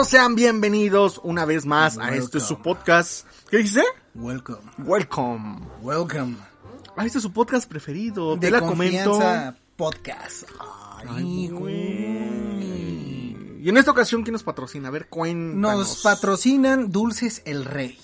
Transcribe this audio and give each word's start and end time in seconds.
todos, 0.00 0.08
sean 0.08 0.34
bienvenidos 0.34 1.20
una 1.22 1.44
vez 1.44 1.66
más 1.66 1.98
a 1.98 2.14
este 2.14 2.40
su 2.40 2.62
podcast. 2.62 3.26
¿Qué 3.50 3.58
dice? 3.58 3.82
Welcome. 4.14 4.70
Welcome. 4.78 5.58
Welcome. 5.82 6.36
A 6.96 7.04
este 7.04 7.18
es 7.18 7.22
su 7.22 7.32
podcast 7.32 7.68
preferido. 7.68 8.36
De 8.36 8.46
Te 8.46 8.50
la 8.50 8.60
comento. 8.60 9.20
podcast. 9.76 10.44
Ay, 11.06 11.48
güey. 11.48 13.60
Y 13.62 13.68
en 13.68 13.76
esta 13.76 13.90
ocasión, 13.90 14.22
¿quién 14.22 14.32
nos 14.32 14.42
patrocina? 14.42 14.88
A 14.88 14.90
ver, 14.90 15.08
cuéntanos. 15.08 15.78
Nos 15.78 16.02
patrocinan 16.02 16.90
Dulces 16.90 17.42
El 17.44 17.66
Rey. 17.66 17.98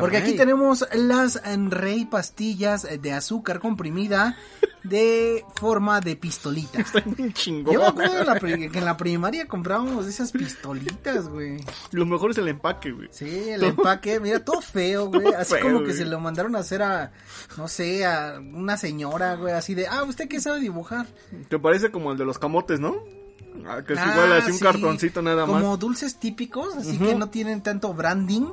Porque 0.00 0.16
aquí 0.18 0.36
tenemos 0.36 0.86
las 0.94 1.40
en 1.44 1.70
Rey 1.70 2.04
pastillas 2.04 2.86
de 3.00 3.12
azúcar 3.12 3.60
comprimida 3.60 4.36
de 4.82 5.44
forma 5.56 6.00
de 6.00 6.16
pistolita. 6.16 6.80
Está 6.80 7.00
bien 7.00 7.32
chingón. 7.32 7.74
Yo 7.74 7.80
me 7.80 7.86
acuerdo 7.86 8.18
en 8.20 8.26
la 8.26 8.34
pri- 8.36 8.70
que 8.70 8.78
en 8.78 8.84
la 8.84 8.96
primaria 8.96 9.46
comprábamos 9.46 10.06
esas 10.06 10.32
pistolitas, 10.32 11.28
güey. 11.28 11.58
Lo 11.92 12.06
mejor 12.06 12.30
es 12.30 12.38
el 12.38 12.48
empaque, 12.48 12.90
güey. 12.92 13.08
Sí, 13.12 13.50
el 13.50 13.62
empaque, 13.62 14.20
mira, 14.20 14.44
todo 14.44 14.60
feo, 14.60 15.08
güey. 15.08 15.22
Todo 15.24 15.36
Así 15.38 15.54
feo, 15.54 15.62
como 15.72 15.84
que 15.84 15.92
se 15.92 16.04
lo 16.06 16.18
mandaron 16.20 16.56
a 16.56 16.60
hacer 16.60 16.82
a, 16.82 17.12
no 17.58 17.68
sé, 17.68 18.04
a 18.06 18.38
una 18.40 18.76
señora, 18.76 19.34
güey, 19.36 19.52
así 19.54 19.74
de, 19.74 19.86
ah, 19.86 20.02
¿usted 20.04 20.28
qué 20.28 20.40
sabe 20.40 20.60
dibujar? 20.60 21.06
Te 21.48 21.58
parece 21.58 21.90
como 21.90 22.12
el 22.12 22.18
de 22.18 22.24
los 22.24 22.38
camotes, 22.38 22.80
¿no? 22.80 22.96
Ah, 23.66 23.82
que 23.86 23.92
es 23.94 23.98
Ah, 23.98 24.12
igual 24.14 24.32
así 24.32 24.52
un 24.52 24.58
cartoncito 24.58 25.20
nada 25.22 25.44
más. 25.44 25.60
Como 25.62 25.76
dulces 25.76 26.16
típicos, 26.18 26.74
así 26.76 26.98
que 26.98 27.14
no 27.14 27.28
tienen 27.28 27.62
tanto 27.62 27.92
branding. 27.92 28.46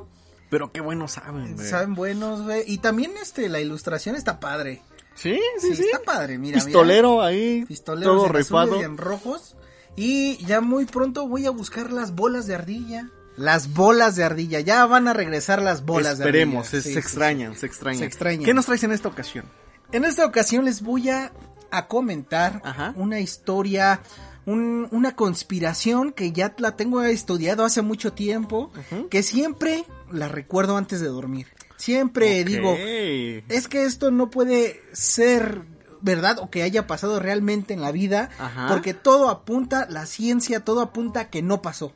Pero 0.50 0.72
qué 0.72 0.80
bueno 0.80 1.08
saben, 1.08 1.54
güey. 1.56 1.68
Saben 1.68 1.94
buenos, 1.94 2.42
güey. 2.42 2.62
Y 2.66 2.78
también, 2.78 3.12
este, 3.22 3.48
la 3.48 3.60
ilustración 3.60 4.16
está 4.16 4.40
padre. 4.40 4.82
Sí, 5.14 5.38
sí, 5.60 5.68
Sí, 5.70 5.76
sí. 5.76 5.82
está 5.90 6.00
padre, 6.02 6.38
mira, 6.38 6.54
Pistolero 6.62 7.22
ahí. 7.22 7.54
mira. 7.56 7.66
Pistoleros 7.66 8.16
todo 8.16 8.26
en 8.28 8.32
rifado. 8.34 8.62
azules 8.62 8.82
y 8.82 8.84
en 8.84 8.96
rojos. 8.98 9.56
Y 9.96 10.36
ya 10.46 10.60
muy 10.60 10.84
pronto 10.84 11.26
voy 11.26 11.44
a 11.46 11.50
buscar 11.50 11.90
las 11.92 12.14
bolas 12.14 12.46
de 12.46 12.54
ardilla. 12.54 13.10
Las 13.36 13.74
bolas 13.74 14.14
de 14.16 14.24
ardilla. 14.24 14.60
Ya 14.60 14.86
van 14.86 15.08
a 15.08 15.12
regresar 15.12 15.60
las 15.60 15.84
bolas 15.84 16.14
Esperemos, 16.20 16.70
de 16.70 16.78
ardilla. 16.78 16.78
es- 16.78 16.84
Sí, 16.84 16.88
se 16.88 16.92
sí, 16.94 16.98
extrañan, 16.98 17.56
se 17.56 17.66
extrañan. 17.66 17.98
Se 17.98 18.04
extrañan. 18.04 18.44
¿Qué 18.44 18.54
nos 18.54 18.66
traes 18.66 18.84
en 18.84 18.92
esta 18.92 19.08
ocasión? 19.08 19.44
En 19.92 20.04
esta 20.04 20.24
ocasión 20.24 20.64
les 20.64 20.82
voy 20.82 21.08
a, 21.10 21.32
a 21.70 21.88
comentar 21.88 22.60
Ajá. 22.64 22.92
una 22.96 23.20
historia, 23.20 24.00
un- 24.46 24.86
una 24.92 25.16
conspiración 25.16 26.12
que 26.12 26.30
ya 26.32 26.54
la 26.58 26.76
tengo 26.76 27.02
estudiado 27.02 27.64
hace 27.64 27.82
mucho 27.82 28.12
tiempo, 28.12 28.70
que 29.10 29.22
siempre 29.22 29.84
la 30.12 30.28
recuerdo 30.28 30.76
antes 30.76 31.00
de 31.00 31.08
dormir. 31.08 31.46
Siempre 31.76 32.44
digo, 32.44 32.74
es 32.76 33.68
que 33.68 33.84
esto 33.84 34.10
no 34.10 34.30
puede 34.30 34.80
ser 34.92 35.62
verdad 36.00 36.38
o 36.40 36.50
que 36.50 36.62
haya 36.62 36.86
pasado 36.86 37.20
realmente 37.20 37.74
en 37.74 37.80
la 37.80 37.92
vida, 37.92 38.30
Ajá. 38.38 38.68
porque 38.68 38.94
todo 38.94 39.30
apunta, 39.30 39.86
la 39.88 40.06
ciencia, 40.06 40.64
todo 40.64 40.80
apunta 40.80 41.30
que 41.30 41.42
no 41.42 41.62
pasó. 41.62 41.92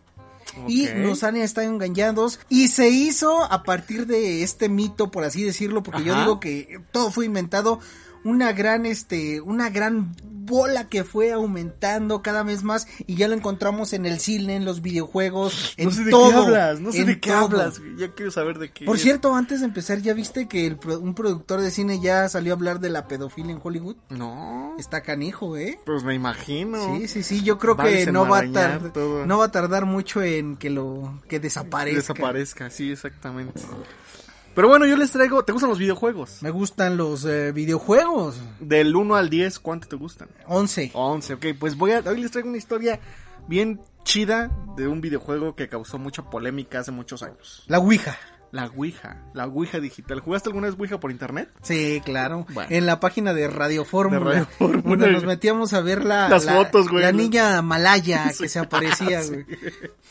Y 0.68 0.86
nos 0.94 1.24
han 1.24 1.36
estado 1.36 1.66
engañados. 1.66 2.38
Y 2.48 2.68
se 2.68 2.90
hizo 2.90 3.42
a 3.44 3.62
partir 3.62 4.06
de 4.06 4.42
este 4.42 4.68
mito, 4.68 5.10
por 5.10 5.24
así 5.24 5.42
decirlo, 5.42 5.82
porque 5.82 6.04
yo 6.04 6.14
digo 6.18 6.40
que 6.40 6.80
todo 6.92 7.10
fue 7.10 7.24
inventado. 7.24 7.80
Una 8.24 8.52
gran, 8.52 8.86
este, 8.86 9.40
una 9.40 9.70
gran 9.70 10.14
bola 10.44 10.88
que 10.88 11.04
fue 11.04 11.32
aumentando 11.32 12.22
cada 12.22 12.42
vez 12.42 12.62
más. 12.62 12.86
Y 13.06 13.16
ya 13.16 13.28
lo 13.28 13.34
encontramos 13.34 13.92
en 13.92 14.06
el 14.06 14.20
cine, 14.20 14.56
en 14.56 14.64
los 14.64 14.82
videojuegos, 14.82 15.74
en 15.76 15.86
no 15.86 15.90
sé 15.90 16.04
de 16.04 16.10
todo. 16.10 16.30
qué 16.30 16.36
hablas, 16.36 16.80
no 16.80 16.92
sé 16.92 17.04
de 17.04 17.20
qué 17.20 17.30
todo. 17.30 17.40
hablas. 17.40 17.80
Ya 17.96 18.12
quiero 18.12 18.30
saber 18.30 18.58
de 18.58 18.70
qué. 18.70 18.84
Por 18.84 18.96
es. 18.96 19.02
cierto, 19.02 19.34
antes 19.34 19.60
de 19.60 19.66
empezar, 19.66 20.00
¿ya 20.00 20.14
viste 20.14 20.48
que 20.48 20.66
el 20.66 20.78
un 21.00 21.14
productor 21.14 21.60
de 21.60 21.70
cine 21.70 22.00
ya 22.00 22.28
salió 22.28 22.52
a 22.52 22.56
hablar 22.56 22.80
de 22.80 22.90
la 22.90 23.06
pedofilia 23.08 23.52
en 23.52 23.60
Hollywood? 23.62 23.96
No. 24.10 24.74
Está 24.78 25.02
canijo, 25.02 25.56
¿eh? 25.56 25.78
Pues 25.84 26.04
me 26.04 26.14
imagino. 26.14 26.98
Sí, 26.98 27.08
sí, 27.08 27.22
sí, 27.22 27.42
yo 27.42 27.58
creo 27.58 27.76
que 27.76 28.10
no 28.10 28.28
va 28.28 28.40
a 28.40 28.52
tardar, 28.52 28.92
todo. 28.92 29.26
no 29.26 29.38
va 29.38 29.46
a 29.46 29.50
tardar 29.50 29.86
mucho 29.86 30.22
en 30.22 30.56
que 30.56 30.70
lo, 30.70 31.20
que 31.28 31.40
desaparezca. 31.40 32.00
Desaparezca, 32.00 32.70
sí, 32.70 32.92
exactamente. 32.92 33.60
Pero 34.54 34.68
bueno, 34.68 34.86
yo 34.86 34.96
les 34.96 35.10
traigo. 35.10 35.44
¿Te 35.44 35.52
gustan 35.52 35.70
los 35.70 35.78
videojuegos? 35.78 36.42
Me 36.42 36.50
gustan 36.50 36.96
los 36.96 37.24
eh, 37.24 37.52
videojuegos. 37.52 38.36
Del 38.60 38.94
1 38.94 39.16
al 39.16 39.30
10, 39.30 39.58
¿cuánto 39.60 39.88
te 39.88 39.96
gustan? 39.96 40.28
11. 40.46 40.90
11, 40.92 41.34
ok. 41.34 41.46
Pues 41.58 41.76
voy 41.76 41.92
a. 41.92 42.00
Hoy 42.00 42.20
les 42.20 42.30
traigo 42.30 42.48
una 42.48 42.58
historia 42.58 43.00
bien 43.48 43.80
chida 44.04 44.50
de 44.76 44.88
un 44.88 45.00
videojuego 45.00 45.54
que 45.54 45.68
causó 45.68 45.98
mucha 45.98 46.28
polémica 46.28 46.80
hace 46.80 46.90
muchos 46.90 47.22
años. 47.22 47.64
La 47.66 47.78
Ouija. 47.78 48.16
La 48.52 48.66
Ouija. 48.66 49.16
La 49.34 49.46
Ouija 49.46 49.80
digital. 49.80 50.20
¿Jugaste 50.20 50.50
alguna 50.50 50.68
vez 50.68 50.76
Ouija 50.78 51.00
por 51.00 51.10
internet? 51.10 51.48
Sí, 51.62 52.00
claro. 52.04 52.46
Bueno. 52.52 52.68
En 52.70 52.86
la 52.86 53.00
página 53.00 53.32
de 53.34 53.48
Radio 53.48 53.84
Fórmula. 53.84 54.20
De 54.20 54.24
Radio 54.26 54.46
Fórmula. 54.58 54.82
Donde 54.84 55.10
nos 55.10 55.24
metíamos 55.24 55.72
a 55.72 55.80
ver 55.80 56.04
la, 56.04 56.28
Las 56.28 56.44
la- 56.44 56.52
fotos, 56.52 56.88
güey. 56.88 57.02
La 57.02 57.12
niña 57.12 57.60
malaya 57.62 58.28
Sí. 58.30 58.44
que 58.44 58.48
se 58.50 58.58
aparecía, 58.58 59.22
Sí. 59.22 59.30
güey. 59.32 59.46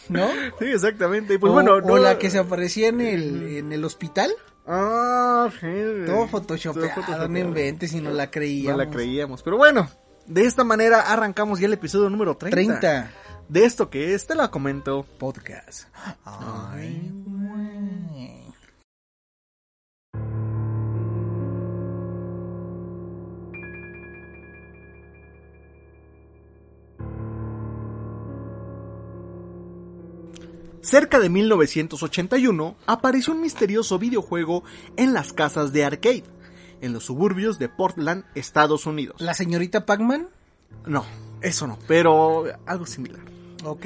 ¿No? 0.09 0.27
Sí, 0.59 0.65
exactamente. 0.65 1.37
Pues 1.39 1.51
o, 1.51 1.53
bueno, 1.53 1.73
o 1.75 1.81
no- 1.81 1.97
la 1.97 2.17
que 2.17 2.29
se 2.31 2.39
aparecía 2.39 2.87
en 2.89 2.99
el, 3.01 3.57
en 3.57 3.71
el 3.71 3.85
hospital. 3.85 4.31
Ah, 4.67 5.49
sí. 5.59 5.67
Todo 6.05 6.27
photoshopeado, 6.27 7.27
no 7.27 7.37
inventes 7.39 7.93
y 7.93 8.01
no 8.01 8.11
la 8.11 8.25
No 8.25 8.31
creíamos. 8.31 8.77
la 8.77 8.89
creíamos. 8.89 9.43
Pero 9.43 9.57
bueno, 9.57 9.89
de 10.27 10.45
esta 10.45 10.63
manera 10.63 11.01
arrancamos 11.01 11.59
ya 11.59 11.67
el 11.67 11.73
episodio 11.73 12.09
número 12.09 12.35
30. 12.37 12.79
30 12.79 13.11
De 13.51 13.65
esto 13.65 13.89
que 13.89 14.13
es, 14.13 14.27
te 14.27 14.33
la 14.33 14.49
comento. 14.49 15.05
podcast. 15.19 15.89
Ay, 16.23 17.11
güey. 17.25 18.45
Cerca 30.79 31.19
de 31.19 31.27
1981 31.27 32.77
apareció 32.85 33.33
un 33.33 33.41
misterioso 33.41 33.99
videojuego 33.99 34.63
en 34.95 35.11
las 35.11 35.33
casas 35.33 35.73
de 35.73 35.83
arcade, 35.83 36.23
en 36.79 36.93
los 36.93 37.03
suburbios 37.03 37.59
de 37.59 37.67
Portland, 37.67 38.23
Estados 38.33 38.85
Unidos. 38.85 39.19
La 39.19 39.33
señorita 39.33 39.85
Pac-Man. 39.85 40.29
No, 40.85 41.03
eso 41.41 41.67
no, 41.67 41.77
pero 41.85 42.45
algo 42.65 42.85
similar. 42.85 43.40
Ok. 43.63 43.85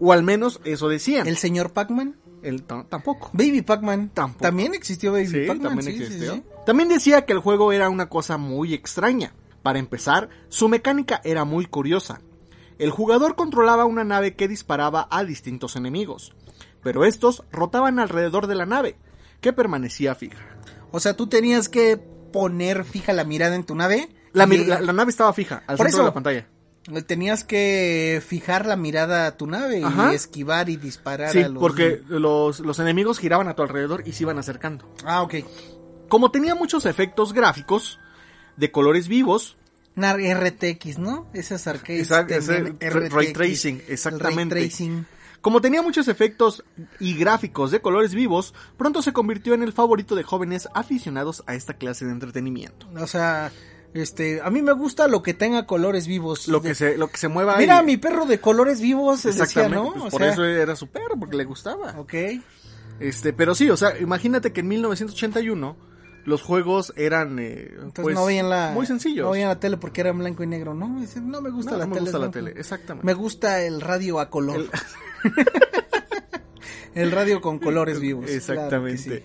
O 0.00 0.12
al 0.12 0.22
menos 0.22 0.60
eso 0.64 0.88
decían. 0.88 1.26
El 1.26 1.36
señor 1.36 1.72
Pac-Man. 1.72 2.16
El 2.42 2.62
tampoco. 2.64 3.30
Baby 3.32 3.62
Pac-Man. 3.62 4.10
Tampoco. 4.14 4.42
También 4.42 4.74
existió 4.74 5.12
Baby 5.12 5.26
Sí, 5.26 5.44
Pac-Man. 5.46 5.68
también 5.76 5.96
sí, 5.96 6.02
existió. 6.02 6.34
sí. 6.34 6.42
También 6.64 6.88
decía 6.88 7.24
que 7.24 7.32
el 7.32 7.38
juego 7.40 7.72
era 7.72 7.88
una 7.88 8.08
cosa 8.08 8.36
muy 8.36 8.74
extraña. 8.74 9.32
Para 9.62 9.78
empezar, 9.80 10.28
su 10.48 10.68
mecánica 10.68 11.20
era 11.24 11.44
muy 11.44 11.66
curiosa. 11.66 12.20
El 12.78 12.90
jugador 12.90 13.34
controlaba 13.36 13.84
una 13.86 14.04
nave 14.04 14.34
que 14.36 14.48
disparaba 14.48 15.08
a 15.10 15.24
distintos 15.24 15.74
enemigos, 15.76 16.34
pero 16.82 17.04
estos 17.04 17.42
rotaban 17.50 17.98
alrededor 17.98 18.46
de 18.46 18.54
la 18.54 18.66
nave, 18.66 18.96
que 19.40 19.52
permanecía 19.52 20.14
fija. 20.14 20.38
O 20.92 21.00
sea, 21.00 21.16
tú 21.16 21.26
tenías 21.26 21.68
que 21.68 21.96
poner 22.32 22.84
fija 22.84 23.12
la 23.12 23.24
mirada 23.24 23.56
en 23.56 23.64
tu 23.64 23.74
nave. 23.74 24.08
La, 24.32 24.44
y- 24.44 24.48
mi- 24.48 24.64
la- 24.64 24.80
la 24.80 24.92
nave 24.92 25.10
estaba 25.10 25.32
fija, 25.32 25.62
al 25.66 25.78
Por 25.78 25.86
centro 25.86 25.88
eso. 25.88 25.98
de 25.98 26.04
la 26.04 26.14
pantalla. 26.14 26.48
Tenías 27.06 27.42
que 27.44 28.22
fijar 28.26 28.64
la 28.66 28.76
mirada 28.76 29.26
a 29.26 29.36
tu 29.36 29.46
nave 29.46 29.82
Ajá. 29.82 30.12
y 30.12 30.14
esquivar 30.14 30.68
y 30.68 30.76
disparar 30.76 31.32
Sí, 31.32 31.42
a 31.42 31.48
los... 31.48 31.60
porque 31.60 32.00
los, 32.08 32.60
los 32.60 32.78
enemigos 32.78 33.18
giraban 33.18 33.48
a 33.48 33.54
tu 33.54 33.62
alrededor 33.62 34.04
y 34.06 34.12
se 34.12 34.22
iban 34.22 34.38
acercando. 34.38 34.88
Ah, 35.04 35.22
ok. 35.22 35.34
Como 36.08 36.30
tenía 36.30 36.54
muchos 36.54 36.86
efectos 36.86 37.32
gráficos 37.32 37.98
de 38.56 38.70
colores 38.70 39.08
vivos, 39.08 39.56
Nar- 39.96 40.20
RTX, 40.20 40.98
¿no? 40.98 41.26
Esas 41.34 41.66
arcades 41.66 42.02
Exacto, 42.02 42.34
ese 42.34 42.54
tenían 42.78 43.10
ray- 43.10 43.32
tracing, 43.32 43.82
exactamente. 43.88 44.54
Ray 44.54 44.68
tracing. 44.68 45.06
Como 45.40 45.60
tenía 45.60 45.80
muchos 45.82 46.06
efectos 46.08 46.64
y 47.00 47.14
gráficos 47.16 47.70
de 47.70 47.80
colores 47.80 48.14
vivos, 48.14 48.52
pronto 48.76 49.00
se 49.02 49.12
convirtió 49.12 49.54
en 49.54 49.62
el 49.62 49.72
favorito 49.72 50.14
de 50.14 50.22
jóvenes 50.22 50.68
aficionados 50.74 51.42
a 51.46 51.54
esta 51.54 51.74
clase 51.74 52.04
de 52.04 52.12
entretenimiento. 52.12 52.88
O 53.00 53.06
sea, 53.06 53.50
este, 53.94 54.40
a 54.42 54.50
mí 54.50 54.62
me 54.62 54.72
gusta 54.72 55.08
lo 55.08 55.22
que 55.22 55.34
tenga 55.34 55.66
colores 55.66 56.06
vivos. 56.06 56.48
Lo 56.48 56.60
que 56.62 56.74
se, 56.74 56.96
lo 56.98 57.08
que 57.08 57.16
se 57.18 57.28
mueva 57.28 57.56
Mira, 57.56 57.82
mi 57.82 57.96
perro 57.96 58.26
de 58.26 58.40
colores 58.40 58.80
vivos, 58.80 59.22
decía, 59.22 59.44
Exactamente, 59.44 59.76
¿no? 59.76 59.92
pues 59.94 60.10
por 60.12 60.20
sea, 60.22 60.32
eso 60.32 60.44
era 60.44 60.76
su 60.76 60.88
perro, 60.88 61.16
porque 61.18 61.36
le 61.36 61.44
gustaba. 61.44 61.94
Ok. 61.98 62.14
Este, 63.00 63.32
pero 63.32 63.54
sí, 63.54 63.68
o 63.70 63.76
sea, 63.76 63.98
imagínate 63.98 64.52
que 64.52 64.60
en 64.60 64.68
1981 64.68 65.76
los 66.24 66.42
juegos 66.42 66.92
eran 66.96 67.38
eh, 67.38 67.68
Entonces 67.74 68.02
pues, 68.02 68.14
no 68.14 68.24
veían 68.26 68.50
la... 68.50 68.72
muy 68.74 68.84
sencillos. 68.86 69.24
No 69.26 69.30
veían 69.32 69.48
la 69.48 69.60
tele 69.60 69.76
porque 69.76 70.00
era 70.00 70.10
en 70.10 70.18
blanco 70.18 70.42
y 70.42 70.46
negro, 70.46 70.74
¿no? 70.74 70.88
No 71.22 71.40
me 71.40 71.50
gusta 71.50 71.72
No, 71.72 71.76
la 71.78 71.84
no 71.86 71.90
me 71.90 71.94
tele. 71.96 72.00
gusta 72.10 72.18
la 72.18 72.30
tele, 72.30 72.54
exactamente. 72.56 73.06
Me 73.06 73.14
gusta 73.14 73.62
el 73.62 73.80
radio 73.80 74.18
a 74.18 74.28
color. 74.30 74.56
El- 74.56 74.70
El 76.94 77.12
radio 77.12 77.42
con 77.42 77.58
colores 77.58 78.00
vivos. 78.00 78.24
Exactamente. 78.30 79.22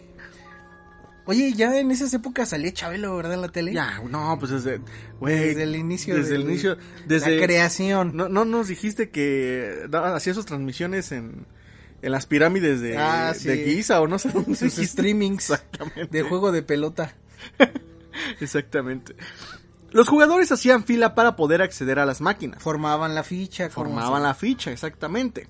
Oye, 1.25 1.53
ya 1.53 1.79
en 1.79 1.91
esas 1.91 2.13
épocas 2.13 2.49
salía 2.49 2.73
Chabelo, 2.73 3.15
¿verdad? 3.15 3.35
En 3.35 3.41
la 3.41 3.49
tele. 3.49 3.73
Ya, 3.73 4.01
no, 4.09 4.35
pues 4.39 4.51
desde, 4.51 4.81
güey, 5.19 5.37
Desde 5.49 5.63
el 5.63 5.75
inicio 5.75 6.15
desde 6.15 6.35
el 6.35 6.41
inicio, 6.41 6.77
desde 7.07 7.35
La 7.37 7.45
creación. 7.45 8.15
No, 8.15 8.27
no 8.27 8.43
nos 8.43 8.67
dijiste 8.67 9.09
que 9.11 9.87
hacía 9.93 10.33
sus 10.33 10.45
transmisiones 10.47 11.11
en, 11.11 11.45
En 12.01 12.11
las 12.11 12.25
pirámides 12.25 12.81
de, 12.81 12.97
Ah, 12.97 13.33
sí. 13.35 13.47
de 13.47 13.63
Giza 13.65 14.01
o 14.01 14.07
no 14.07 14.17
sé 14.19 14.29
dónde 14.29 14.55
Sus 14.55 14.73
streamings 14.73 15.49
Exactamente. 15.51 16.07
de 16.17 16.23
juego 16.23 16.51
de 16.51 16.63
pelota. 16.63 17.13
Exactamente. 18.39 19.15
Los 19.91 20.07
jugadores 20.07 20.51
hacían 20.51 20.85
fila 20.85 21.15
para 21.15 21.35
poder 21.35 21.61
acceder 21.61 21.99
a 21.99 22.05
las 22.05 22.21
máquinas. 22.21 22.61
Formaban 22.63 23.13
la 23.13 23.23
ficha. 23.23 23.69
Formaban 23.69 24.21
se- 24.21 24.27
la 24.27 24.33
ficha, 24.33 24.71
exactamente. 24.71 25.47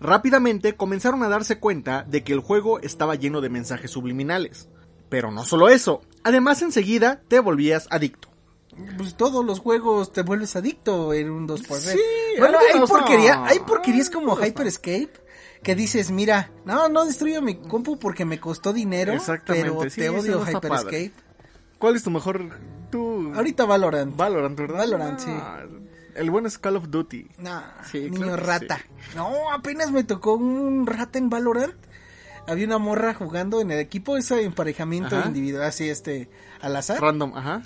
Rápidamente 0.00 0.74
comenzaron 0.76 1.22
a 1.22 1.28
darse 1.28 1.58
cuenta 1.58 2.02
de 2.02 2.22
que 2.22 2.32
el 2.32 2.40
juego 2.40 2.80
estaba 2.80 3.14
lleno 3.14 3.40
de 3.40 3.48
mensajes 3.48 3.90
subliminales. 3.92 4.68
Pero 5.08 5.30
no 5.30 5.44
solo 5.44 5.68
eso, 5.68 6.02
además 6.24 6.62
enseguida 6.62 7.20
te 7.28 7.40
volvías 7.40 7.86
adicto. 7.90 8.28
Pues 8.98 9.14
todos 9.16 9.44
los 9.44 9.60
juegos 9.60 10.12
te 10.12 10.22
vuelves 10.22 10.54
adicto 10.56 11.14
en 11.14 11.30
un 11.30 11.48
2x3. 11.48 11.76
Sí, 11.78 12.00
bueno, 12.38 12.58
hay 12.58 12.80
porquería, 12.86 13.36
no. 13.36 13.44
hay 13.46 13.58
porquerías 13.60 14.10
como. 14.10 14.36
Hyper 14.36 14.66
Escape 14.66 15.12
que 15.62 15.74
dices, 15.74 16.10
mira, 16.10 16.50
no, 16.64 16.88
no 16.88 17.04
destruyo 17.06 17.40
mi 17.42 17.56
compu 17.56 17.98
porque 17.98 18.24
me 18.24 18.38
costó 18.38 18.72
dinero, 18.72 19.14
Exactamente, 19.14 19.70
pero 19.76 19.90
sí, 19.90 20.00
te 20.00 20.08
odio 20.10 20.38
no 20.44 20.46
Hyper. 20.46 20.72
Escape. 20.72 21.12
¿Cuál 21.78 21.96
es 21.96 22.02
tu 22.02 22.10
mejor... 22.10 22.50
tú? 22.90 23.32
Ahorita 23.34 23.64
Valorant. 23.64 24.14
Valorant, 24.16 24.56
¿verdad? 24.56 24.78
Valorant, 24.78 25.18
sí. 25.18 25.30
Ah, 25.32 25.64
El 26.14 26.30
bueno 26.30 26.46
es 26.46 26.58
Call 26.58 26.76
of 26.76 26.88
Duty. 26.88 27.26
No, 27.38 27.62
Sí, 27.90 28.02
niño 28.10 28.26
claro 28.26 28.36
rata. 28.46 28.78
sí. 28.78 29.16
No, 29.16 29.50
apenas 29.52 29.90
me 29.90 30.04
tocó 30.04 30.34
un 30.34 30.86
rata 30.86 31.18
en 31.18 31.30
Valorant. 31.30 31.74
Había 32.48 32.66
una 32.66 32.78
morra 32.78 33.14
jugando 33.14 33.60
en 33.60 33.70
el 33.70 33.78
equipo, 33.80 34.16
ese 34.16 34.42
emparejamiento 34.44 35.16
Ajá. 35.16 35.26
individual, 35.28 35.64
así 35.64 35.88
este, 35.88 36.28
al 36.60 36.76
azar. 36.76 37.00
Random, 37.00 37.32
ajá. 37.36 37.62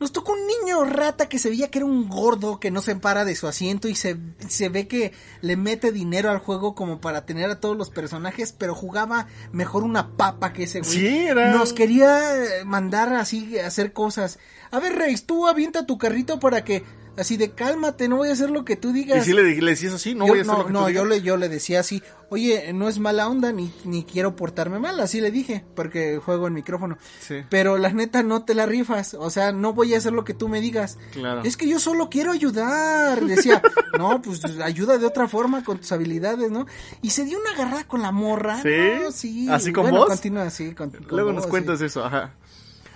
Nos 0.00 0.10
tocó 0.10 0.32
un 0.32 0.46
niño 0.48 0.84
rata 0.84 1.28
que 1.28 1.38
se 1.38 1.48
veía 1.48 1.70
que 1.70 1.78
era 1.78 1.86
un 1.86 2.08
gordo 2.08 2.58
que 2.58 2.72
no 2.72 2.82
se 2.82 2.96
para 2.96 3.24
de 3.24 3.36
su 3.36 3.46
asiento 3.46 3.86
y 3.86 3.94
se, 3.94 4.16
se 4.48 4.68
ve 4.68 4.88
que 4.88 5.12
le 5.42 5.56
mete 5.56 5.92
dinero 5.92 6.28
al 6.30 6.38
juego 6.38 6.74
como 6.74 7.00
para 7.00 7.24
tener 7.24 7.48
a 7.50 7.60
todos 7.60 7.76
los 7.76 7.88
personajes, 7.90 8.52
pero 8.52 8.74
jugaba 8.74 9.28
mejor 9.52 9.84
una 9.84 10.16
papa 10.16 10.52
que 10.52 10.64
ese 10.64 10.80
güey. 10.80 10.90
Sí, 10.90 11.18
era- 11.18 11.52
Nos 11.52 11.72
quería 11.72 12.34
eh, 12.36 12.64
mandar 12.64 13.12
así 13.12 13.56
a 13.60 13.68
hacer 13.68 13.92
cosas. 13.92 14.40
A 14.72 14.80
ver, 14.80 14.96
Reis, 14.96 15.24
tú 15.24 15.46
avienta 15.46 15.86
tu 15.86 15.98
carrito 15.98 16.40
para 16.40 16.64
que 16.64 16.82
así 17.16 17.36
de 17.36 17.50
cálmate, 17.52 18.08
no 18.08 18.16
voy 18.16 18.28
a 18.28 18.32
hacer 18.32 18.50
lo 18.50 18.64
que 18.64 18.76
tú 18.76 18.90
Y 18.90 18.94
digas. 18.94 19.24
si 19.24 19.32
le, 19.32 19.42
le 19.60 19.70
decías 19.70 19.92
así, 19.92 20.14
no 20.14 20.26
yo, 20.26 20.32
voy 20.32 20.38
a 20.38 20.42
hacer 20.42 20.52
no, 20.54 20.58
lo 20.60 20.66
que 20.66 20.72
no, 20.72 20.80
tú 20.84 20.90
yo 20.90 21.04
digas. 21.04 21.08
le, 21.18 21.22
yo 21.22 21.36
le 21.36 21.48
decía 21.48 21.80
así, 21.80 22.02
oye, 22.30 22.72
no 22.72 22.88
es 22.88 22.98
mala 22.98 23.28
onda 23.28 23.52
ni, 23.52 23.72
ni 23.84 24.04
quiero 24.04 24.34
portarme 24.36 24.78
mal, 24.78 24.98
así 25.00 25.20
le 25.20 25.30
dije, 25.30 25.64
porque 25.74 26.18
juego 26.24 26.46
en 26.46 26.54
micrófono. 26.54 26.98
Sí. 27.20 27.36
Pero 27.50 27.76
la 27.78 27.90
neta 27.92 28.22
no 28.22 28.44
te 28.44 28.54
la 28.54 28.66
rifas, 28.66 29.14
o 29.14 29.30
sea, 29.30 29.52
no 29.52 29.72
voy 29.72 29.94
a 29.94 29.98
hacer 29.98 30.12
lo 30.12 30.24
que 30.24 30.34
tú 30.34 30.48
me 30.48 30.60
digas. 30.60 30.98
Claro. 31.12 31.42
Es 31.44 31.56
que 31.56 31.68
yo 31.68 31.78
solo 31.78 32.08
quiero 32.10 32.32
ayudar. 32.32 33.20
Decía, 33.24 33.60
no, 33.98 34.20
pues 34.22 34.42
ayuda 34.62 34.98
de 34.98 35.06
otra 35.06 35.28
forma 35.28 35.62
con 35.64 35.78
tus 35.78 35.92
habilidades, 35.92 36.50
¿no? 36.50 36.66
Y 37.02 37.10
se 37.10 37.24
dio 37.24 37.38
una 37.38 37.50
agarrada 37.50 37.84
con 37.84 38.02
la 38.02 38.10
morra. 38.12 38.62
¿Sí? 38.62 38.68
¿no? 39.02 39.10
Sí. 39.12 39.48
¿Así 39.50 39.72
con 39.72 39.82
bueno, 39.84 39.98
vos? 39.98 40.08
continúa 40.08 40.44
así. 40.44 40.72
con- 40.74 40.90
con 40.90 41.06
Luego 41.08 41.32
vos, 41.32 41.42
nos 41.42 41.46
cuentas 41.46 41.78
sí. 41.80 41.86
eso, 41.86 42.04
ajá. 42.04 42.32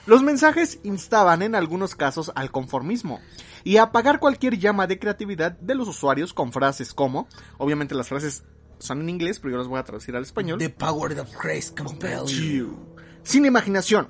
Los 0.06 0.22
mensajes 0.22 0.78
instaban 0.84 1.42
en 1.42 1.56
algunos 1.56 1.96
casos 1.96 2.30
al 2.36 2.52
conformismo 2.52 3.20
y 3.66 3.78
apagar 3.78 4.20
cualquier 4.20 4.60
llama 4.60 4.86
de 4.86 4.96
creatividad 4.96 5.50
de 5.58 5.74
los 5.74 5.88
usuarios 5.88 6.32
con 6.32 6.52
frases 6.52 6.94
como, 6.94 7.26
obviamente 7.58 7.96
las 7.96 8.06
frases 8.06 8.44
son 8.78 9.00
en 9.00 9.08
inglés, 9.08 9.40
pero 9.40 9.50
yo 9.50 9.58
las 9.58 9.66
voy 9.66 9.80
a 9.80 9.82
traducir 9.82 10.14
al 10.14 10.22
español. 10.22 10.60
The 10.60 10.70
power 10.70 11.18
of 11.18 11.28
grace 11.42 11.74
compel 11.74 12.26
you. 12.26 12.78
Sin 13.24 13.44
imaginación, 13.44 14.06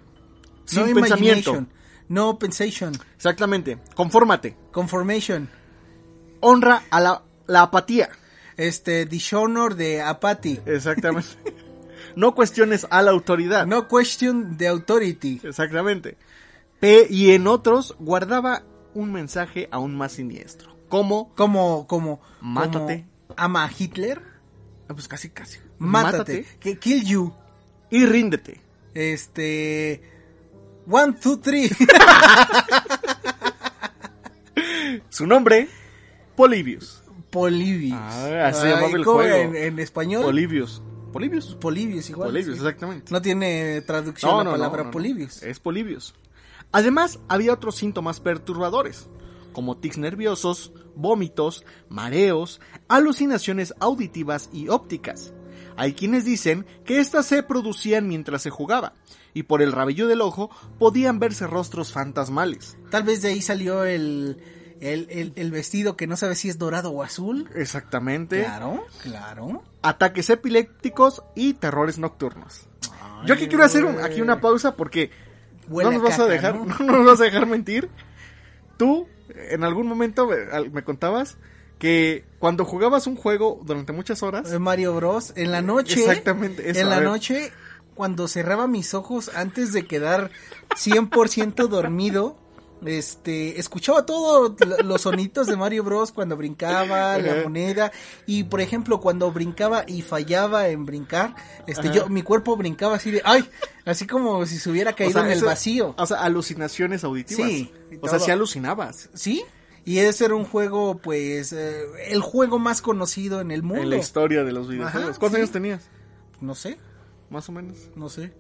sin 0.67 0.91
No 0.91 1.01
pensamiento. 1.01 1.67
No 2.07 2.39
pensation. 2.39 2.93
Exactamente, 3.17 3.79
confórmate, 3.95 4.59
Conformation. 4.73 5.49
honra 6.41 6.83
a 6.91 7.01
la, 7.01 7.23
la 7.47 7.63
apatía. 7.63 8.11
Este, 8.59 9.07
dishonor 9.07 9.75
de 9.75 10.03
apathy. 10.03 10.61
Exactamente. 10.67 11.31
no 12.15 12.35
cuestiones 12.35 12.87
a 12.91 13.01
la 13.01 13.11
autoridad. 13.11 13.67
No 13.67 13.89
question 13.89 14.59
the 14.59 14.69
authority. 14.69 15.41
Exactamente. 15.43 16.19
P 16.79 17.07
y 17.09 17.31
en 17.31 17.47
otros 17.47 17.97
guardaba 17.99 18.63
un 18.97 19.13
mensaje 19.13 19.69
aún 19.71 19.95
más 19.95 20.13
siniestro. 20.13 20.75
Como, 20.89 21.35
Como, 21.35 21.87
como. 21.87 22.21
Mátate. 22.41 23.05
como 23.29 23.35
ama 23.37 23.65
a 23.65 23.71
Hitler. 23.77 24.23
ah, 24.89 24.95
pues 24.95 25.07
casi, 25.09 25.31
casi. 25.31 25.59
Mátate. 25.79 26.45
Que 26.61 26.79
kill 26.79 27.05
you. 27.05 27.35
y 27.91 28.07
ríndete. 28.07 28.61
Este. 28.95 30.01
One, 30.89 31.15
two, 31.21 31.39
three. 31.39 31.69
Su 35.11 35.27
nombre, 35.27 35.69
Polibius. 36.37 37.03
Polibius. 37.31 37.99
Ah, 38.01 38.47
así 38.49 38.67
llamaba 38.67 38.87
el 38.89 39.05
¿cómo 39.05 39.19
juego. 39.19 39.37
En, 39.37 39.57
en 39.57 39.79
español. 39.79 40.23
Polibius. 40.25 40.83
Polibius. 41.13 41.57
Polibius 41.61 42.11
igual. 42.11 42.29
Polibius, 42.29 42.59
sí. 42.59 42.63
exactamente. 42.65 43.13
No 43.13 43.21
tiene 43.21 43.81
traducción 43.83 44.45
la 44.45 44.53
palabra 44.53 44.91
Polibius. 44.91 45.43
Es 45.43 45.61
Polibius. 45.61 46.15
Además, 46.77 47.21
había 47.29 47.55
otros 47.55 47.77
síntomas 47.77 48.21
perturbadores, 48.21 49.09
como 49.55 49.79
tics 49.79 49.97
nerviosos, 49.97 50.73
vómitos, 50.95 51.65
mareos, 51.89 52.61
alucinaciones 52.87 53.73
auditivas 53.81 54.51
y 54.53 54.69
ópticas. 54.69 55.33
Hay 55.79 55.95
quienes 55.95 56.27
dicen 56.27 56.67
que 56.85 57.01
éstas 57.01 57.25
se 57.25 57.43
producían 57.43 58.07
mientras 58.09 58.43
se 58.43 58.51
jugaba, 58.51 58.93
y 59.33 59.45
por 59.45 59.63
el 59.63 59.73
rabillo 59.73 60.07
del 60.07 60.21
ojo 60.21 60.51
podían 60.79 61.19
verse 61.19 61.47
rostros 61.47 61.93
fantasmales. 61.93 62.77
Tal 62.91 63.05
vez 63.05 63.23
de 63.23 63.29
ahí 63.29 63.41
salió 63.41 63.85
el, 63.85 64.37
el, 64.83 65.07
el, 65.09 65.33
el 65.35 65.51
vestido 65.51 65.97
que 65.97 66.07
no 66.07 66.19
sabe 66.19 66.35
si 66.35 66.51
es 66.51 66.59
dorado 66.59 66.91
o 66.91 67.03
azul. 67.03 67.49
Exactamente. 67.55 68.43
Claro, 68.43 68.85
claro. 69.03 69.63
Ataques 69.81 70.29
epilépticos 70.29 71.23
y 71.35 71.55
terrores 71.55 71.97
nocturnos. 71.99 72.67
Yo 73.25 73.33
aquí 73.33 73.47
quiero 73.49 73.65
hacer 73.65 73.87
un- 73.87 73.99
aquí 74.05 74.21
una 74.21 74.43
pausa 74.43 74.77
porque 74.77 75.11
Huele 75.69 75.91
no 75.91 75.99
nos 75.99 76.03
vas 76.03 76.19
a 76.19 76.27
dejar, 76.27 76.55
¿no? 76.55 76.65
no 76.81 76.99
nos 76.99 77.07
vas 77.07 77.21
a 77.21 77.25
dejar 77.25 77.47
mentir. 77.47 77.89
Tú, 78.77 79.07
en 79.51 79.65
algún 79.65 79.87
momento 79.87 80.29
me, 80.73 80.85
contabas 80.85 81.37
que 81.79 82.25
cuando 82.39 82.65
jugabas 82.65 83.07
un 83.07 83.17
juego 83.17 83.61
durante 83.65 83.93
muchas 83.93 84.23
horas, 84.23 84.53
Eh, 84.53 84.59
Mario 84.59 84.95
Bros. 84.95 85.33
En 85.37 85.53
la 85.53 85.63
noche. 85.63 86.01
Exactamente, 86.01 86.71
eso, 86.71 86.81
En 86.81 86.91
la 86.91 87.01
noche, 87.01 87.53
cuando 87.95 88.29
cerraba 88.29 88.67
mis 88.67 88.95
ojos 88.95 89.31
antes 89.35 89.73
de 89.73 89.87
quedar 89.87 90.31
100% 90.77 91.69
dormido, 91.69 92.37
este, 92.85 93.59
escuchaba 93.59 94.05
todos 94.05 94.53
los 94.85 95.01
sonitos 95.03 95.47
de 95.47 95.57
Mario 95.57 95.83
Bros. 95.85 96.13
cuando 96.13 96.37
brincaba, 96.37 97.17
la 97.19 97.43
moneda, 97.45 97.91
y 98.27 98.45
por 98.45 98.61
ejemplo, 98.61 99.01
cuando 99.01 99.31
brincaba 99.33 99.85
y 99.87 100.03
fallaba 100.03 100.69
en 100.69 100.85
brincar, 100.85 101.35
este, 101.67 101.89
Ajá. 101.89 101.97
yo, 101.97 102.09
mi 102.09 102.23
cuerpo 102.23 102.57
brincaba 102.57 102.97
así 102.97 103.11
de, 103.11 103.23
ay, 103.25 103.49
así 103.85 104.07
como 104.07 104.45
si 104.47 104.59
se 104.59 104.71
hubiera 104.71 104.91
o 104.93 104.97
caído 104.97 105.15
sea, 105.15 105.23
en 105.23 105.31
el 105.31 105.39
eso- 105.39 105.47
vacío. 105.47 105.95
o 105.97 106.07
sea, 106.07 106.19
alucinaciones 106.21 107.03
auditivas. 107.05 107.49
Sí, 107.51 107.73
o 108.01 108.09
sea, 108.09 108.19
sí 108.19 108.31
alucinabas 108.31 109.09
¿Sí? 109.15 109.43
Y 109.85 109.99
ese 110.01 110.25
era 110.25 110.35
un 110.35 110.45
juego, 110.45 110.99
pues, 110.99 111.53
eh, 111.53 111.85
el 112.09 112.21
juego 112.21 112.59
más 112.59 112.83
conocido 112.83 113.41
en 113.41 113.53
el 113.53 113.63
mundo. 113.63 113.83
en 113.85 113.91
la 113.91 113.97
historia 113.99 114.43
de 114.43 114.51
los 114.53 114.69
videojuegos. 114.69 115.11
Ajá, 115.11 115.19
¿Cuántos 115.21 115.31
sí. 115.31 115.37
años 115.37 115.51
tenías? 115.53 115.89
No 116.41 116.55
sé, 116.57 116.77
Más 117.31 117.49
o 117.49 117.53
menos. 117.53 117.77
no 117.95 118.09
sé. 118.09 118.33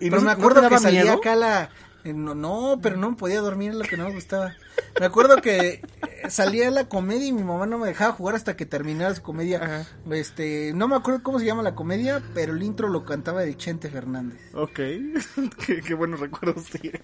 ¿Y 0.00 0.10
pero 0.10 0.18
no- 0.22 0.26
me 0.26 0.30
acuerdo 0.32 0.68
que 0.68 0.78
salía 0.78 1.02
miedo? 1.02 1.16
acá 1.16 1.34
la... 1.36 1.70
No, 2.04 2.34
no, 2.34 2.80
pero 2.82 2.96
no 2.96 3.16
podía 3.16 3.40
dormir, 3.40 3.70
es 3.70 3.76
lo 3.76 3.84
que 3.84 3.96
no 3.96 4.08
me 4.08 4.14
gustaba. 4.14 4.54
Me 4.98 5.06
acuerdo 5.06 5.36
que 5.36 5.58
eh, 5.68 5.82
salía 6.28 6.70
la 6.70 6.88
comedia 6.88 7.26
y 7.26 7.32
mi 7.32 7.44
mamá 7.44 7.66
no 7.66 7.78
me 7.78 7.86
dejaba 7.86 8.12
jugar 8.12 8.34
hasta 8.34 8.56
que 8.56 8.66
terminara 8.66 9.14
su 9.14 9.22
comedia. 9.22 9.62
Ajá. 9.62 9.86
Este, 10.10 10.72
no 10.74 10.88
me 10.88 10.96
acuerdo 10.96 11.22
cómo 11.22 11.38
se 11.38 11.46
llama 11.46 11.62
la 11.62 11.74
comedia, 11.74 12.22
pero 12.34 12.54
el 12.54 12.62
intro 12.62 12.88
lo 12.88 13.04
cantaba 13.04 13.44
el 13.44 13.56
Chente 13.56 13.88
Fernández. 13.88 14.40
Ok, 14.54 14.74
qué, 15.66 15.80
qué 15.86 15.94
buenos 15.94 16.20
recuerdos 16.20 16.64
tiene. 16.66 17.00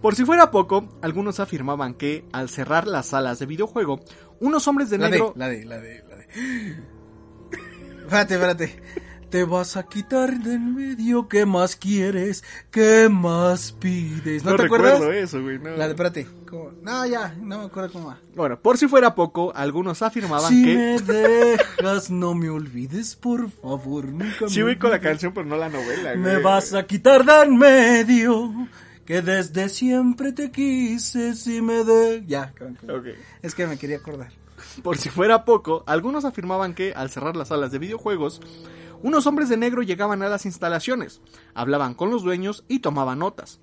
Por 0.00 0.14
si 0.14 0.24
fuera 0.24 0.50
poco, 0.50 0.88
algunos 1.02 1.40
afirmaban 1.40 1.94
que, 1.94 2.26
al 2.32 2.48
cerrar 2.48 2.86
las 2.86 3.06
salas 3.06 3.38
de 3.38 3.46
videojuego, 3.46 4.00
unos 4.40 4.68
hombres 4.68 4.90
de 4.90 4.98
La 4.98 5.06
de, 5.06 5.10
negro... 5.12 5.32
la 5.36 5.48
de, 5.48 5.64
la 5.64 5.78
de, 5.78 6.04
la 6.08 6.16
de. 6.16 6.26
Espérate, 8.02 8.34
espérate. 8.34 8.82
Te 9.36 9.44
vas 9.44 9.76
a 9.76 9.82
quitar 9.82 10.38
de 10.38 10.54
en 10.54 10.74
medio, 10.74 11.28
¿qué 11.28 11.44
más 11.44 11.76
quieres? 11.76 12.42
¿Qué 12.70 13.10
más 13.10 13.70
pides? 13.72 14.42
¿No, 14.42 14.52
No, 14.52 14.56
te 14.56 14.62
recuerdo 14.62 14.94
acuerdas? 14.94 15.24
eso, 15.24 15.42
güey. 15.42 15.58
no. 15.58 15.76
La 15.76 15.84
de, 15.84 15.90
espérate. 15.90 16.26
¿cómo? 16.48 16.70
No, 16.80 17.04
ya, 17.04 17.34
no 17.38 17.58
me 17.58 17.64
acuerdo 17.66 17.92
cómo 17.92 18.06
va. 18.06 18.18
Bueno, 18.34 18.58
por 18.58 18.78
si 18.78 18.88
fuera 18.88 19.14
poco, 19.14 19.52
algunos 19.54 20.00
afirmaban 20.00 20.48
Si 20.50 20.64
que... 20.64 20.74
me 20.74 20.98
dejas, 21.02 22.10
no 22.10 22.32
me 22.34 22.48
olvides, 22.48 23.14
por 23.14 23.50
favor, 23.50 24.06
nunca 24.06 24.48
Sí, 24.48 24.62
con 24.78 24.90
la 24.90 25.00
canción, 25.00 25.34
pero 25.34 25.44
no 25.44 25.58
la 25.58 25.68
novela, 25.68 26.12
güey. 26.14 26.16
Me 26.16 26.38
vas 26.38 26.72
a 26.72 26.86
quitar 26.86 27.22
de 27.26 27.42
en 27.42 27.58
medio, 27.58 28.68
que 29.04 29.20
desde 29.20 29.68
siempre 29.68 30.32
te 30.32 30.50
quise, 30.50 31.34
si 31.34 31.60
me 31.60 31.84
de... 31.84 32.24
Ya, 32.26 32.54
Ok. 32.88 33.08
es 33.42 33.54
que 33.54 33.66
me 33.66 33.76
quería 33.76 33.98
acordar. 33.98 34.32
Por 34.82 34.96
si 34.96 35.10
fuera 35.10 35.44
poco, 35.44 35.84
algunos 35.86 36.24
afirmaban 36.24 36.72
que, 36.72 36.94
al 36.94 37.10
cerrar 37.10 37.36
las 37.36 37.48
salas 37.48 37.70
de 37.70 37.78
videojuegos, 37.78 38.40
unos 39.06 39.28
hombres 39.28 39.48
de 39.48 39.56
negro 39.56 39.82
llegaban 39.82 40.20
a 40.24 40.28
las 40.28 40.46
instalaciones, 40.46 41.20
hablaban 41.54 41.94
con 41.94 42.10
los 42.10 42.24
dueños 42.24 42.64
y 42.66 42.80
tomaban 42.80 43.20
notas. 43.20 43.60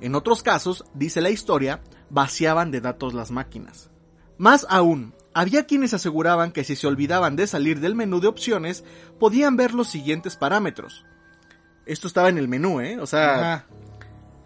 En 0.00 0.14
otros 0.14 0.42
casos, 0.42 0.86
dice 0.94 1.20
la 1.20 1.28
historia, 1.28 1.82
vaciaban 2.08 2.70
de 2.70 2.80
datos 2.80 3.12
las 3.12 3.30
máquinas. 3.30 3.90
Más 4.38 4.66
aún, 4.70 5.12
Había 5.32 5.64
quienes 5.64 5.94
aseguraban 5.94 6.50
que 6.50 6.64
si 6.64 6.74
se 6.74 6.88
olvidaban 6.88 7.36
de 7.36 7.46
salir 7.46 7.78
del 7.78 7.94
menú 7.94 8.20
de 8.20 8.26
opciones, 8.26 8.82
podían 9.20 9.56
ver 9.56 9.74
los 9.74 9.86
siguientes 9.86 10.36
parámetros. 10.36 11.06
Esto 11.86 12.08
estaba 12.08 12.30
en 12.30 12.38
el 12.38 12.48
menú, 12.48 12.80
¿eh? 12.80 12.98
O 12.98 13.06
sea, 13.06 13.66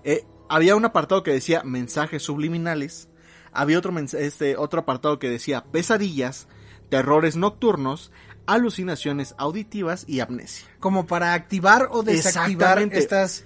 eh, 0.03 0.27
había 0.51 0.77
un 0.77 0.85
apartado 0.85 1.23
que 1.23 1.33
decía 1.33 1.63
mensajes 1.65 2.23
subliminales, 2.23 3.09
había 3.51 3.79
otro, 3.79 3.99
este, 3.99 4.59
otro 4.59 4.81
apartado 4.81 5.19
que 5.19 5.31
decía 5.31 5.65
pesadillas, 5.65 6.49
terrores 6.91 7.37
nocturnos, 7.37 8.13
alucinaciones 8.47 9.35
auditivas 9.39 10.05
y 10.07 10.21
amnesia. 10.21 10.67
Como 10.81 11.07
para 11.07 11.35
activar 11.35 11.89
o 11.91 12.03
desactivar 12.03 12.79
estas. 12.93 13.45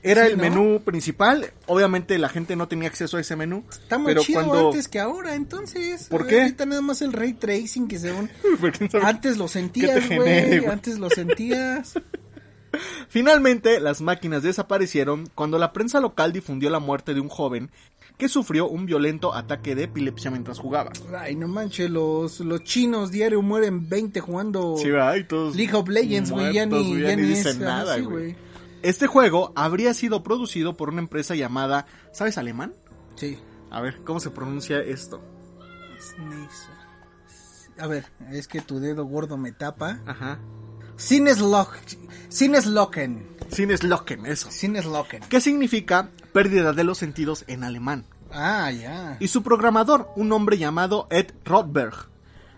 Era 0.00 0.24
Sí, 0.26 0.30
el 0.30 0.36
¿no? 0.36 0.42
menú 0.44 0.80
principal, 0.84 1.52
obviamente 1.66 2.18
la 2.18 2.28
gente 2.28 2.54
no 2.54 2.68
tenía 2.68 2.88
acceso 2.88 3.16
a 3.16 3.20
ese 3.20 3.34
menú, 3.34 3.64
Está 3.68 3.98
muy 3.98 4.12
pero 4.12 4.22
chido 4.22 4.44
cuando... 4.44 4.68
antes 4.68 4.86
que 4.86 5.00
ahora, 5.00 5.34
entonces. 5.34 6.04
¿Por 6.04 6.26
qué? 6.28 6.42
Ahorita 6.42 6.66
nada 6.66 6.80
más 6.80 7.02
el 7.02 7.12
ray 7.12 7.32
tracing 7.32 7.88
que 7.88 7.98
según. 7.98 8.30
Antes 9.02 9.38
lo 9.38 9.48
sentías, 9.48 10.08
güey. 10.08 10.64
Antes 10.66 10.98
lo 10.98 11.10
sentías. 11.10 11.94
Finalmente, 13.08 13.80
las 13.80 14.00
máquinas 14.00 14.42
desaparecieron 14.42 15.28
cuando 15.34 15.58
la 15.58 15.72
prensa 15.72 16.00
local 16.00 16.32
difundió 16.32 16.70
la 16.70 16.78
muerte 16.78 17.14
de 17.14 17.20
un 17.20 17.28
joven 17.28 17.70
que 18.18 18.28
sufrió 18.28 18.68
un 18.68 18.84
violento 18.84 19.32
ataque 19.34 19.74
de 19.74 19.84
epilepsia 19.84 20.30
mientras 20.30 20.58
jugaba. 20.58 20.90
Ay, 21.16 21.36
no 21.36 21.46
manches, 21.48 21.88
los, 21.88 22.40
los 22.40 22.64
chinos 22.64 23.10
diario 23.12 23.40
mueren 23.42 23.88
20 23.88 24.20
jugando 24.20 24.76
Sí, 24.76 24.88
todos 25.28 25.54
League 25.56 25.74
of 25.74 25.88
Legends, 25.88 26.30
güey. 26.32 26.52
Ya 26.52 26.66
ni, 26.66 26.88
güey, 26.90 27.02
ya 27.02 27.16
ni 27.16 27.22
dicen 27.22 27.52
es- 27.52 27.58
nada, 27.58 27.98
güey. 27.98 28.36
Este 28.82 29.06
juego 29.06 29.52
habría 29.56 29.92
sido 29.94 30.22
producido 30.22 30.76
por 30.76 30.88
una 30.90 31.00
empresa 31.00 31.34
llamada, 31.34 31.86
¿sabes 32.12 32.38
alemán? 32.38 32.74
Sí. 33.16 33.38
A 33.70 33.80
ver, 33.80 34.00
¿cómo 34.04 34.20
se 34.20 34.30
pronuncia 34.30 34.78
esto? 34.80 35.20
A 37.78 37.86
ver, 37.86 38.04
es 38.30 38.48
que 38.48 38.60
tu 38.60 38.80
dedo 38.80 39.04
gordo 39.04 39.36
me 39.36 39.52
tapa. 39.52 40.00
Ajá. 40.06 40.38
Sinneslock. 40.98 41.78
Sinneslocken. 42.28 43.26
Sinneslocken, 43.48 44.26
eso. 44.26 44.50
Sinneslocken. 44.50 45.22
¿Qué 45.28 45.40
significa 45.40 46.10
pérdida 46.32 46.72
de 46.72 46.84
los 46.84 46.98
sentidos 46.98 47.44
en 47.46 47.64
alemán? 47.64 48.04
Ah, 48.30 48.70
ya. 48.70 49.16
y 49.20 49.28
su 49.28 49.42
programador, 49.42 50.10
un 50.14 50.32
hombre 50.32 50.58
llamado 50.58 51.06
Ed 51.10 51.28
Rothberg. 51.46 51.94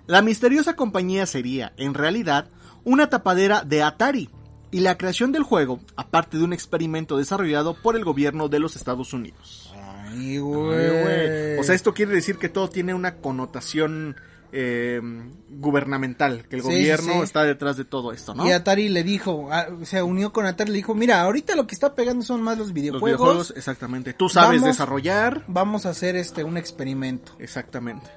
La 0.09 0.21
misteriosa 0.21 0.75
compañía 0.75 1.27
sería, 1.27 1.73
en 1.77 1.95
realidad, 1.95 2.49
una 2.83 3.09
tapadera 3.09 3.63
de 3.63 3.85
Atari, 3.85 4.31
y 4.73 4.81
la 4.81 4.97
creación 4.97 5.33
del 5.33 5.43
juego, 5.43 5.81
aparte 5.97 6.39
de 6.39 6.45
un 6.45 6.53
experimento 6.53 7.19
desarrollado 7.19 7.75
por 7.75 7.95
el 7.95 8.05
gobierno 8.05 8.49
de 8.49 8.59
los 8.59 8.75
Estados 8.75 9.13
Unidos. 9.13 9.73
Ay, 9.75 10.39
güey. 10.39 11.59
O 11.59 11.63
sea, 11.63 11.75
esto 11.75 11.93
quiere 11.93 12.13
decir 12.13 12.39
que 12.39 12.49
todo 12.49 12.71
tiene 12.71 12.95
una 12.95 13.17
connotación 13.17 14.17
eh, 14.53 15.01
gubernamental, 15.49 16.47
que 16.49 16.57
el 16.57 16.63
Sí, 16.63 16.69
gobierno 16.69 17.13
sí, 17.13 17.19
sí. 17.19 17.25
está 17.25 17.45
detrás 17.45 17.77
de 17.77 17.85
todo 17.85 18.13
esto, 18.13 18.35
¿no? 18.35 18.47
Y 18.47 18.53
Atari 18.53 18.89
le 18.89 19.03
dijo, 19.05 19.49
ah, 19.53 19.67
se 19.83 20.03
unió 20.03 20.33
con 20.33 20.47
Atari 20.47 20.71
y 20.71 20.73
le 20.73 20.77
dijo, 20.79 20.95
mira, 20.95 21.21
ahorita 21.23 21.55
lo 21.55 21.67
que 21.67 21.75
está 21.75 21.95
pegando 21.95 22.25
son 22.25 22.43
más 22.43 22.59
los 22.59 22.69
Los 22.69 22.75
videojuegos. 22.75 23.07
videojuegos, 23.21 23.55
exactamente. 23.57 24.13
Tú 24.15 24.29
sabes 24.29 24.61
Vamos- 24.61 24.77
desarrollar. 24.77 25.45
Vamos 25.49 25.87
a 25.87 25.91
hacer 25.91 26.17
este 26.17 26.45
un 26.45 26.57
experimento. 26.57 27.33
Exactamente. 27.39 28.09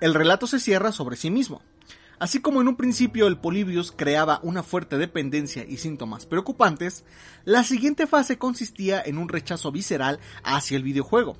El 0.00 0.14
relato 0.14 0.46
se 0.46 0.60
cierra 0.60 0.92
sobre 0.92 1.16
sí 1.16 1.30
mismo. 1.30 1.60
Así 2.20 2.40
como 2.40 2.60
en 2.60 2.66
un 2.66 2.76
principio 2.76 3.28
el 3.28 3.38
Polybius 3.38 3.92
creaba 3.92 4.40
una 4.42 4.64
fuerte 4.64 4.98
dependencia 4.98 5.64
y 5.64 5.76
síntomas 5.76 6.26
preocupantes, 6.26 7.04
la 7.44 7.62
siguiente 7.62 8.08
fase 8.08 8.38
consistía 8.38 9.00
en 9.04 9.18
un 9.18 9.28
rechazo 9.28 9.70
visceral 9.70 10.18
hacia 10.42 10.76
el 10.76 10.82
videojuego, 10.82 11.36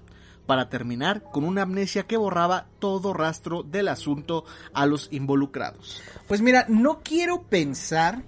para 0.49 0.71
terminar 0.71 1.23
con 1.31 1.45
una 1.45 1.61
amnesia 1.61 2.05
que 2.05 2.17
borraba 2.17 2.69
todo 2.78 3.12
rastro 3.12 3.62
del 3.62 3.87
asunto 3.87 4.47
a 4.73 4.87
los 4.87 5.09
involucrados. 5.11 6.00
Pues 6.26 6.40
mira, 6.40 6.64
no 6.71 7.00
quiero 7.05 7.43
pensar. 7.43 8.23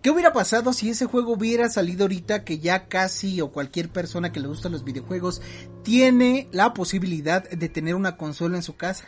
¿Qué 0.00 0.10
hubiera 0.10 0.32
pasado 0.32 0.72
si 0.72 0.88
ese 0.88 1.04
juego 1.04 1.34
hubiera 1.34 1.68
salido 1.68 2.04
ahorita 2.04 2.44
que 2.44 2.60
ya 2.60 2.88
casi 2.88 3.42
o 3.42 3.52
cualquier 3.52 3.90
persona 3.90 4.32
que 4.32 4.40
le 4.40 4.48
gustan 4.48 4.72
los 4.72 4.84
videojuegos 4.84 5.42
tiene 5.82 6.48
la 6.50 6.72
posibilidad 6.72 7.46
de 7.46 7.68
tener 7.68 7.94
una 7.94 8.16
consola 8.16 8.56
en 8.56 8.62
su 8.62 8.76
casa? 8.76 9.04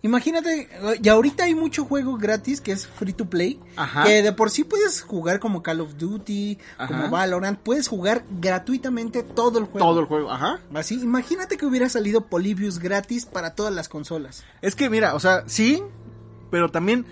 Imagínate, 0.00 0.68
y 1.02 1.08
ahorita 1.08 1.44
hay 1.44 1.56
mucho 1.56 1.84
juego 1.84 2.16
gratis 2.18 2.60
que 2.60 2.70
es 2.70 2.86
free 2.86 3.12
to 3.12 3.28
play, 3.28 3.58
Ajá. 3.74 4.04
que 4.04 4.22
de 4.22 4.32
por 4.32 4.50
sí 4.50 4.62
puedes 4.62 5.02
jugar 5.02 5.40
como 5.40 5.60
Call 5.60 5.80
of 5.80 5.96
Duty, 5.96 6.56
Ajá. 6.78 6.86
como 6.86 7.10
Valorant, 7.10 7.58
puedes 7.58 7.88
jugar 7.88 8.24
gratuitamente 8.40 9.24
todo 9.24 9.58
el 9.58 9.64
juego. 9.64 9.84
Todo 9.88 10.00
el 10.00 10.06
juego, 10.06 10.30
ajá. 10.30 10.60
Así, 10.72 10.94
imagínate 11.02 11.56
que 11.56 11.66
hubiera 11.66 11.88
salido 11.88 12.26
Polybius 12.26 12.78
gratis 12.78 13.26
para 13.26 13.56
todas 13.56 13.74
las 13.74 13.88
consolas. 13.88 14.44
Es 14.62 14.76
que 14.76 14.88
mira, 14.88 15.16
o 15.16 15.20
sea, 15.20 15.42
sí, 15.48 15.82
pero 16.48 16.70
también, 16.70 17.04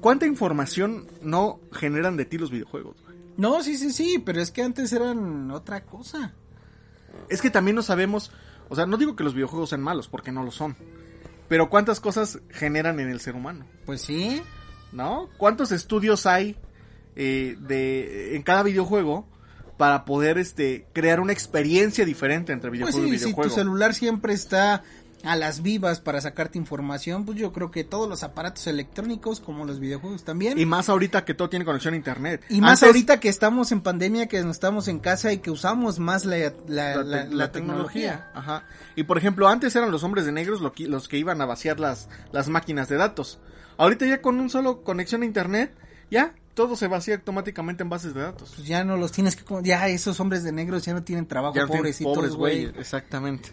¿cuánta 0.00 0.26
información 0.26 1.06
no 1.22 1.60
generan 1.70 2.16
de 2.16 2.24
ti 2.24 2.36
los 2.36 2.50
videojuegos? 2.50 2.96
güey? 3.04 3.16
No, 3.36 3.62
sí, 3.62 3.76
sí, 3.76 3.92
sí, 3.92 4.18
pero 4.18 4.40
es 4.40 4.50
que 4.50 4.62
antes 4.62 4.92
eran 4.92 5.52
otra 5.52 5.84
cosa. 5.84 6.32
Es 7.28 7.40
que 7.40 7.50
también 7.50 7.76
no 7.76 7.82
sabemos, 7.82 8.32
o 8.68 8.74
sea, 8.74 8.86
no 8.86 8.96
digo 8.96 9.14
que 9.14 9.22
los 9.22 9.34
videojuegos 9.34 9.68
sean 9.70 9.82
malos, 9.82 10.08
porque 10.08 10.32
no 10.32 10.42
lo 10.42 10.50
son. 10.50 10.76
Pero 11.48 11.68
cuántas 11.70 12.00
cosas 12.00 12.38
generan 12.50 13.00
en 13.00 13.08
el 13.10 13.20
ser 13.20 13.34
humano, 13.34 13.66
Pues 13.84 14.00
sí. 14.02 14.42
¿no? 14.92 15.28
¿Cuántos 15.36 15.72
estudios 15.72 16.26
hay 16.26 16.56
eh, 17.16 17.56
de 17.60 18.36
en 18.36 18.42
cada 18.42 18.62
videojuego 18.62 19.26
para 19.76 20.04
poder 20.04 20.38
este 20.38 20.86
crear 20.92 21.20
una 21.20 21.32
experiencia 21.32 22.04
diferente 22.04 22.52
entre 22.52 22.70
Pues 22.70 22.80
videojuego 22.80 23.08
sí, 23.08 23.14
y 23.14 23.18
si 23.18 23.24
tu 23.24 23.28
videojuego? 23.30 23.54
celular 23.54 23.94
siempre 23.94 24.32
está 24.32 24.82
a 25.24 25.36
las 25.36 25.62
vivas 25.62 26.00
para 26.00 26.20
sacarte 26.20 26.58
información, 26.58 27.24
pues 27.24 27.38
yo 27.38 27.52
creo 27.52 27.70
que 27.70 27.84
todos 27.84 28.08
los 28.08 28.22
aparatos 28.22 28.66
electrónicos, 28.66 29.40
como 29.40 29.64
los 29.64 29.80
videojuegos 29.80 30.24
también. 30.24 30.58
y 30.58 30.66
más 30.66 30.88
ahorita 30.88 31.24
que 31.24 31.34
todo 31.34 31.48
tiene 31.48 31.64
conexión 31.64 31.94
a 31.94 31.96
internet. 31.96 32.42
Y 32.48 32.60
más 32.60 32.82
ahorita 32.82 33.20
que 33.20 33.28
estamos 33.28 33.72
en 33.72 33.80
pandemia, 33.80 34.26
que 34.28 34.38
estamos 34.38 34.88
en 34.88 34.98
casa 35.00 35.32
y 35.32 35.38
que 35.38 35.50
usamos 35.50 35.98
más 35.98 36.24
la, 36.24 36.36
la, 36.36 36.52
la, 36.68 36.96
la- 36.96 37.24
te- 37.24 37.30
la 37.30 37.34
la 37.36 37.52
tecnología. 37.52 38.30
Ajá. 38.34 38.64
Y 38.96 39.04
por 39.04 39.18
ejemplo, 39.18 39.48
antes 39.48 39.74
eran 39.76 39.90
los 39.90 40.04
hombres 40.04 40.26
de 40.26 40.32
negros 40.32 40.60
lo 40.60 40.72
que- 40.72 40.86
los 40.88 41.08
que 41.08 41.18
iban 41.18 41.40
a 41.40 41.46
vaciar 41.46 41.80
las, 41.80 42.08
las 42.32 42.48
máquinas 42.48 42.88
de 42.88 42.96
datos. 42.96 43.38
Ahorita 43.76 44.06
ya 44.06 44.20
con 44.22 44.38
un 44.40 44.50
solo 44.50 44.82
conexión 44.82 45.22
a 45.22 45.24
internet, 45.24 45.74
ya 46.10 46.34
todo 46.54 46.76
se 46.76 46.86
vacía 46.86 47.16
automáticamente 47.16 47.82
en 47.82 47.88
bases 47.88 48.14
de 48.14 48.20
datos. 48.20 48.52
Pues 48.54 48.68
ya 48.68 48.84
no 48.84 48.96
los 48.96 49.10
tienes 49.10 49.34
que... 49.34 49.42
Ya 49.64 49.88
esos 49.88 50.20
hombres 50.20 50.44
de 50.44 50.52
negros 50.52 50.84
ya 50.84 50.92
no 50.94 51.02
tienen 51.02 51.26
trabajo, 51.26 51.56
Ya 51.56 51.66
pobrecitos, 51.66 52.36
güey. 52.36 52.66
exactamente. 52.78 53.50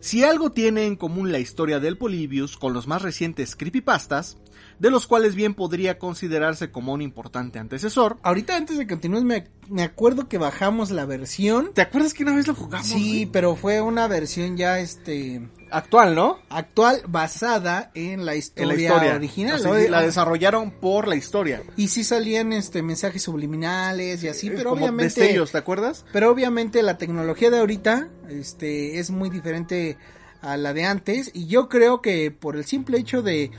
Si 0.00 0.22
algo 0.22 0.52
tiene 0.52 0.86
en 0.86 0.96
común 0.96 1.32
la 1.32 1.38
historia 1.38 1.80
del 1.80 1.98
Polybius 1.98 2.56
con 2.56 2.72
los 2.72 2.86
más 2.86 3.02
recientes 3.02 3.56
creepypastas, 3.56 4.38
de 4.78 4.90
los 4.90 5.06
cuales 5.06 5.34
bien 5.34 5.54
podría 5.54 5.98
considerarse 5.98 6.70
como 6.70 6.92
un 6.92 7.02
importante 7.02 7.58
antecesor. 7.58 8.18
Ahorita 8.22 8.56
antes 8.56 8.78
de 8.78 8.86
que 8.86 8.94
continúes, 8.94 9.24
me, 9.24 9.48
me 9.68 9.82
acuerdo 9.82 10.28
que 10.28 10.38
bajamos 10.38 10.90
la 10.90 11.04
versión. 11.06 11.70
¿Te 11.74 11.82
acuerdas 11.82 12.14
que 12.14 12.22
una 12.22 12.34
vez 12.34 12.46
lo 12.46 12.54
jugamos? 12.54 12.86
Sí, 12.86 13.28
pero 13.32 13.56
fue 13.56 13.80
una 13.80 14.06
versión 14.08 14.56
ya, 14.56 14.78
este... 14.80 15.48
Actual, 15.70 16.14
¿no? 16.14 16.38
Actual, 16.48 17.02
basada 17.08 17.90
en 17.94 18.24
la 18.24 18.36
historia, 18.36 18.62
En 18.62 18.68
la 18.68 18.74
historia 18.82 19.14
original. 19.16 19.54
O 19.56 19.58
sea, 19.58 19.72
¿no? 19.72 19.88
la 19.88 20.02
desarrollaron 20.02 20.70
por 20.70 21.08
la 21.08 21.16
historia. 21.16 21.62
Y 21.76 21.88
sí 21.88 22.04
salían 22.04 22.52
este 22.52 22.82
mensajes 22.82 23.22
subliminales 23.22 24.22
y 24.22 24.28
así, 24.28 24.48
pero 24.50 24.70
Como 24.70 24.82
obviamente 24.82 25.20
destellos, 25.20 25.50
¿te 25.50 25.58
acuerdas? 25.58 26.04
pero 26.12 26.30
obviamente 26.30 26.82
la 26.82 26.98
tecnología 26.98 27.50
de 27.50 27.58
ahorita 27.58 28.08
este 28.28 29.00
es 29.00 29.10
muy 29.10 29.28
diferente 29.28 29.98
a 30.40 30.56
la 30.56 30.72
de 30.72 30.84
antes 30.84 31.30
y 31.34 31.46
yo 31.46 31.68
creo 31.68 32.00
que 32.00 32.30
por 32.30 32.56
el 32.56 32.64
simple 32.64 32.98
hecho 32.98 33.22
de 33.22 33.50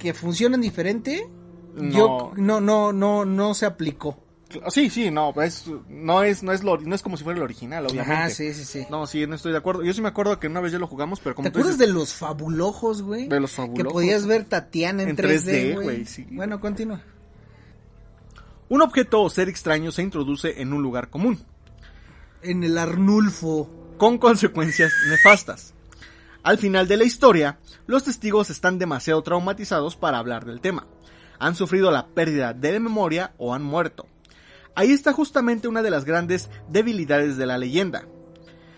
que 0.00 0.12
funcionan 0.14 0.60
diferente 0.60 1.28
yo 1.76 2.32
no 2.36 2.60
no 2.60 2.92
no 2.92 3.24
no 3.24 3.54
se 3.54 3.66
aplicó. 3.66 4.18
Sí, 4.70 4.90
sí, 4.90 5.12
no, 5.12 5.32
es, 5.40 5.66
no 5.88 6.24
es, 6.24 6.42
no 6.42 6.50
es 6.50 6.64
lo, 6.64 6.76
no 6.76 6.92
es 6.96 7.02
como 7.02 7.16
si 7.16 7.22
fuera 7.22 7.36
el 7.38 7.44
original, 7.44 7.86
obviamente. 7.86 8.12
Ajá, 8.12 8.30
sí, 8.30 8.52
sí, 8.52 8.64
sí. 8.64 8.84
No, 8.90 9.06
sí, 9.06 9.24
no 9.24 9.36
estoy 9.36 9.52
de 9.52 9.58
acuerdo. 9.58 9.84
Yo 9.84 9.94
sí 9.94 10.02
me 10.02 10.08
acuerdo 10.08 10.40
que 10.40 10.48
una 10.48 10.58
vez 10.58 10.72
ya 10.72 10.80
lo 10.80 10.88
jugamos, 10.88 11.20
pero 11.20 11.36
como 11.36 11.46
¿Te 11.46 11.52
tú 11.52 11.60
acuerdas 11.60 11.78
dices, 11.78 11.86
de 11.94 11.94
los 11.96 12.14
fabulojos, 12.14 13.02
güey? 13.02 13.28
De 13.28 13.38
los 13.38 13.50
Que 13.52 13.56
fabulojos. 13.58 13.92
podías 13.92 14.26
ver 14.26 14.46
Tatiana 14.46 15.04
en, 15.04 15.10
En 15.10 15.16
3D, 15.16 15.44
3D, 15.44 15.74
güey. 15.74 15.84
güey, 15.84 16.04
sí. 16.04 16.26
Bueno, 16.32 16.58
continúa. 16.60 17.00
un 18.68 18.82
objeto 18.82 19.22
o 19.22 19.30
ser 19.30 19.48
extraño 19.48 19.92
se 19.92 20.02
introduce 20.02 20.60
en 20.60 20.72
un 20.72 20.82
lugar 20.82 21.10
común, 21.10 21.38
En 22.42 22.64
el 22.64 22.76
Arnulfo. 22.76 23.70
con 23.98 24.18
consecuencias 24.18 24.90
nefastas. 25.08 25.74
Al 26.42 26.58
final 26.58 26.88
de 26.88 26.96
la 26.96 27.04
historia, 27.04 27.60
los 27.90 28.04
testigos 28.04 28.50
están 28.50 28.78
demasiado 28.78 29.20
traumatizados 29.22 29.96
para 29.96 30.18
hablar 30.18 30.44
del 30.44 30.60
tema. 30.60 30.86
Han 31.40 31.56
sufrido 31.56 31.90
la 31.90 32.06
pérdida 32.06 32.52
de 32.54 32.72
la 32.72 32.78
memoria 32.78 33.34
o 33.36 33.52
han 33.52 33.64
muerto. 33.64 34.06
Ahí 34.76 34.92
está 34.92 35.12
justamente 35.12 35.66
una 35.66 35.82
de 35.82 35.90
las 35.90 36.04
grandes 36.04 36.50
debilidades 36.68 37.36
de 37.36 37.46
la 37.46 37.58
leyenda. 37.58 38.06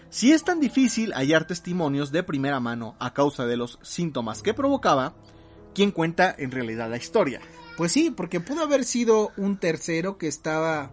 Si 0.09 0.33
es 0.33 0.45
tan 0.45 0.61
difícil 0.61 1.13
hallar 1.13 1.47
testimonios 1.47 2.11
de 2.11 2.23
primera 2.23 2.59
mano 2.59 2.97
a 3.01 3.13
causa 3.13 3.45
de 3.45 3.59
los 3.59 3.79
síntomas 3.83 4.43
que 4.43 4.55
provocaba, 4.55 5.15
¿quién 5.75 5.91
cuenta 5.91 6.35
en 6.39 6.51
realidad 6.51 6.89
la 6.89 6.97
historia? 6.97 7.43
Pues 7.77 7.93
sí, 7.93 8.11
porque 8.11 8.41
pudo 8.41 8.63
haber 8.63 8.85
sido 8.85 9.33
un 9.37 9.59
tercero 9.59 10.17
que 10.17 10.29
estaba 10.29 10.91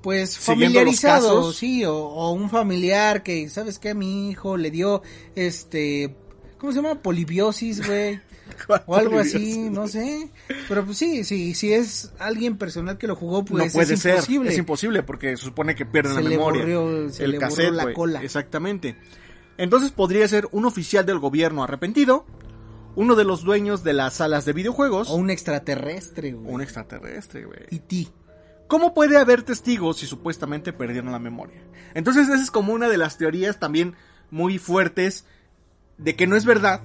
pues 0.00 0.38
familiarizado, 0.38 1.52
sí, 1.52 1.84
o, 1.84 1.94
o 1.94 2.32
un 2.32 2.48
familiar 2.48 3.22
que, 3.22 3.50
¿sabes 3.50 3.78
qué? 3.78 3.90
A 3.90 3.94
mi 3.94 4.30
hijo 4.30 4.56
le 4.56 4.70
dio, 4.70 5.02
este, 5.34 6.14
¿cómo 6.64 6.72
se 6.72 6.82
llama? 6.82 7.00
Polibiosis, 7.02 7.86
güey. 7.86 8.20
O 8.86 8.94
algo 8.94 9.18
así, 9.18 9.70
no 9.70 9.88
sé. 9.88 10.30
Pero 10.68 10.84
pues 10.84 10.98
sí, 10.98 11.24
sí, 11.24 11.54
si 11.54 11.72
es 11.72 12.12
alguien 12.18 12.56
personal 12.58 12.98
que 12.98 13.06
lo 13.06 13.16
jugó, 13.16 13.44
pues 13.44 13.64
no 13.66 13.72
puede 13.72 13.94
es 13.94 14.00
ser, 14.00 14.14
imposible. 14.16 14.50
es 14.52 14.58
imposible 14.58 15.02
porque 15.02 15.36
se 15.36 15.44
supone 15.44 15.74
que 15.74 15.86
pierden 15.86 16.14
Se 16.14 16.22
la 16.22 16.28
memoria. 16.30 16.62
borrió- 16.62 17.10
se 17.10 17.24
el 17.24 17.30
le 17.32 17.38
borró 17.38 17.48
cassette, 17.48 17.72
la 17.72 17.82
güey. 17.84 17.94
cola. 17.94 18.22
Exactamente. 18.22 18.96
Entonces 19.56 19.92
podría 19.92 20.26
ser 20.28 20.46
un 20.52 20.66
oficial 20.66 21.06
del 21.06 21.18
gobierno 21.20 21.62
arrepentido, 21.64 22.26
uno 22.96 23.14
de 23.16 23.24
los 23.24 23.44
dueños 23.44 23.82
de 23.82 23.92
las 23.94 24.14
salas 24.14 24.44
de 24.44 24.52
videojuegos, 24.52 25.08
O 25.10 25.14
un 25.16 25.30
extraterrestre, 25.30 26.32
güey. 26.32 26.52
un 26.54 26.60
extraterrestre, 26.60 27.44
güey. 27.46 27.60
Y 27.70 27.78
ti. 27.80 28.08
¿Cómo 28.68 28.92
puede 28.94 29.16
haber 29.16 29.42
testigos 29.42 29.98
si 29.98 30.06
supuestamente 30.06 30.72
perdieron 30.72 31.12
la 31.12 31.18
memoria? 31.18 31.60
Entonces 31.94 32.28
esa 32.28 32.42
es 32.42 32.50
como 32.50 32.72
una 32.72 32.88
de 32.88 32.98
las 32.98 33.16
teorías 33.18 33.58
también 33.58 33.94
muy 34.30 34.58
fuertes 34.58 35.24
de 35.98 36.16
que 36.16 36.26
no 36.26 36.36
es 36.36 36.44
verdad 36.44 36.80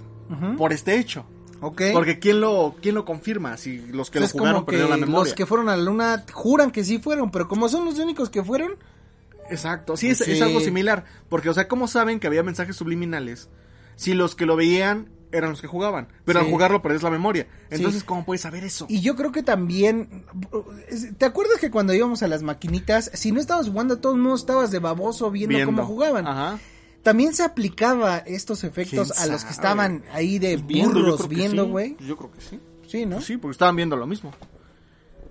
por 0.58 0.74
este 0.74 0.98
hecho. 1.00 1.26
Ok. 1.62 1.82
Porque 1.92 2.20
¿quién 2.20 2.40
lo, 2.40 2.76
quién 2.82 2.96
lo 2.96 3.04
confirma? 3.04 3.58
Si 3.58 3.80
los 3.88 4.10
que 4.10 4.20
Es 4.20 4.34
lo 4.34 4.40
jugaron 4.40 4.66
perdieron 4.66 4.92
la 4.92 4.98
memoria. 4.98 5.26
los 5.26 5.34
que 5.34 5.46
fueron 5.46 5.68
a 5.70 5.76
la 5.76 5.84
luna 5.84 6.24
juran 6.32 6.72
que 6.72 6.84
sí 6.86 7.00
fueron, 7.00 7.32
pero 7.32 7.48
como 7.50 7.68
son 7.68 7.84
los 7.86 8.00
únicos 8.00 8.30
que 8.30 8.44
fueron, 8.44 8.74
Exacto, 9.52 9.98
sí, 9.98 10.10
es, 10.10 10.20
Sí. 10.20 10.32
es 10.34 10.42
algo 10.44 10.60
similar. 10.60 11.06
Porque, 11.28 11.50
o 11.50 11.54
sea, 11.56 11.68
¿cómo 11.68 11.88
saben 11.88 12.20
que 12.20 12.28
había 12.28 12.44
mensajes 12.44 12.76
subliminales 12.76 13.50
si 13.96 14.14
los 14.14 14.36
que 14.36 14.46
lo 14.46 14.56
veían 14.56 15.10
eran 15.32 15.50
los 15.50 15.60
que 15.60 15.66
jugaban? 15.68 16.08
Pero 16.24 16.40
Sí. 16.40 16.46
al 16.46 16.52
jugarlo 16.52 16.82
perdés 16.84 17.02
la 17.02 17.10
memoria. 17.10 17.48
Entonces, 17.72 18.02
Sí. 18.02 18.06
¿cómo 18.06 18.24
puedes 18.26 18.42
saber 18.42 18.64
eso? 18.64 18.86
Y 18.90 19.02
yo 19.02 19.16
creo 19.16 19.32
que 19.32 19.42
también. 19.42 20.24
¿Te 21.18 21.26
acuerdas 21.26 21.58
que 21.60 21.72
cuando 21.72 21.94
íbamos 21.96 22.22
a 22.24 22.28
las 22.28 22.44
maquinitas, 22.44 23.10
si 23.16 23.32
no 23.32 23.40
estabas 23.40 23.68
jugando, 23.68 23.98
todos 23.98 24.18
modos 24.18 24.42
estabas 24.42 24.70
de 24.70 24.78
baboso 24.80 25.32
viendo, 25.32 25.56
Viendo. 25.56 25.66
cómo 25.76 25.86
jugaban? 25.88 26.28
Ajá. 26.28 26.60
También 27.10 27.34
se 27.34 27.44
aplicaba 27.44 28.20
estos 28.20 28.64
efectos 28.64 29.12
¿Quién 29.12 29.24
a 29.30 29.32
los 29.32 29.44
que 29.44 29.52
estaban 29.52 30.04
ahí 30.14 30.38
de 30.40 30.58
Viendo, 30.58 31.00
burros 31.00 31.28
viendo, 31.28 31.66
sí. 31.66 31.70
güey. 31.72 31.98
Yo 32.08 32.16
creo 32.18 32.32
que 32.32 32.42
sí. 32.42 32.60
Sí, 32.88 33.06
¿no? 33.06 33.20
Sí, 33.22 33.38
porque 33.38 33.54
estaban 33.54 33.76
viendo 33.76 33.96
lo 33.96 34.06
mismo. 34.08 34.32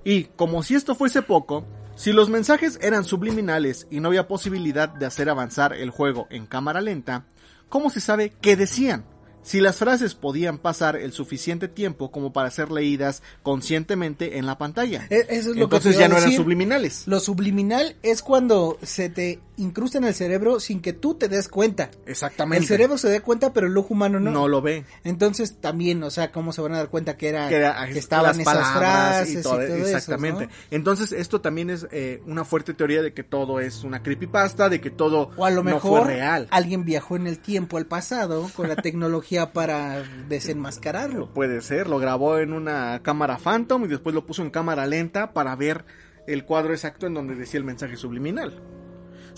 Y 0.05 0.25
como 0.25 0.63
si 0.63 0.75
esto 0.75 0.95
fuese 0.95 1.23
poco, 1.23 1.65
si 1.97 2.13
los 2.13 2.31
mensajes 2.31 2.79
eran 2.83 3.05
subliminales 3.05 3.87
y 3.91 4.01
no 4.01 4.09
había 4.09 4.29
posibilidad 4.29 4.89
de 4.89 5.07
hacer 5.07 5.29
avanzar 5.29 5.73
el 5.73 5.91
juego 5.91 6.27
en 6.31 6.47
cámara 6.47 6.81
lenta, 6.81 7.27
¿cómo 7.69 7.91
se 7.91 8.01
sabe 8.01 8.33
qué 8.41 8.57
decían? 8.57 9.05
Si 9.43 9.61
las 9.61 9.77
frases 9.77 10.15
podían 10.15 10.59
pasar 10.59 10.97
el 10.97 11.13
suficiente 11.13 11.69
tiempo 11.69 12.11
como 12.11 12.33
para 12.33 12.51
ser 12.51 12.71
leídas 12.71 13.23
conscientemente 13.43 14.39
en 14.39 14.47
la 14.47 14.59
pantalla. 14.59 15.07
E- 15.11 15.27
Eso 15.31 15.51
es 15.51 15.57
lo 15.57 15.65
Entonces 15.65 15.95
que 15.95 16.01
ya 16.03 16.09
no 16.09 16.17
eran 16.19 16.33
subliminales. 16.33 17.05
Lo 17.07 17.21
subliminal 17.21 17.97
es 18.03 18.23
cuando 18.23 18.79
se 18.83 19.09
te 19.09 19.41
incrusta 19.59 19.99
en 19.99 20.05
el 20.05 20.15
cerebro 20.15 20.61
sin 20.61 20.81
que 20.81 20.93
tú 20.93 21.15
te 21.15 21.29
des 21.29 21.49
cuenta. 21.49 21.91
Exactamente. 22.07 22.63
El 22.63 22.67
cerebro 22.69 22.97
se 22.97 23.11
da 23.11 23.21
cuenta, 23.21 23.53
pero 23.53 23.67
el 23.67 23.77
ojo 23.77 23.93
humano 23.95 24.19
no. 24.21 24.31
no. 24.31 24.49
lo 24.49 24.63
ve. 24.63 24.85
Entonces 25.05 25.61
también, 25.61 26.03
o 26.03 26.11
sea, 26.11 26.33
¿cómo 26.33 26.53
se 26.53 26.61
van 26.63 26.73
a 26.75 26.79
dar 26.79 26.89
cuenta 26.89 27.17
que 27.17 27.29
era 27.29 27.49
que, 27.49 27.57
era- 27.57 27.87
que 27.87 27.99
estaban 27.99 28.27
las 28.29 28.39
esas 28.39 28.73
frases 28.79 29.35
y 29.41 29.43
todo, 29.43 29.61
eso, 29.61 29.75
exactamente. 29.87 30.47
¿no? 30.47 30.53
Entonces 30.71 31.13
esto 31.13 31.41
también 31.41 31.71
es 31.71 31.87
eh, 31.91 32.23
una 32.27 32.45
fuerte 32.45 32.73
teoría 32.75 33.03
de 33.03 33.13
que 33.13 33.23
todo 33.25 33.61
es 33.61 33.85
una 33.85 34.03
creepypasta, 34.03 34.69
de 34.69 34.81
que 34.81 34.91
todo 34.91 35.31
O 35.37 35.45
a 35.45 35.51
lo 35.51 35.63
no 35.63 35.75
mejor 35.75 36.05
fue 36.05 36.15
real. 36.15 36.49
alguien 36.51 36.85
viajó 36.85 37.17
en 37.17 37.27
el 37.27 37.39
tiempo 37.39 37.77
al 37.77 37.87
pasado 37.87 38.49
con 38.57 38.69
la 38.69 38.77
tecnología 38.83 39.53
para 39.53 40.03
desenmascararlo. 40.29 41.33
Puede 41.35 41.61
ser, 41.61 41.89
lo 41.89 41.99
grabó 41.99 42.39
en 42.39 42.53
una 42.53 43.01
cámara 43.03 43.39
Phantom 43.39 43.85
y 43.85 43.89
después 43.89 44.15
lo 44.15 44.25
puso 44.25 44.43
en 44.43 44.51
cámara 44.51 44.87
lenta 44.87 45.33
para 45.33 45.55
ver 45.57 45.85
el 46.27 46.45
cuadro 46.45 46.73
exacto 46.73 47.07
en 47.07 47.15
donde 47.15 47.35
decía 47.35 47.59
el 47.59 47.65
mensaje 47.65 47.97
subliminal. 47.97 48.63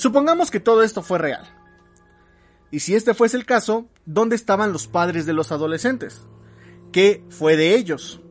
Supongamos 0.00 0.50
que 0.50 0.60
todo 0.60 0.82
esto 0.82 1.02
fue 1.02 1.18
real. 1.18 1.46
Y 2.70 2.80
si 2.80 2.94
este 2.94 3.12
fuese 3.12 3.36
el 3.36 3.44
caso, 3.44 3.86
¿dónde 4.06 4.34
estaban 4.34 4.72
los 4.72 4.86
padres 4.86 5.26
de 5.26 5.34
los 5.34 5.52
adolescentes? 5.52 6.22
¿Qué 6.90 7.22
fue 7.28 7.58
de 7.58 7.74
ellos? 7.74 8.22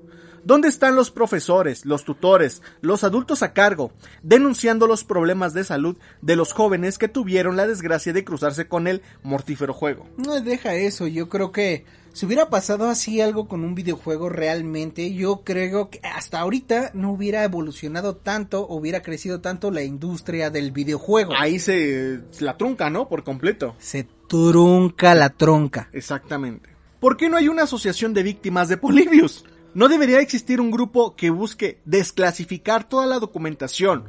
¿Dónde 0.50 0.68
están 0.68 0.96
los 0.96 1.12
profesores, 1.12 1.86
los 1.86 2.04
tutores, 2.06 2.64
los 2.82 3.04
adultos 3.04 3.44
a 3.44 3.54
cargo, 3.54 3.92
denunciando 4.24 4.88
los 4.88 5.04
problemas 5.04 5.54
de 5.54 5.64
salud 5.64 5.96
de 6.24 6.36
los 6.36 6.54
jóvenes 6.54 6.98
que 6.98 7.08
tuvieron 7.08 7.56
la 7.56 7.68
desgracia 7.68 8.14
de 8.14 8.24
cruzarse 8.24 8.68
con 8.68 8.88
el 8.88 9.04
mortífero 9.22 9.76
juego? 9.76 10.08
No 10.18 10.42
deja 10.42 10.74
eso, 10.74 11.06
yo 11.06 11.30
creo 11.30 11.52
que 11.52 11.86
si 12.14 12.26
hubiera 12.26 12.50
pasado 12.50 12.90
así 12.90 13.22
algo 13.22 13.48
con 13.48 13.64
un 13.64 13.76
videojuego 13.76 14.28
realmente, 14.28 15.14
yo 15.14 15.44
creo 15.44 15.92
que 15.92 16.00
hasta 16.02 16.40
ahorita 16.40 16.90
no 16.96 17.12
hubiera 17.12 17.44
evolucionado 17.44 18.16
tanto, 18.16 18.66
hubiera 18.68 19.04
crecido 19.04 19.42
tanto 19.42 19.70
la 19.70 19.84
industria 19.84 20.50
del 20.50 20.72
videojuego. 20.72 21.34
Ahí 21.38 21.60
se, 21.60 22.22
se 22.32 22.44
la 22.44 22.58
trunca, 22.58 22.90
¿no? 22.90 23.08
Por 23.08 23.24
completo. 23.24 23.76
Se 23.78 24.08
trunca 24.28 25.14
la 25.14 25.30
tronca. 25.30 25.90
Exactamente. 25.94 26.72
¿Por 27.00 27.18
qué 27.18 27.30
no 27.30 27.38
hay 27.38 27.50
una 27.50 27.64
asociación 27.64 28.16
de 28.16 28.24
víctimas 28.24 28.68
de 28.68 28.78
Polybius? 28.78 29.46
¿No 29.76 29.88
debería 29.88 30.20
existir 30.20 30.60
un 30.60 30.72
grupo 30.72 31.16
que 31.16 31.30
busque 31.30 31.82
desclasificar 31.86 32.90
toda 32.90 33.06
la 33.06 33.20
documentación 33.20 34.06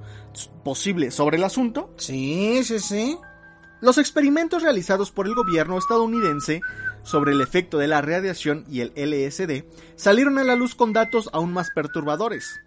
posible 0.64 1.10
sobre 1.10 1.36
el 1.36 1.44
asunto? 1.44 1.92
Sí, 1.96 2.62
sí, 2.64 2.78
sí. 2.78 3.18
Los 3.82 3.98
experimentos 3.98 4.62
realizados 4.62 5.10
por 5.10 5.26
el 5.26 5.34
gobierno 5.34 5.78
estadounidense 5.78 6.60
sobre 7.02 7.32
el 7.32 7.40
efecto 7.40 7.78
de 7.78 7.88
la 7.88 8.00
radiación 8.00 8.64
y 8.68 8.80
el 8.80 8.92
LSD 8.94 9.64
salieron 9.96 10.38
a 10.38 10.44
la 10.44 10.54
luz 10.54 10.74
con 10.74 10.92
datos 10.92 11.28
aún 11.32 11.52
más 11.52 11.70
perturbadores. 11.74 12.60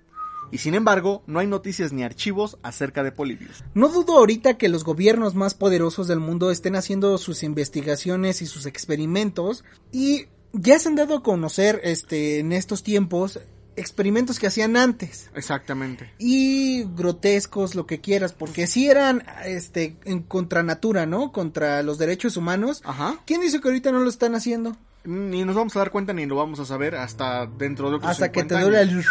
Y 0.52 0.60
sin 0.60 0.76
embargo, 0.76 1.24
no 1.26 1.40
hay 1.40 1.48
noticias 1.48 1.94
ni 1.94 2.04
archivos 2.04 2.60
acerca 2.62 3.04
de 3.04 3.12
Polybius. 3.12 3.64
No 3.74 3.90
dudo 3.90 4.18
ahorita 4.18 4.58
que 4.58 4.70
los 4.70 4.84
gobiernos 4.84 5.34
más 5.34 5.56
poderosos 5.56 6.08
del 6.08 6.20
mundo 6.20 6.52
estén 6.52 6.76
haciendo 6.76 7.18
sus 7.18 7.42
investigaciones 7.42 8.44
y 8.44 8.46
sus 8.46 8.68
experimentos 8.68 9.64
y 9.92 10.28
ya 10.54 10.80
se 10.80 10.90
han 10.90 10.96
dado 10.96 11.18
a 11.18 11.24
conocer 11.24 11.82
este 11.84 12.40
en 12.40 12.54
estos 12.54 12.84
tiempos 12.84 13.40
experimentos 13.76 14.40
que 14.40 14.46
hacían 14.48 14.78
antes 14.78 15.32
Exactamente. 15.34 16.14
y 16.20 16.84
grotescos 16.96 17.74
lo 17.74 17.88
que 17.88 18.02
quieras 18.02 18.34
porque 18.34 18.68
si 18.68 18.88
eran 18.88 19.24
este 19.46 19.98
en 20.06 20.22
contra 20.22 20.62
natura, 20.64 21.06
¿no? 21.06 21.32
Contra 21.32 21.82
los 21.82 21.98
derechos 21.98 22.38
humanos. 22.38 22.82
Ajá. 22.86 23.18
¿Quién 23.26 23.42
dice 23.42 23.60
que 23.60 23.68
ahorita 23.68 23.92
no 23.92 24.00
lo 24.00 24.10
están 24.10 24.36
haciendo? 24.36 24.78
Ni 25.06 25.44
nos 25.44 25.56
vamos 25.56 25.76
a 25.76 25.80
dar 25.80 25.92
cuenta 25.92 26.14
ni 26.14 26.26
lo 26.26 26.36
vamos 26.36 26.60
a 26.60 26.66
saber 26.66 26.96
hasta 26.96 27.46
dentro 27.46 27.90
de 27.90 27.96
otros 27.98 28.12
Hasta 28.12 28.32
que 28.32 28.44
te 28.44 28.56
50 28.56 28.62
duele 28.62 28.82
el... 28.82 29.06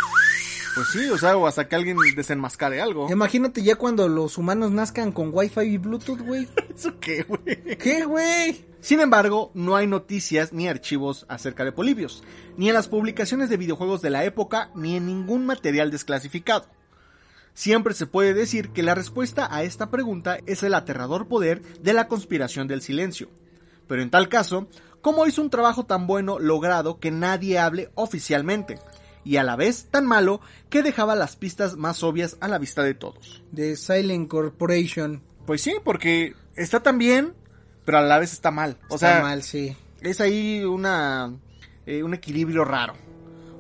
Pues 0.75 0.89
sí, 0.91 1.11
o 1.11 1.19
sea, 1.19 1.37
o 1.37 1.47
hasta 1.47 1.69
que 1.69 1.77
alguien 1.77 1.99
desenmascare 2.17 2.81
algo. 2.81 3.11
Imagínate 3.11 3.63
ya 3.63 3.77
cuando 3.77 4.09
los 4.09 4.39
humanos 4.39 4.71
nazcan 4.71 5.13
con 5.13 5.29
Wi-Fi 5.31 5.61
y 5.61 5.77
Bluetooth, 5.77 6.21
güey. 6.21 6.49
¿Eso 6.75 6.99
qué, 6.99 7.25
güey? 7.25 7.77
¿Qué, 7.77 8.07
güey? 8.07 8.72
Sin 8.83 8.99
embargo, 8.99 9.53
no 9.55 9.77
hay 9.77 9.87
noticias 9.87 10.53
ni 10.53 10.67
archivos 10.67 11.25
acerca 11.29 11.65
de 11.65 11.71
Polibios, 11.71 12.25
ni 12.57 12.69
en 12.69 12.75
las 12.75 12.89
publicaciones 12.89 13.49
de 13.49 13.57
videojuegos 13.57 14.03
de 14.03 14.11
la 14.11 14.25
época, 14.25 14.73
ni 14.75 14.97
en 14.97 15.07
ningún 15.07 15.47
material 15.47 15.93
desclasificado. 15.93 16.67
Siempre 17.55 17.95
se 17.95 18.07
puede 18.09 18.35
decir 18.35 18.71
que 18.71 18.83
la 18.83 18.97
respuesta 18.97 19.47
a 19.55 19.63
esta 19.63 19.89
pregunta 19.89 20.39
es 20.47 20.65
el 20.65 20.75
aterrador 20.75 21.29
poder 21.29 21.63
de 21.81 21.93
la 21.93 22.09
conspiración 22.09 22.67
del 22.67 22.83
silencio. 22.83 23.29
Pero 23.87 24.03
en 24.03 24.11
tal 24.11 24.29
caso, 24.29 24.67
¿cómo 25.01 25.29
hizo 25.29 25.43
un 25.43 25.51
trabajo 25.51 25.87
tan 25.87 26.09
bueno 26.09 26.41
logrado 26.41 26.99
que 26.99 27.13
nadie 27.13 27.61
hable 27.61 27.91
oficialmente? 27.95 28.81
Y 29.23 29.37
a 29.37 29.45
la 29.45 29.55
vez 29.55 29.87
tan 29.93 30.07
malo 30.07 30.41
que 30.71 30.83
dejaba 30.83 31.15
las 31.15 31.37
pistas 31.37 31.77
más 31.77 32.03
obvias 32.03 32.37
a 32.41 32.49
la 32.49 32.59
vista 32.59 32.83
de 32.83 32.95
todos. 32.95 33.45
De 33.53 33.77
Silent 33.77 34.29
Corporation. 34.29 35.23
Pues 35.47 35.63
sí, 35.63 35.75
porque 35.85 36.35
está 36.57 36.83
tan 36.83 36.99
bien, 36.99 37.35
pero 37.85 37.99
a 37.99 38.03
la 38.03 38.19
vez 38.19 38.33
está 38.33 38.51
mal. 38.51 38.79
O 38.89 38.95
Está 38.95 39.15
sea, 39.15 39.23
mal, 39.23 39.43
sí. 39.43 39.77
es 40.01 40.21
ahí 40.21 40.65
una 40.65 41.33
eh, 41.87 42.03
un 42.03 42.15
equilibrio 42.15 42.65
raro. 42.65 42.95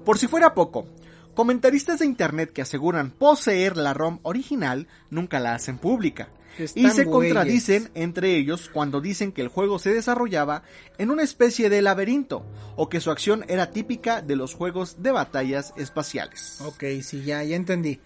Por 0.04 0.18
si 0.18 0.26
fuera 0.26 0.54
poco, 0.54 0.86
comentaristas 1.34 2.00
de 2.00 2.06
internet 2.06 2.52
que 2.52 2.62
aseguran 2.62 3.10
poseer 3.10 3.76
la 3.76 3.94
ROM 3.94 4.18
original 4.22 4.86
nunca 5.10 5.40
la 5.40 5.54
hacen 5.54 5.78
pública. 5.78 6.28
Están 6.58 6.84
y 6.84 6.90
se 6.90 7.06
contradicen 7.06 7.90
entre 7.94 8.36
ellos 8.36 8.68
cuando 8.70 9.00
dicen 9.00 9.32
que 9.32 9.40
el 9.40 9.48
juego 9.48 9.78
se 9.78 9.94
desarrollaba 9.94 10.64
en 10.98 11.10
una 11.10 11.22
especie 11.22 11.70
de 11.70 11.80
laberinto 11.80 12.44
o 12.76 12.90
que 12.90 13.00
su 13.00 13.10
acción 13.10 13.44
era 13.48 13.70
típica 13.70 14.20
de 14.20 14.36
los 14.36 14.54
juegos 14.54 15.02
de 15.02 15.12
batallas 15.12 15.72
espaciales. 15.76 16.60
Ok, 16.60 16.84
sí, 17.02 17.22
ya, 17.24 17.42
ya 17.42 17.56
entendí. 17.56 18.00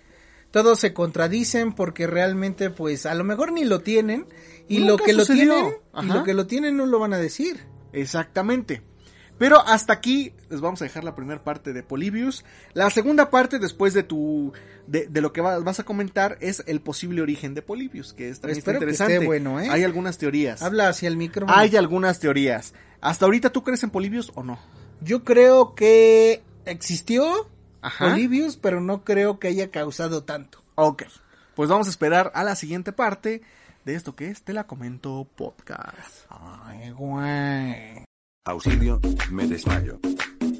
Todos 0.62 0.78
se 0.80 0.94
contradicen 0.94 1.74
porque 1.74 2.06
realmente, 2.06 2.70
pues, 2.70 3.04
a 3.04 3.14
lo 3.14 3.24
mejor 3.24 3.52
ni 3.52 3.66
lo 3.66 3.80
tienen. 3.82 4.26
Y 4.68 4.78
lo 4.78 4.96
que 4.96 5.12
lo 5.12 5.26
tienen, 5.26 5.74
y 6.02 6.06
lo 6.06 6.24
que 6.24 6.32
lo 6.32 6.46
tienen 6.46 6.78
no 6.78 6.86
lo 6.86 6.98
van 6.98 7.12
a 7.12 7.18
decir. 7.18 7.66
Exactamente. 7.92 8.80
Pero 9.36 9.60
hasta 9.60 9.92
aquí 9.92 10.32
les 10.48 10.62
vamos 10.62 10.80
a 10.80 10.86
dejar 10.86 11.04
la 11.04 11.14
primera 11.14 11.44
parte 11.44 11.74
de 11.74 11.82
Polybius. 11.82 12.42
La 12.72 12.88
segunda 12.88 13.28
parte, 13.28 13.58
después 13.58 13.92
de 13.92 14.02
tu 14.02 14.54
de, 14.86 15.06
de 15.08 15.20
lo 15.20 15.30
que 15.34 15.42
va- 15.42 15.58
vas 15.58 15.78
a 15.78 15.84
comentar, 15.84 16.38
es 16.40 16.62
el 16.66 16.80
posible 16.80 17.20
origen 17.20 17.52
de 17.52 17.60
Polybius, 17.60 18.14
que 18.14 18.30
es 18.30 18.40
también 18.40 18.62
que 18.62 18.70
interesante. 18.70 19.14
esté 19.16 19.26
bueno, 19.26 19.60
¿eh? 19.60 19.68
Hay 19.70 19.84
algunas 19.84 20.16
teorías. 20.16 20.62
Habla 20.62 20.88
hacia 20.88 21.08
el 21.08 21.18
micrófono. 21.18 21.54
Hay 21.58 21.76
algunas 21.76 22.18
teorías. 22.18 22.72
Hasta 23.02 23.26
ahorita, 23.26 23.50
¿tú 23.52 23.62
crees 23.62 23.82
en 23.82 23.90
Polybius 23.90 24.32
o 24.34 24.42
no? 24.42 24.58
Yo 25.02 25.22
creo 25.22 25.74
que 25.74 26.42
existió 26.64 27.46
Ajá. 27.82 28.10
Polybius, 28.10 28.56
pero 28.56 28.80
no 28.80 29.04
creo 29.04 29.38
que 29.38 29.48
haya 29.48 29.70
causado 29.70 30.24
tanto. 30.24 30.62
Ok. 30.74 31.04
Pues 31.54 31.68
vamos 31.70 31.86
a 31.86 31.90
esperar 31.90 32.32
a 32.34 32.44
la 32.44 32.54
siguiente 32.54 32.92
parte 32.92 33.42
de 33.84 33.94
esto 33.94 34.14
que 34.14 34.28
es 34.28 34.42
Te 34.42 34.52
la 34.52 34.66
comento 34.66 35.26
podcast. 35.36 36.26
Ay, 36.28 36.90
güey. 36.90 38.04
Auxilio, 38.44 39.00
me 39.30 39.46
desmayo. 39.46 39.98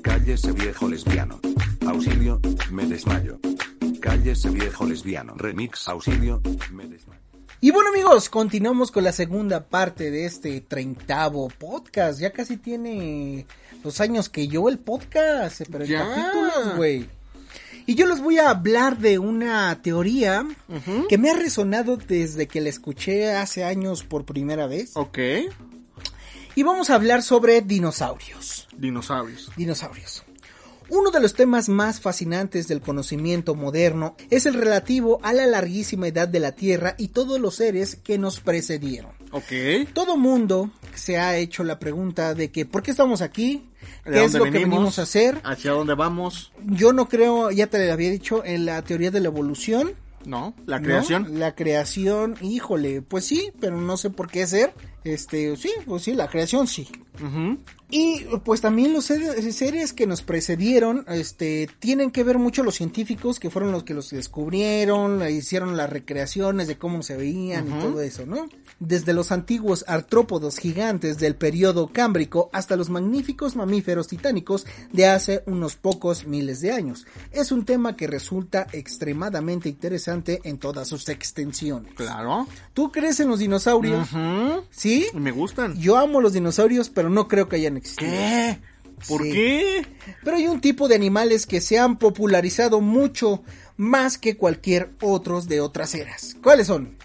Cállese 0.03 0.53
viejo 0.53 0.89
lesbiano. 0.89 1.41
Auxilio, 1.87 2.41
me 2.71 2.87
desmayo. 2.87 3.39
Cállese 4.01 4.51
viejo 4.51 4.87
lesbiano. 4.87 5.35
Remix, 5.37 5.89
auxilio, 5.89 6.41
me 6.73 6.87
desmayo. 6.87 7.16
Y 7.61 7.71
bueno 7.71 7.89
amigos, 7.89 8.29
continuamos 8.29 8.91
con 8.91 9.03
la 9.03 9.13
segunda 9.13 9.65
parte 9.65 10.11
de 10.11 10.27
este 10.27 10.61
treintavo 10.61 11.49
podcast. 11.49 12.21
Ya 12.21 12.31
casi 12.31 12.59
tiene 12.59 13.47
los 13.83 14.01
años 14.03 14.29
que 14.29 14.47
yo 14.47 14.69
el 14.69 14.79
podcast, 14.79 15.63
pero 15.73 15.85
en 15.85 15.93
capítulos, 15.95 16.77
güey. 16.77 17.09
Y 17.87 17.95
yo 17.95 18.07
les 18.07 18.21
voy 18.21 18.39
a 18.39 18.51
hablar 18.51 18.99
de 18.99 19.19
una 19.19 19.81
teoría 19.81 20.47
que 21.09 21.17
me 21.17 21.31
ha 21.31 21.35
resonado 21.35 21.97
desde 21.97 22.47
que 22.47 22.61
la 22.61 22.69
escuché 22.69 23.33
hace 23.33 23.65
años 23.65 24.05
por 24.05 24.27
primera 24.27 24.67
vez. 24.67 24.91
Ok. 24.95 25.19
Y 26.57 26.63
vamos 26.63 26.91
a 26.91 26.97
hablar 26.97 27.23
sobre 27.23 27.63
dinosaurios. 27.63 28.69
Dinosaurios. 28.77 29.51
Dinosaurios. 29.57 30.26
Uno 30.89 31.11
de 31.11 31.21
los 31.21 31.35
temas 31.35 31.69
más 31.69 32.01
fascinantes 32.01 32.69
del 32.69 32.81
conocimiento 32.81 33.55
moderno 33.55 34.17
es 34.31 34.47
el 34.47 34.55
relativo 34.55 35.19
a 35.23 35.33
la 35.33 35.47
larguísima 35.47 36.09
edad 36.09 36.29
de 36.29 36.41
la 36.41 36.53
Tierra 36.53 36.95
y 36.97 37.09
todos 37.09 37.41
los 37.41 37.57
seres 37.57 37.97
que 37.97 38.19
nos 38.19 38.41
precedieron. 38.41 39.11
Ok. 39.33 39.93
Todo 39.93 40.17
mundo 40.17 40.71
se 40.95 41.19
ha 41.19 41.37
hecho 41.37 41.65
la 41.65 41.79
pregunta 41.79 42.35
de 42.35 42.51
que 42.51 42.67
¿por 42.67 42.83
qué 42.83 42.93
estamos 42.93 43.21
aquí? 43.21 43.69
¿De 44.05 44.13
¿Qué 44.13 44.25
es 44.25 44.35
lo 44.35 44.45
que 44.45 44.51
venimos 44.51 44.99
a 44.99 45.03
hacer? 45.03 45.41
¿Hacia 45.45 45.73
dónde 45.73 45.95
vamos? 45.95 46.53
Yo 46.65 46.93
no 46.93 47.09
creo, 47.09 47.51
ya 47.51 47.67
te 47.67 47.85
lo 47.85 47.93
había 47.93 48.11
dicho, 48.11 48.45
en 48.45 48.65
la 48.67 48.83
teoría 48.83 49.11
de 49.11 49.21
la 49.21 49.29
evolución. 49.29 49.95
No. 50.25 50.55
La 50.67 50.79
¿no? 50.79 50.87
creación. 50.87 51.39
La 51.39 51.55
creación, 51.55 52.37
híjole, 52.41 53.03
pues 53.03 53.25
sí, 53.25 53.53
pero 53.61 53.81
no 53.81 53.97
sé 53.97 54.11
por 54.11 54.29
qué 54.31 54.47
ser. 54.47 54.73
Este, 55.07 55.57
sí, 55.57 55.71
pues 55.87 56.03
sí, 56.03 56.15
la 56.15 56.27
creación 56.27 56.67
sí. 56.67 56.89
Y 57.89 58.25
pues 58.45 58.61
también 58.61 58.93
los 58.93 59.05
seres, 59.05 59.93
que 59.93 60.07
nos 60.07 60.23
precedieron, 60.23 61.05
este, 61.09 61.71
tienen 61.79 62.11
que 62.11 62.25
ver 62.25 62.39
mucho 62.39 62.65
los 62.65 62.75
científicos 62.75 63.39
que 63.39 63.49
fueron 63.49 63.71
los 63.71 63.85
que 63.85 63.95
los 63.95 64.11
descubrieron, 64.11 65.23
hicieron 65.31 65.77
las 65.77 65.89
recreaciones 65.89 66.67
de 66.67 66.77
cómo 66.77 67.03
se 67.03 67.17
veían 67.17 67.69
y 67.69 67.81
todo 67.81 68.01
eso, 68.01 68.27
¿no? 68.27 68.49
Desde 68.81 69.15
los 69.15 69.31
antiguos 69.31 69.85
artrópodos 69.87 70.59
gigantes 70.59 71.19
del 71.19 71.37
periodo 71.37 71.89
cámbrico 71.93 72.51
hasta 72.53 72.77
los 72.77 72.91
magníficos 72.91 73.55
mamíferos 73.55 74.09
titánicos 74.09 74.67
de 74.93 75.07
hace 75.07 75.45
unos 75.47 75.77
pocos 75.77 76.27
miles 76.27 76.61
de 76.61 76.73
años. 76.73 77.07
Es 77.31 77.53
un 77.53 77.65
tema 77.65 77.97
que 77.97 78.09
resulta 78.09 78.67
extremadamente 78.73 79.69
interesante 79.69 80.41
en 80.43 80.59
todas 80.59 80.89
sus 80.89 81.09
extensiones. 81.09 81.95
Claro. 81.95 82.49
¿Tú 82.75 82.91
crees 82.91 83.21
en 83.21 83.29
los 83.29 83.39
dinosaurios? 83.39 84.09
¿Sí? 84.71 84.96
Me 85.15 85.31
gustan. 85.31 85.77
Yo 85.79 85.97
amo 85.97 86.21
los 86.21 86.33
dinosaurios, 86.33 86.89
pero 86.91 87.09
no 87.11 87.29
creo 87.29 87.49
que 87.49 87.57
hayan 87.57 87.77
existido. 87.77 88.11
¿Qué? 88.11 88.59
¿Por 89.09 89.23
Sí. 89.23 89.31
qué? 89.33 89.87
Pero 90.25 90.37
hay 90.37 90.47
un 90.47 90.61
tipo 90.61 90.89
de 90.89 90.95
animales 90.95 91.47
que 91.47 91.61
se 91.61 91.79
han 91.79 91.99
popularizado 91.99 92.81
mucho 92.81 93.43
más 93.77 94.17
que 94.19 94.37
cualquier 94.37 94.91
otros 95.03 95.49
de 95.49 95.61
otras 95.61 95.95
eras. 95.95 96.37
¿Cuáles 96.43 96.67
son? 96.69 96.97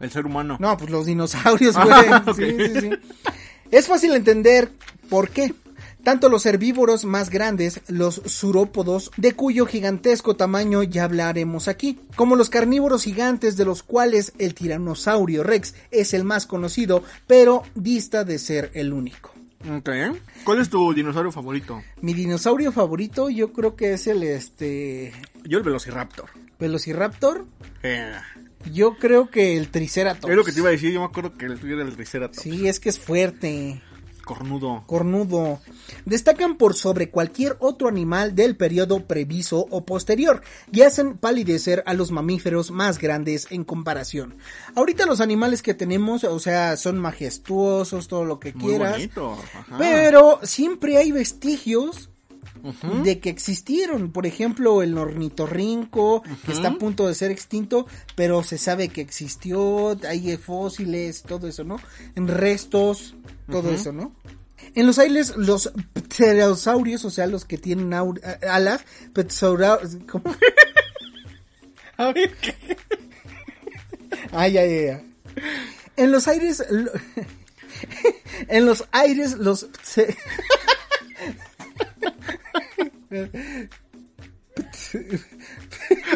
El 0.00 0.10
ser 0.10 0.26
humano. 0.26 0.58
No, 0.60 0.76
pues 0.76 0.90
los 0.90 1.06
dinosaurios, 1.06 1.74
güey. 1.76 1.88
Ah, 2.10 2.24
ok. 2.26 2.36
Sí, 2.36 2.56
sí, 2.58 2.80
sí. 2.80 2.90
Es 3.70 3.86
fácil 3.86 4.12
entender 4.14 4.70
por 5.08 5.30
qué. 5.30 5.54
Tanto 6.06 6.28
los 6.28 6.46
herbívoros 6.46 7.04
más 7.04 7.30
grandes, 7.30 7.80
los 7.88 8.22
surópodos, 8.26 9.10
de 9.16 9.32
cuyo 9.32 9.66
gigantesco 9.66 10.36
tamaño 10.36 10.84
ya 10.84 11.02
hablaremos 11.02 11.66
aquí, 11.66 11.98
como 12.14 12.36
los 12.36 12.48
carnívoros 12.48 13.02
gigantes 13.02 13.56
de 13.56 13.64
los 13.64 13.82
cuales 13.82 14.32
el 14.38 14.54
tiranosaurio 14.54 15.42
rex 15.42 15.74
es 15.90 16.14
el 16.14 16.22
más 16.22 16.46
conocido, 16.46 17.02
pero 17.26 17.64
dista 17.74 18.22
de 18.22 18.38
ser 18.38 18.70
el 18.74 18.92
único. 18.92 19.34
Ok. 19.68 19.90
¿Cuál 20.44 20.60
es 20.60 20.70
tu 20.70 20.94
dinosaurio 20.94 21.32
favorito? 21.32 21.82
Mi 22.02 22.14
dinosaurio 22.14 22.70
favorito 22.70 23.28
yo 23.28 23.52
creo 23.52 23.74
que 23.74 23.94
es 23.94 24.06
el 24.06 24.22
este 24.22 25.12
Yo 25.42 25.58
el 25.58 25.64
Velociraptor. 25.64 26.30
Velociraptor. 26.60 27.46
Eh, 27.82 28.12
Yo 28.72 28.96
creo 28.96 29.28
que 29.28 29.56
el 29.56 29.70
Triceratops. 29.70 30.30
es 30.30 30.36
lo 30.36 30.44
que 30.44 30.52
te 30.52 30.60
iba 30.60 30.68
a 30.68 30.70
decir. 30.72 30.92
Yo 30.92 31.00
me 31.00 31.06
acuerdo 31.06 31.36
que 31.36 31.46
el 31.46 31.58
tuyo 31.58 31.74
era 31.74 31.82
el 31.82 31.96
Triceratops. 31.96 32.42
Sí, 32.42 32.68
es 32.68 32.78
que 32.78 32.90
es 32.90 33.00
fuerte, 33.00 33.82
Cornudo. 34.26 34.82
cornudo. 34.86 35.60
Destacan 36.04 36.56
por 36.56 36.74
sobre 36.74 37.10
cualquier 37.10 37.56
otro 37.60 37.86
animal 37.88 38.34
del 38.34 38.56
periodo 38.56 39.06
previso 39.06 39.66
o 39.70 39.86
posterior 39.86 40.42
y 40.72 40.80
hacen 40.82 41.16
palidecer 41.16 41.84
a 41.86 41.94
los 41.94 42.10
mamíferos 42.10 42.72
más 42.72 42.98
grandes 42.98 43.46
en 43.50 43.62
comparación. 43.62 44.34
Ahorita 44.74 45.06
los 45.06 45.20
animales 45.20 45.62
que 45.62 45.74
tenemos, 45.74 46.24
o 46.24 46.40
sea, 46.40 46.76
son 46.76 46.98
majestuosos, 46.98 48.08
todo 48.08 48.24
lo 48.24 48.40
que 48.40 48.52
Muy 48.52 48.64
quieras. 48.64 48.92
bonito. 48.92 49.38
Ajá. 49.54 49.78
Pero 49.78 50.40
siempre 50.42 50.96
hay 50.96 51.12
vestigios 51.12 52.10
de 53.04 53.20
que 53.20 53.30
existieron. 53.30 54.10
Por 54.10 54.26
ejemplo, 54.26 54.82
el 54.82 54.98
ornitorrinco, 54.98 56.22
que 56.44 56.52
está 56.52 56.68
a 56.68 56.78
punto 56.78 57.06
de 57.06 57.14
ser 57.14 57.30
extinto, 57.30 57.86
pero 58.16 58.42
se 58.42 58.58
sabe 58.58 58.88
que 58.88 59.00
existió, 59.02 59.96
hay 60.08 60.36
fósiles, 60.36 61.22
todo 61.22 61.46
eso, 61.46 61.62
¿no? 61.64 61.76
En 62.16 62.26
restos, 62.26 63.14
todo 63.50 63.70
eso, 63.72 63.92
¿no? 63.92 64.14
En 64.74 64.86
los 64.86 64.98
aires, 64.98 65.36
los 65.36 65.72
pterosaurios, 65.92 67.04
o 67.04 67.10
sea, 67.10 67.26
los 67.26 67.44
que 67.44 67.58
tienen 67.58 67.92
a- 67.94 68.04
alas, 68.50 68.84
pterosaurios, 69.12 69.96
¿cómo? 70.10 70.24
A 71.98 72.12
ver, 72.12 72.34
¿qué? 72.36 72.54
Ay, 74.32 74.58
ay, 74.58 74.72
ay, 74.72 74.88
ay. 74.88 75.12
En 75.96 76.12
los 76.12 76.28
aires, 76.28 76.62
lo- 76.70 76.90
en 78.48 78.66
los 78.66 78.84
aires, 78.92 79.32
los 79.38 79.66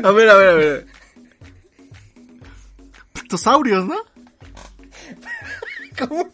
A 0.02 0.10
ver, 0.10 0.28
a 0.30 0.34
ver, 0.36 0.48
a 0.48 0.54
ver. 0.54 0.86
Ptosaurios, 3.12 3.86
¿no? 3.86 3.96
¿cómo? 5.98 6.30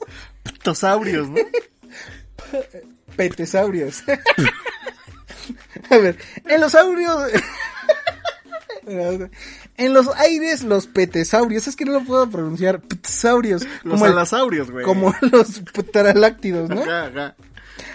Ptosaurios, 0.66 1.28
¿no? 1.28 1.36
Petesaurios. 3.16 4.02
A 5.90 5.96
ver, 5.98 6.18
en 6.44 6.60
los 6.60 6.74
aurios. 6.74 7.30
En 9.78 9.92
los 9.92 10.06
aires, 10.14 10.62
los 10.62 10.86
petesaurios. 10.86 11.66
Es 11.66 11.74
que 11.74 11.84
no 11.84 11.90
lo 11.90 12.04
puedo 12.04 12.30
pronunciar. 12.30 12.80
Petesaurios. 12.80 13.66
Los 13.82 14.00
alasaurios, 14.00 14.70
güey. 14.70 14.84
como 14.84 15.12
los 15.20 15.60
pterodáctilos, 15.72 16.70
¿no? 16.70 16.82
Ajá, 16.82 17.06
ajá. 17.06 17.34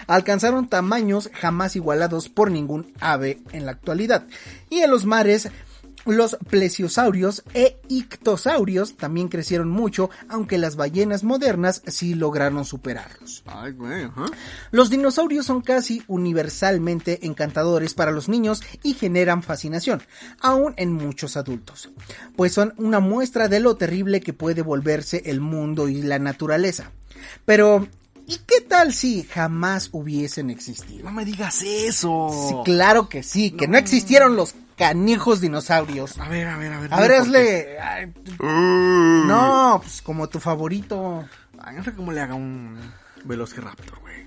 Alcanzaron 0.06 0.68
tamaños 0.68 1.30
jamás 1.32 1.74
igualados 1.74 2.28
por 2.28 2.50
ningún 2.50 2.92
ave 3.00 3.40
en 3.52 3.64
la 3.64 3.72
actualidad. 3.72 4.26
Y 4.68 4.80
en 4.80 4.90
los 4.90 5.06
mares, 5.06 5.48
los 6.06 6.36
plesiosaurios 6.48 7.44
e 7.54 7.78
ictosaurios 7.88 8.96
también 8.96 9.28
crecieron 9.28 9.68
mucho, 9.68 10.10
aunque 10.28 10.58
las 10.58 10.76
ballenas 10.76 11.24
modernas 11.24 11.82
sí 11.86 12.14
lograron 12.14 12.64
superarlos. 12.64 13.42
Ay, 13.46 13.72
güey, 13.72 14.04
ajá. 14.04 14.26
Los 14.70 14.90
dinosaurios 14.90 15.46
son 15.46 15.60
casi 15.60 16.02
universalmente 16.06 17.26
encantadores 17.26 17.94
para 17.94 18.10
los 18.10 18.28
niños 18.28 18.62
y 18.82 18.94
generan 18.94 19.42
fascinación, 19.42 20.02
aún 20.40 20.74
en 20.76 20.92
muchos 20.92 21.36
adultos, 21.36 21.90
pues 22.36 22.52
son 22.52 22.74
una 22.76 23.00
muestra 23.00 23.48
de 23.48 23.60
lo 23.60 23.76
terrible 23.76 24.20
que 24.20 24.32
puede 24.32 24.62
volverse 24.62 25.22
el 25.26 25.40
mundo 25.40 25.88
y 25.88 26.02
la 26.02 26.18
naturaleza. 26.18 26.90
Pero, 27.44 27.86
¿y 28.26 28.38
qué 28.46 28.60
tal 28.60 28.92
si 28.92 29.24
jamás 29.24 29.88
hubiesen 29.92 30.50
existido? 30.50 31.04
No 31.04 31.12
me 31.12 31.24
digas 31.24 31.62
eso. 31.62 32.30
Sí, 32.48 32.54
claro 32.64 33.08
que 33.08 33.22
sí, 33.22 33.50
que 33.50 33.68
no 33.68 33.78
existieron 33.78 34.36
los 34.36 34.54
canijos 34.76 35.40
dinosaurios. 35.40 36.18
A 36.18 36.28
ver, 36.28 36.48
a 36.48 36.56
ver, 36.56 36.72
a 36.72 36.80
ver. 36.80 36.94
A 36.94 37.00
ver, 37.00 37.12
hazle... 37.12 37.78
ay. 37.80 38.06
Mm. 38.38 39.26
No, 39.26 39.78
pues 39.82 40.02
como 40.02 40.28
tu 40.28 40.40
favorito. 40.40 41.24
Ay, 41.58 41.76
no 41.76 41.84
sé 41.84 41.92
cómo 41.92 42.12
le 42.12 42.20
haga 42.20 42.34
un 42.34 42.78
Velociraptor, 43.24 44.00
güey. 44.00 44.26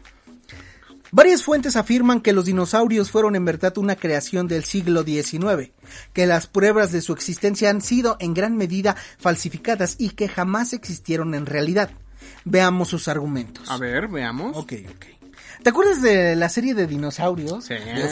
Varias 1.11 1.43
fuentes 1.43 1.75
afirman 1.75 2.19
que 2.19 2.33
los 2.33 2.45
dinosaurios 2.45 3.11
fueron 3.11 3.35
en 3.35 3.45
verdad 3.45 3.77
una 3.77 3.95
creación 3.95 4.47
del 4.47 4.65
siglo 4.65 5.03
XIX, 5.03 5.71
que 6.13 6.25
las 6.25 6.47
pruebas 6.47 6.91
de 6.91 7.01
su 7.01 7.13
existencia 7.13 7.69
han 7.69 7.81
sido 7.81 8.17
en 8.19 8.33
gran 8.33 8.57
medida 8.57 8.95
falsificadas 9.17 9.95
y 9.97 10.09
que 10.09 10.27
jamás 10.27 10.73
existieron 10.73 11.33
en 11.33 11.45
realidad. 11.45 11.91
Veamos 12.43 12.87
sus 12.89 13.07
argumentos. 13.07 13.69
A 13.69 13.77
ver, 13.77 14.07
veamos. 14.07 14.55
Ok, 14.57 14.73
ok. 14.89 15.05
¿Te 15.63 15.69
acuerdas 15.69 16.01
de 16.01 16.35
la 16.35 16.49
serie 16.49 16.75
de 16.75 16.85
dinosaurios? 16.85 17.65
Sí. 17.65 17.73
De 17.73 18.07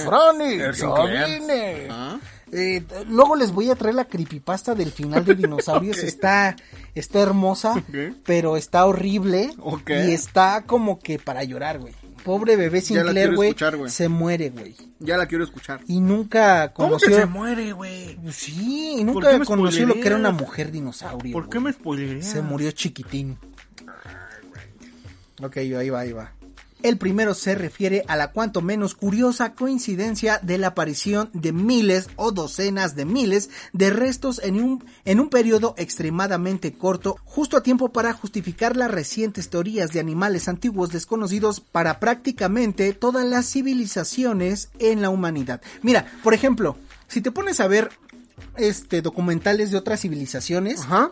vine. 1.39 1.87
Ah. 1.89 2.17
Eh, 2.51 2.83
luego 3.07 3.35
les 3.35 3.51
voy 3.51 3.69
a 3.71 3.75
traer 3.75 3.95
la 3.95 4.05
creepypasta 4.05 4.75
del 4.75 4.91
final 4.91 5.25
de 5.25 5.35
dinosaurios. 5.35 5.97
Está, 5.99 6.55
está 6.95 7.19
hermosa, 7.19 7.83
pero 8.25 8.57
está 8.57 8.85
horrible. 8.85 9.51
Ok. 9.59 9.89
Y 9.89 10.11
está 10.13 10.63
como 10.65 10.99
que 10.99 11.19
para 11.19 11.43
llorar, 11.43 11.79
güey. 11.79 11.93
Pobre 12.23 12.55
bebé 12.55 12.79
Ya 12.81 12.95
la 12.95 13.01
Sinclair, 13.03 13.13
quiero 13.27 13.35
güey. 13.35 13.49
escuchar, 13.49 13.75
güey. 13.77 13.91
Se 13.91 14.07
muere, 14.07 14.49
güey. 14.49 14.75
Ya 14.99 15.17
la 15.17 15.25
quiero 15.27 15.43
escuchar. 15.43 15.81
Y 15.87 15.99
nunca 15.99 16.71
¿Cómo 16.73 16.97
que 16.97 17.05
conoció. 17.05 17.17
se 17.17 17.25
muere, 17.25 17.73
güey? 17.73 18.17
Sí, 18.31 18.95
y 18.99 19.05
¿Por 19.05 19.15
nunca 19.23 19.45
conoció 19.45 19.85
lo 19.85 19.95
que 19.95 20.07
era 20.07 20.15
una 20.15 20.31
mujer 20.31 20.71
dinosaurio. 20.71 21.33
¿Por 21.33 21.49
qué 21.49 21.59
me 21.59 21.73
spoilerías? 21.73 22.25
Se 22.25 22.41
murió 22.41 22.71
chiquitín. 22.71 23.37
Ok, 25.43 25.57
ahí 25.57 25.89
va, 25.89 25.99
ahí 25.99 26.11
va. 26.11 26.31
El 26.83 26.97
primero 26.97 27.33
se 27.33 27.55
refiere 27.55 28.03
a 28.09 28.17
la 28.17 28.31
cuanto 28.31 28.61
menos 28.61 28.93
curiosa 28.93 29.53
coincidencia 29.53 30.39
de 30.43 30.57
la 30.57 30.67
aparición 30.67 31.29
de 31.31 31.53
miles 31.53 32.09
o 32.17 32.33
docenas 32.33 32.93
de 32.97 33.05
miles 33.05 33.49
de 33.71 33.89
restos 33.89 34.41
en 34.43 34.61
un, 34.61 34.83
en 35.05 35.21
un 35.21 35.29
periodo 35.29 35.75
extremadamente 35.77 36.73
corto, 36.73 37.15
justo 37.23 37.55
a 37.55 37.63
tiempo 37.63 37.93
para 37.93 38.11
justificar 38.11 38.75
las 38.75 38.91
recientes 38.91 39.49
teorías 39.49 39.93
de 39.93 40.01
animales 40.01 40.49
antiguos 40.49 40.91
desconocidos 40.91 41.61
para 41.61 42.01
prácticamente 42.01 42.91
todas 42.91 43.25
las 43.25 43.49
civilizaciones 43.49 44.69
en 44.77 45.01
la 45.01 45.09
humanidad. 45.09 45.61
Mira, 45.83 46.05
por 46.21 46.33
ejemplo, 46.33 46.75
si 47.07 47.21
te 47.21 47.31
pones 47.31 47.61
a 47.61 47.67
ver 47.67 47.91
este 48.57 49.01
documentales 49.01 49.71
de 49.71 49.77
otras 49.77 50.01
civilizaciones, 50.01 50.81
Ajá. 50.81 51.11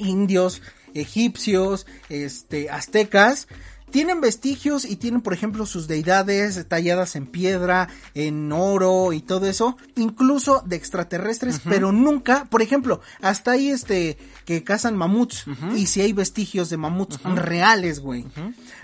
indios, 0.00 0.62
egipcios, 1.00 1.86
este, 2.08 2.70
aztecas, 2.70 3.48
tienen 3.88 4.20
vestigios 4.20 4.84
y 4.84 4.96
tienen, 4.96 5.20
por 5.22 5.32
ejemplo, 5.32 5.64
sus 5.64 5.86
deidades 5.86 6.66
talladas 6.66 7.14
en 7.14 7.24
piedra, 7.26 7.88
en 8.14 8.50
oro 8.50 9.12
y 9.12 9.20
todo 9.20 9.46
eso, 9.46 9.76
incluso 9.94 10.60
de 10.66 10.74
extraterrestres, 10.74 11.60
pero 11.64 11.92
nunca, 11.92 12.46
por 12.50 12.62
ejemplo, 12.62 13.00
hasta 13.22 13.52
ahí 13.52 13.68
este, 13.70 14.18
que 14.44 14.64
cazan 14.64 14.96
mamuts, 14.96 15.44
y 15.76 15.86
si 15.86 16.00
hay 16.00 16.12
vestigios 16.12 16.68
de 16.68 16.76
mamuts 16.76 17.20
reales, 17.22 18.00
güey. 18.00 18.26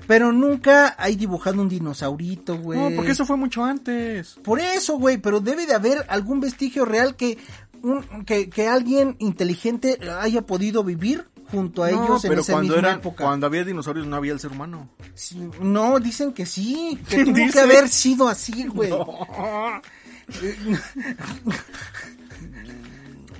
Pero 0.06 0.32
nunca 0.32 0.94
hay 0.96 1.16
dibujado 1.16 1.60
un 1.60 1.68
dinosaurito, 1.68 2.56
güey. 2.58 2.78
No, 2.78 2.90
porque 2.94 3.10
eso 3.10 3.26
fue 3.26 3.36
mucho 3.36 3.64
antes. 3.64 4.36
Por 4.44 4.60
eso, 4.60 4.98
güey, 4.98 5.18
pero 5.18 5.40
debe 5.40 5.66
de 5.66 5.74
haber 5.74 6.06
algún 6.08 6.38
vestigio 6.40 6.84
real 6.84 7.16
que, 7.16 7.38
un- 7.82 8.24
que, 8.24 8.48
que 8.48 8.68
alguien 8.68 9.16
inteligente 9.18 9.98
haya 10.20 10.42
podido 10.42 10.84
vivir 10.84 11.26
junto 11.52 11.84
a 11.84 11.90
No, 11.90 12.04
ellos 12.04 12.24
en 12.24 12.30
pero 12.30 12.40
esa 12.40 12.52
cuando 12.54 12.74
misma 12.74 12.88
eran, 12.88 12.98
época. 13.00 13.24
cuando 13.24 13.46
había 13.46 13.62
dinosaurios 13.64 14.06
no 14.06 14.16
había 14.16 14.32
el 14.32 14.40
ser 14.40 14.50
humano. 14.50 14.88
Sí, 15.14 15.48
No, 15.60 16.00
dicen 16.00 16.32
que 16.32 16.46
sí, 16.46 16.98
que 17.08 17.16
¿Quién 17.22 17.34
tuvo 17.34 17.52
que 17.52 17.60
haber 17.60 17.88
sido 17.88 18.28
así, 18.28 18.66
güey. 18.66 18.90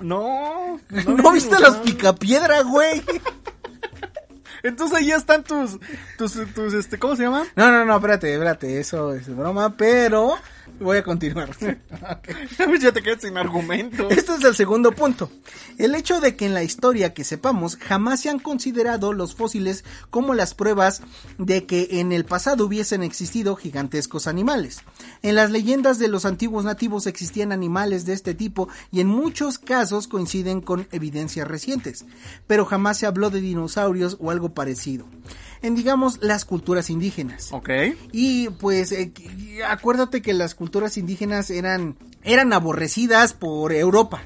No. 0.01 0.79
¿No, 0.89 1.31
viste 1.31 1.59
las 1.59 1.77
picapiedra, 1.77 2.61
güey? 2.63 3.01
Entonces 4.63 4.97
ahí 4.97 5.07
ya 5.07 5.17
están 5.17 5.43
tus, 5.43 5.77
tus, 6.17 6.33
tus, 6.53 6.73
este, 6.73 6.97
¿cómo 6.97 7.15
se 7.17 7.23
llaman? 7.23 7.45
No, 7.55 7.69
no, 7.69 7.83
no, 7.83 7.95
espérate, 7.97 8.31
espérate, 8.33 8.79
eso 8.79 9.13
es 9.13 9.27
broma, 9.35 9.75
pero 9.75 10.35
voy 10.83 10.97
a 10.97 11.03
continuar. 11.03 11.49
ya 12.79 12.91
te 12.93 13.01
quedas 13.01 13.21
sin 13.21 13.37
argumento. 13.37 14.09
Este 14.09 14.35
es 14.35 14.43
el 14.43 14.55
segundo 14.55 14.91
punto. 14.91 15.31
El 15.77 15.95
hecho 15.95 16.19
de 16.19 16.35
que 16.35 16.45
en 16.45 16.53
la 16.53 16.63
historia 16.63 17.13
que 17.13 17.23
sepamos 17.23 17.77
jamás 17.77 18.21
se 18.21 18.29
han 18.29 18.39
considerado 18.39 19.13
los 19.13 19.35
fósiles 19.35 19.83
como 20.09 20.33
las 20.33 20.53
pruebas 20.53 21.01
de 21.37 21.65
que 21.65 21.87
en 21.99 22.11
el 22.11 22.25
pasado 22.25 22.65
hubiesen 22.65 23.03
existido 23.03 23.55
gigantescos 23.55 24.27
animales. 24.27 24.81
En 25.21 25.35
las 25.35 25.51
leyendas 25.51 25.97
de 25.99 26.07
los 26.07 26.25
antiguos 26.25 26.65
nativos 26.65 27.07
existían 27.07 27.51
animales 27.51 28.05
de 28.05 28.13
este 28.13 28.33
tipo 28.33 28.69
y 28.91 28.99
en 28.99 29.07
muchos 29.07 29.57
casos 29.57 30.07
coinciden 30.07 30.61
con 30.61 30.87
evidencias 30.91 31.47
recientes, 31.47 32.05
pero 32.47 32.65
jamás 32.65 32.97
se 32.97 33.05
habló 33.05 33.29
de 33.29 33.41
dinosaurios 33.41 34.17
o 34.19 34.31
algo 34.31 34.53
parecido. 34.53 35.07
En 35.63 35.75
digamos 35.75 36.19
las 36.21 36.45
culturas 36.45 36.89
indígenas. 36.89 37.51
Ok. 37.51 37.69
Y 38.11 38.49
pues 38.49 38.91
eh, 38.91 39.11
acuérdate 39.67 40.21
que 40.21 40.33
las 40.33 40.53
culturas 40.53 40.97
indígenas 40.97 41.49
eran 41.49 41.95
eran 42.23 42.53
aborrecidas 42.53 43.33
por 43.33 43.73
Europa, 43.73 44.23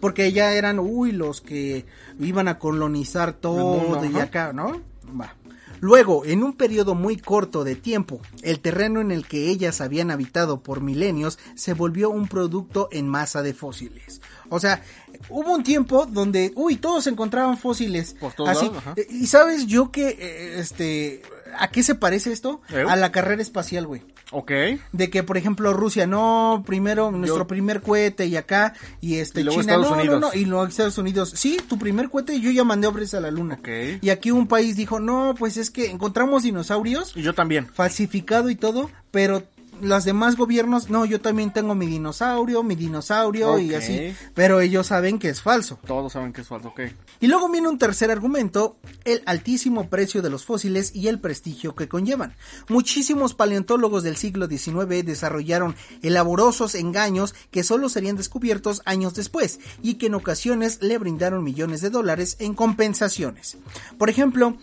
porque 0.00 0.32
ya 0.32 0.52
eran 0.54 0.78
uy 0.78 1.12
los 1.12 1.40
que 1.40 1.84
iban 2.18 2.48
a 2.48 2.58
colonizar 2.58 3.34
todo 3.34 4.04
y 4.04 4.18
acá, 4.18 4.52
¿no? 4.52 4.80
Va. 5.20 5.34
Luego, 5.80 6.24
en 6.24 6.42
un 6.42 6.54
periodo 6.54 6.94
muy 6.94 7.18
corto 7.18 7.62
de 7.62 7.76
tiempo, 7.76 8.20
el 8.42 8.60
terreno 8.60 9.00
en 9.00 9.10
el 9.10 9.26
que 9.26 9.50
ellas 9.50 9.82
habían 9.82 10.10
habitado 10.10 10.62
por 10.62 10.80
milenios 10.80 11.38
se 11.54 11.74
volvió 11.74 12.08
un 12.08 12.28
producto 12.28 12.88
en 12.92 13.08
masa 13.08 13.42
de 13.42 13.52
fósiles. 13.52 14.22
O 14.48 14.60
sea, 14.60 14.82
hubo 15.28 15.52
un 15.54 15.62
tiempo 15.62 16.06
donde, 16.06 16.52
uy, 16.56 16.76
todos 16.76 17.06
encontraban 17.06 17.58
fósiles. 17.58 18.14
Por 18.18 18.32
todos 18.32 18.50
así. 18.50 18.66
lados. 18.66 18.82
Eh, 18.96 19.06
Y 19.10 19.26
sabes 19.26 19.66
yo 19.66 19.90
que, 19.90 20.08
eh, 20.18 20.58
este, 20.60 21.22
¿a 21.58 21.68
qué 21.70 21.82
se 21.82 21.94
parece 21.94 22.32
esto? 22.32 22.60
¿Eh? 22.70 22.84
A 22.88 22.96
la 22.96 23.12
carrera 23.12 23.42
espacial, 23.42 23.86
güey. 23.86 24.02
Ok. 24.32 24.50
De 24.92 25.08
que, 25.08 25.22
por 25.22 25.36
ejemplo, 25.36 25.72
Rusia, 25.72 26.04
no, 26.08 26.64
primero 26.66 27.12
nuestro 27.12 27.42
Yo- 27.42 27.46
primer 27.46 27.80
cohete 27.80 28.26
y 28.26 28.34
acá, 28.36 28.74
y 29.00 29.16
este, 29.18 29.40
Y 29.40 29.44
luego 29.44 29.60
China, 29.60 29.74
Estados 29.74 29.90
no, 29.96 29.96
Unidos. 30.02 30.20
no, 30.20 30.28
no, 30.28 30.34
y 30.34 30.44
luego 30.46 30.66
Estados 30.66 30.98
Unidos, 30.98 31.32
sí, 31.36 31.58
tu 31.68 31.78
primer 31.78 32.10
cohete, 32.10 32.40
yo 32.40 32.50
ya 32.50 32.64
mandé 32.64 32.88
hombres 32.88 33.14
a 33.14 33.20
la 33.20 33.30
luna. 33.30 33.54
Ok. 33.60 33.68
Y 34.02 34.10
aquí 34.10 34.32
un 34.32 34.48
país 34.48 34.74
dijo, 34.76 34.98
no, 34.98 35.36
pues 35.38 35.56
es 35.56 35.70
que 35.70 35.90
encontramos 35.92 36.42
dinosaurios, 36.42 37.12
Y 37.16 37.22
yo 37.22 37.34
también. 37.34 37.68
falsificado 37.72 38.50
y 38.50 38.56
todo, 38.56 38.90
pero 39.12 39.44
los 39.80 40.04
demás 40.04 40.36
gobiernos, 40.36 40.88
no, 40.88 41.04
yo 41.04 41.20
también 41.20 41.52
tengo 41.52 41.74
mi 41.74 41.86
dinosaurio, 41.86 42.62
mi 42.62 42.76
dinosaurio 42.76 43.58
y 43.58 43.74
así, 43.74 44.14
pero 44.34 44.60
ellos 44.60 44.86
saben 44.86 45.18
que 45.18 45.28
es 45.28 45.42
falso. 45.42 45.78
Todos 45.86 46.12
saben 46.12 46.32
que 46.32 46.42
es 46.42 46.48
falso, 46.48 46.68
ok. 46.68 46.80
Y 47.20 47.26
luego 47.26 47.48
viene 47.48 47.68
un 47.68 47.78
tercer 47.78 48.10
argumento, 48.10 48.78
el 49.04 49.22
altísimo 49.26 49.88
precio 49.88 50.22
de 50.22 50.30
los 50.30 50.44
fósiles 50.44 50.94
y 50.94 51.08
el 51.08 51.20
prestigio 51.20 51.74
que 51.74 51.88
conllevan. 51.88 52.34
Muchísimos 52.68 53.34
paleontólogos 53.34 54.02
del 54.02 54.16
siglo 54.16 54.46
XIX 54.46 55.04
desarrollaron 55.04 55.74
elaborados 56.02 56.36
engaños 56.74 57.34
que 57.50 57.62
solo 57.62 57.88
serían 57.88 58.16
descubiertos 58.16 58.82
años 58.84 59.14
después 59.14 59.58
y 59.82 59.94
que 59.94 60.06
en 60.06 60.14
ocasiones 60.14 60.82
le 60.82 60.98
brindaron 60.98 61.42
millones 61.42 61.80
de 61.80 61.90
dólares 61.90 62.36
en 62.40 62.54
compensaciones. 62.54 63.56
Por 63.98 64.10
ejemplo, 64.10 64.56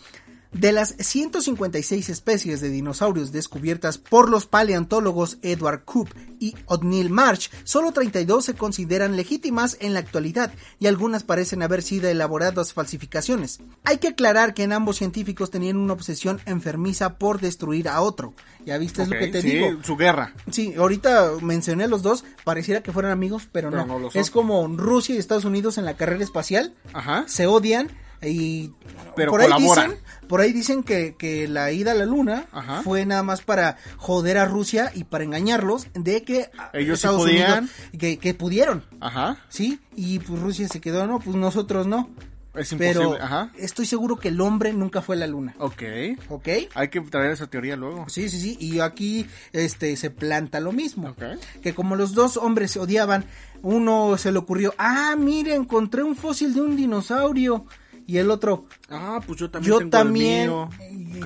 de 0.54 0.72
las 0.72 0.96
156 1.00 2.10
especies 2.10 2.62
de 2.62 2.70
dinosaurios 2.70 3.32
descubiertas 3.32 3.98
por 3.98 4.30
los 4.30 4.46
paleontólogos 4.46 5.38
Edward 5.42 5.84
Coop 5.84 6.10
y 6.40 6.56
O'Neill 6.66 7.10
Marsh, 7.10 7.50
solo 7.64 7.92
32 7.92 8.46
se 8.46 8.54
consideran 8.54 9.16
legítimas 9.16 9.78
en 9.80 9.94
la 9.94 10.00
actualidad 10.00 10.54
y 10.80 10.88
algunas 10.88 11.24
parecen 11.24 11.64
haber 11.64 11.82
sido 11.82 12.10
elaboradas 12.10 12.74
falsificaciones. 12.74 13.60
Hay 13.84 13.98
que 13.98 14.10
aclarar 14.10 14.54
que 14.54 14.64
en 14.64 14.74
ambos 14.74 14.98
científicos 14.98 15.50
tenían 15.52 15.78
una 15.78 15.94
obsesión 15.94 16.42
enfermiza 16.46 17.18
por 17.18 17.40
destruir 17.40 17.88
a 17.90 18.02
otro. 18.02 18.34
Ya 18.66 18.78
viste 18.78 19.04
es 19.04 19.10
lo 19.10 19.18
que 19.18 19.28
te 19.28 19.42
sí, 19.42 19.52
digo. 19.52 19.84
su 19.84 19.98
guerra. 19.98 20.34
Sí, 20.52 20.74
ahorita 20.78 21.32
mencioné 21.42 21.86
a 21.86 21.88
los 21.88 22.02
dos, 22.04 22.24
pareciera 22.44 22.82
que 22.82 22.92
fueran 22.92 23.12
amigos, 23.12 23.48
pero, 23.52 23.70
Pero 23.70 23.86
no. 23.86 24.00
no 24.00 24.10
es 24.14 24.32
como 24.32 24.68
Rusia 24.68 25.16
y 25.16 25.18
Estados 25.18 25.46
Unidos 25.46 25.78
en 25.78 25.86
la 25.86 25.96
carrera 25.96 26.24
espacial 26.24 26.74
Ajá. 26.94 27.26
se 27.28 27.48
odian 27.48 27.90
y 28.26 28.72
Pero 29.16 29.32
por 29.32 29.42
ahí 29.42 29.48
colaboran. 29.52 29.90
dicen, 29.92 30.04
por 30.28 30.42
ahí 30.42 30.54
dicen 30.54 30.84
que, 30.84 31.16
que 31.18 31.48
la 31.48 31.72
ida 31.72 31.92
a 31.92 31.96
la 31.96 32.06
luna 32.06 32.46
Ajá. 32.52 32.82
fue 32.84 33.06
nada 33.06 33.24
más 33.24 33.42
para 33.42 33.78
joder 33.98 34.38
a 34.38 34.46
Rusia 34.46 34.92
y 34.96 35.04
para 35.04 35.24
engañarlos 35.24 35.88
de 35.94 36.24
que 36.24 36.50
Ellos 36.74 37.00
sí 37.02 37.08
podían. 37.08 37.64
Unidos- 37.66 37.70
que, 38.00 38.18
que 38.18 38.34
pudieron, 38.34 38.84
Ajá. 39.00 39.38
sí, 39.50 39.80
y 39.96 40.20
pues 40.20 40.40
Rusia 40.42 40.68
se 40.68 40.82
quedó, 40.82 41.06
no, 41.08 41.20
pues 41.20 41.36
nosotros 41.36 41.86
no. 41.88 42.10
Es 42.56 42.72
imposible. 42.72 43.00
Pero 43.00 43.16
Ajá. 43.20 43.52
estoy 43.58 43.88
seguro 43.88 44.18
que 44.18 44.28
el 44.28 44.40
hombre 44.40 44.74
nunca 44.74 45.02
fue 45.02 45.16
a 45.16 45.20
la 45.20 45.26
luna, 45.26 45.56
Ok. 45.58 45.82
¿ok? 46.30 46.48
Hay 46.76 46.90
que 46.90 47.02
traer 47.02 47.32
esa 47.32 47.48
teoría 47.48 47.76
luego. 47.76 48.06
Sí, 48.10 48.30
sí, 48.30 48.40
sí, 48.40 48.58
y 48.60 48.80
aquí 48.80 49.26
este 49.54 49.96
se 49.98 50.12
planta 50.12 50.60
lo 50.60 50.72
mismo. 50.72 51.16
Que 51.64 51.74
como 51.74 51.96
los 51.96 52.14
dos 52.14 52.38
hombres 52.38 52.70
se 52.70 52.80
odiaban, 52.80 53.26
uno 53.64 54.20
se 54.20 54.32
le 54.32 54.38
ocurrió, 54.38 54.76
ah, 54.78 55.16
mire, 55.18 55.56
encontré 55.56 56.04
un 56.04 56.16
fósil 56.16 56.54
de 56.54 56.62
un 56.62 56.76
dinosaurio. 56.76 57.66
Y 58.08 58.18
el 58.18 58.30
otro, 58.32 58.66
Ah, 58.90 59.22
pues 59.26 59.40
yo 59.40 59.50
también 59.50 59.70
yo 59.72 59.78
tengo 59.78 59.86
el 59.86 59.90
también 59.92 60.50
mío, 60.50 60.70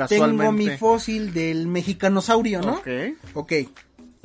tengo 0.07 0.51
mi 0.51 0.69
fósil 0.69 1.33
del 1.33 1.67
mexicanosaurio, 1.67 2.61
¿no? 2.61 2.73
Ok. 2.73 2.87
Ok. 3.33 3.53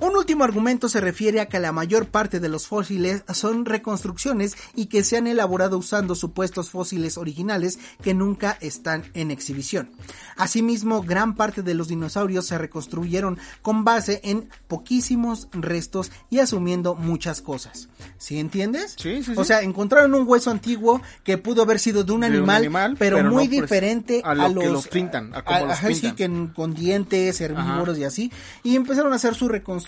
Un 0.01 0.17
último 0.17 0.43
argumento 0.45 0.89
se 0.89 1.01
refiere 1.01 1.41
a 1.41 1.47
que 1.47 1.61
la 1.61 1.71
mayor 1.73 2.07
parte 2.09 2.41
de 2.41 2.49
los 2.49 2.67
fósiles 2.67 3.23
son 3.33 3.65
reconstrucciones 3.65 4.57
y 4.75 4.87
que 4.87 5.05
se 5.05 5.17
han 5.17 5.27
elaborado 5.27 5.79
usando 5.79 6.15
supuestos 6.15 6.71
fósiles 6.71 7.17
originales 7.19 7.79
que 8.03 8.13
nunca 8.15 8.59
están 8.61 9.05
en 9.15 9.31
exhibición. 9.31 9.91
Asimismo, 10.37 11.03
gran 11.03 11.37
parte 11.37 11.63
de 11.63 11.75
los 11.75 11.89
dinosaurios 11.89 12.47
se 12.47 12.59
reconstruyeron 12.59 13.39
con 13.61 13.85
base 13.85 14.21
en 14.25 14.49
poquísimos 14.67 15.49
restos 15.53 16.11
y 16.31 16.41
asumiendo 16.41 16.95
muchas 16.95 17.41
cosas. 17.41 17.89
¿Sí 18.19 18.39
entiendes? 18.39 18.97
Sí, 18.99 19.23
sí, 19.23 19.33
O 19.37 19.45
sí. 19.45 19.49
sea, 19.49 19.63
encontraron 19.63 20.15
un 20.15 20.27
hueso 20.27 20.51
antiguo 20.51 21.01
que 21.23 21.39
pudo 21.39 21.63
haber 21.63 21.79
sido 21.79 22.03
de 22.03 22.13
un 22.13 22.23
De 22.23 22.41
un 22.41 22.51
animal, 22.51 22.97
pero, 22.99 23.19
pero 23.19 23.31
muy 23.31 23.45
no, 23.45 23.51
pues, 23.51 23.61
diferente 23.63 24.23
a 24.25 24.31
a, 24.31 24.35
lo 24.35 24.49
los 24.55 24.65
que 24.65 24.71
los 24.71 24.89
pintan, 24.89 25.35
a 25.35 25.43
cómo 25.43 25.61
los 25.67 25.71
ajá, 25.71 25.89
sí, 25.89 25.95
pintan. 25.95 26.49
que 26.49 26.53
con 26.55 26.75
dientes, 26.75 27.41
herbívoros 27.41 27.99
y 27.99 28.05
así. 28.05 28.33
Y 28.63 28.75
empezaron 28.77 29.13
a 29.13 29.17
hacer 29.17 29.35
su 29.35 29.49
reconstrucción, 29.49 29.82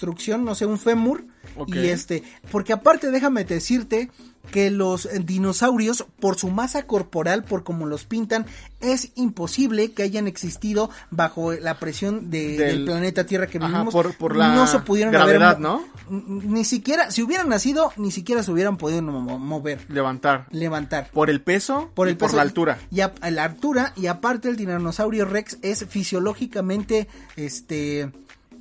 no 0.44 0.54
sé, 0.54 0.66
un 0.66 0.78
fémur. 0.78 1.24
Y 1.66 1.78
este, 1.88 2.22
porque 2.50 2.72
aparte 2.72 3.11
déjame 3.11 3.44
decirte 3.44 4.11
que 4.50 4.70
los 4.70 5.09
dinosaurios, 5.24 6.04
por 6.20 6.37
su 6.37 6.50
masa 6.50 6.83
corporal, 6.87 7.44
por 7.44 7.64
como 7.64 7.87
los 7.87 8.04
pintan, 8.04 8.44
es 8.80 9.11
imposible 9.14 9.92
que 9.92 10.02
hayan 10.02 10.26
existido 10.26 10.90
bajo 11.11 11.52
la 11.52 11.78
presión 11.78 12.30
de- 12.30 12.57
Del- 12.57 12.59
del 12.59 12.85
planeta 12.85 13.24
Tierra 13.26 13.46
que 13.46 13.59
Ajá, 13.59 13.68
vivimos. 13.68 13.92
por- 13.92 14.14
por 14.16 14.37
la 14.37 14.54
no 14.54 14.66
se 14.66 14.80
pudieron 14.80 15.12
gravedad, 15.12 15.50
haber 15.57 15.61
¿no? 15.61 15.85
Ni 16.11 16.64
siquiera, 16.64 17.11
si 17.11 17.22
hubieran 17.22 17.48
nacido, 17.48 17.92
ni 17.96 18.11
siquiera 18.11 18.42
se 18.42 18.50
hubieran 18.50 18.76
podido 18.76 19.00
mo- 19.02 19.38
mover, 19.38 19.85
Levantar. 19.88 20.46
levantar. 20.50 21.09
Por 21.12 21.30
el 21.30 21.40
peso 21.40 21.90
por 21.94 22.09
y 22.09 22.12
el 22.12 22.16
por 22.18 22.28
peso 22.28 22.37
la 22.37 22.42
altura. 22.42 22.78
y 22.90 23.00
a, 23.00 23.12
a 23.20 23.30
la 23.30 23.44
altura 23.44 23.92
y 23.96 24.07
aparte 24.09 24.48
el 24.48 24.57
tiranosaurio 24.57 25.24
rex 25.24 25.59
es 25.62 25.87
fisiológicamente 25.87 27.09
este 27.37 28.11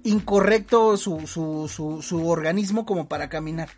incorrecto 0.04 0.98
su, 0.98 1.28
su, 1.28 1.68
su, 1.68 2.02
su 2.02 2.28
organismo 2.30 2.86
como 2.86 3.08
para 3.08 3.30
caminar 3.30 3.70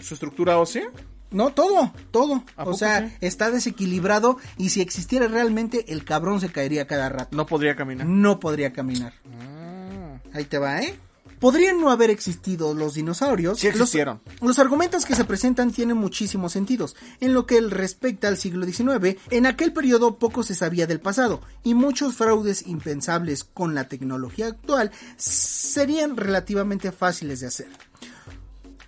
¿Su 0.00 0.14
estructura 0.14 0.58
ósea? 0.58 0.84
no 1.30 1.50
todo 1.52 1.92
todo 2.10 2.44
¿A 2.56 2.64
o 2.64 2.74
sea 2.74 3.08
sí? 3.08 3.14
está 3.20 3.50
desequilibrado 3.50 4.36
y 4.58 4.68
si 4.70 4.80
existiera 4.80 5.28
realmente 5.28 5.92
el 5.92 6.04
cabrón 6.04 6.40
se 6.40 6.50
caería 6.50 6.86
cada 6.86 7.08
rato 7.08 7.36
No 7.36 7.46
podría 7.46 7.74
caminar. 7.76 8.06
no 8.06 8.38
podría 8.40 8.72
caminar 8.72 9.12
Ah. 9.40 10.18
Ahí 10.34 10.44
te 10.44 10.58
va, 10.58 10.80
¿eh? 10.82 10.94
Podrían 11.42 11.80
no 11.80 11.90
haber 11.90 12.10
existido 12.10 12.72
los 12.72 12.94
dinosaurios. 12.94 13.58
Sí 13.58 13.66
existieron. 13.66 14.20
Los, 14.40 14.42
los 14.42 14.58
argumentos 14.60 15.04
que 15.04 15.16
se 15.16 15.24
presentan 15.24 15.72
tienen 15.72 15.96
muchísimos 15.96 16.52
sentidos. 16.52 16.94
En 17.18 17.34
lo 17.34 17.46
que 17.46 17.60
respecta 17.60 18.28
al 18.28 18.36
siglo 18.36 18.64
XIX, 18.64 19.18
en 19.28 19.46
aquel 19.46 19.72
periodo 19.72 20.20
poco 20.20 20.44
se 20.44 20.54
sabía 20.54 20.86
del 20.86 21.00
pasado 21.00 21.40
y 21.64 21.74
muchos 21.74 22.14
fraudes 22.14 22.68
impensables 22.68 23.42
con 23.42 23.74
la 23.74 23.88
tecnología 23.88 24.46
actual 24.46 24.92
serían 25.16 26.16
relativamente 26.16 26.92
fáciles 26.92 27.40
de 27.40 27.48
hacer. 27.48 27.68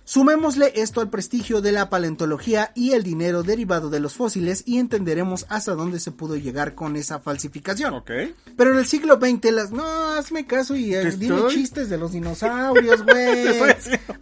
Sumémosle 0.07 0.71
esto 0.75 1.01
al 1.01 1.09
prestigio 1.09 1.61
de 1.61 1.71
la 1.71 1.89
paleontología 1.89 2.71
y 2.75 2.91
el 2.91 3.01
dinero 3.01 3.41
derivado 3.41 3.89
de 3.89 3.99
los 3.99 4.13
fósiles 4.13 4.61
y 4.67 4.77
entenderemos 4.77 5.47
hasta 5.49 5.73
dónde 5.73 5.99
se 5.99 6.11
pudo 6.11 6.35
llegar 6.35 6.75
con 6.75 6.95
esa 6.95 7.19
falsificación. 7.19 7.93
Ok. 7.95 8.11
Pero 8.55 8.71
en 8.71 8.77
el 8.77 8.85
siglo 8.85 9.15
XX, 9.19 9.51
las... 9.51 9.71
no, 9.71 9.83
hazme 10.11 10.45
caso 10.45 10.75
y 10.75 10.93
eh, 10.93 11.09
dime 11.17 11.35
estoy- 11.35 11.53
chistes 11.55 11.89
de 11.89 11.97
los 11.97 12.11
dinosaurios, 12.11 13.03
güey. 13.05 13.45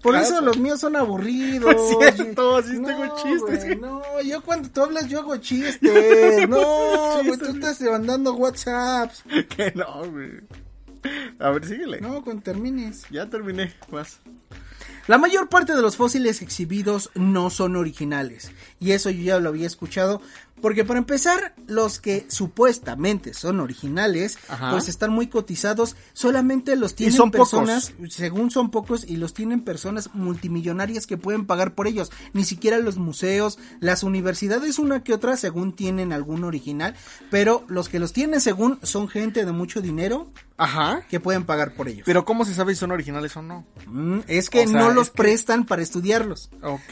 Por 0.01 0.13
caso. 0.13 0.33
eso 0.35 0.41
los 0.41 0.57
míos 0.57 0.79
son 0.79 0.95
aburridos. 0.95 1.75
No 1.93 2.01
es 2.01 2.15
cierto, 2.15 2.61
sí 2.63 2.79
No, 2.79 2.87
tengo 2.87 3.15
chistes. 3.21 3.79
No, 3.79 4.01
yo 4.21 4.41
cuando 4.41 4.69
tú 4.69 4.81
hablas, 4.83 5.07
yo 5.09 5.19
hago 5.19 5.35
chistes. 5.37 6.47
No, 6.49 7.23
güey, 7.25 7.37
tú 7.37 7.45
estás 7.51 7.81
mandando 7.81 8.33
WhatsApps. 8.35 9.23
Que 9.49 9.71
no, 9.75 10.09
güey. 10.09 10.39
A 11.39 11.49
ver, 11.49 11.65
síguele. 11.65 12.01
No, 12.01 12.23
cuando 12.23 12.43
termines. 12.43 13.05
Ya 13.09 13.29
terminé. 13.29 13.73
Más. 13.91 14.19
La 15.07 15.17
mayor 15.17 15.49
parte 15.49 15.75
de 15.75 15.81
los 15.81 15.97
fósiles 15.97 16.41
exhibidos 16.41 17.11
no 17.13 17.49
son 17.49 17.75
originales. 17.75 18.51
Y 18.79 18.91
eso 18.91 19.09
yo 19.09 19.21
ya 19.21 19.39
lo 19.39 19.49
había 19.49 19.67
escuchado. 19.67 20.21
Porque 20.63 20.83
para 20.85 20.97
empezar, 20.97 21.53
los 21.67 21.99
que 21.99 22.25
supuestamente 22.29 23.33
son 23.33 23.59
originales, 23.59 24.37
Ajá. 24.47 24.71
pues 24.71 24.87
están 24.87 25.11
muy 25.11 25.27
cotizados. 25.27 25.97
Solamente 26.13 26.77
los 26.77 26.95
tienen 26.95 27.15
son 27.17 27.31
pocos. 27.31 27.49
personas, 27.51 27.93
según 28.09 28.49
son 28.49 28.71
pocos, 28.71 29.03
y 29.05 29.17
los 29.17 29.33
tienen 29.33 29.59
personas 29.61 30.09
multimillonarias 30.13 31.05
que 31.05 31.17
pueden 31.17 31.45
pagar 31.45 31.75
por 31.75 31.87
ellos. 31.87 32.11
Ni 32.31 32.45
siquiera 32.45 32.77
los 32.79 32.95
museos, 32.95 33.59
las 33.81 34.03
universidades, 34.03 34.79
una 34.79 35.03
que 35.03 35.13
otra, 35.13 35.35
según 35.35 35.75
tienen 35.75 36.13
algún 36.13 36.45
original. 36.45 36.95
Pero 37.29 37.65
los 37.67 37.89
que 37.89 37.99
los 37.99 38.13
tienen, 38.13 38.39
según, 38.39 38.79
son 38.83 39.09
gente 39.09 39.43
de 39.45 39.51
mucho 39.51 39.81
dinero 39.81 40.31
Ajá. 40.55 41.01
que 41.09 41.19
pueden 41.19 41.43
pagar 41.45 41.73
por 41.75 41.89
ellos. 41.89 42.03
Pero 42.05 42.23
¿cómo 42.23 42.45
se 42.45 42.53
sabe 42.53 42.73
si 42.73 42.79
son 42.79 42.91
originales 42.91 43.35
o 43.35 43.41
no? 43.41 43.65
Mm, 43.87 44.19
es 44.27 44.49
que 44.49 44.63
O 44.63 44.67
sea, 44.69 44.79
no 44.79 44.91
los 44.91 45.09
que- 45.09 45.17
prestan 45.17 45.65
para 45.65 45.81
estudiarlos. 45.81 46.49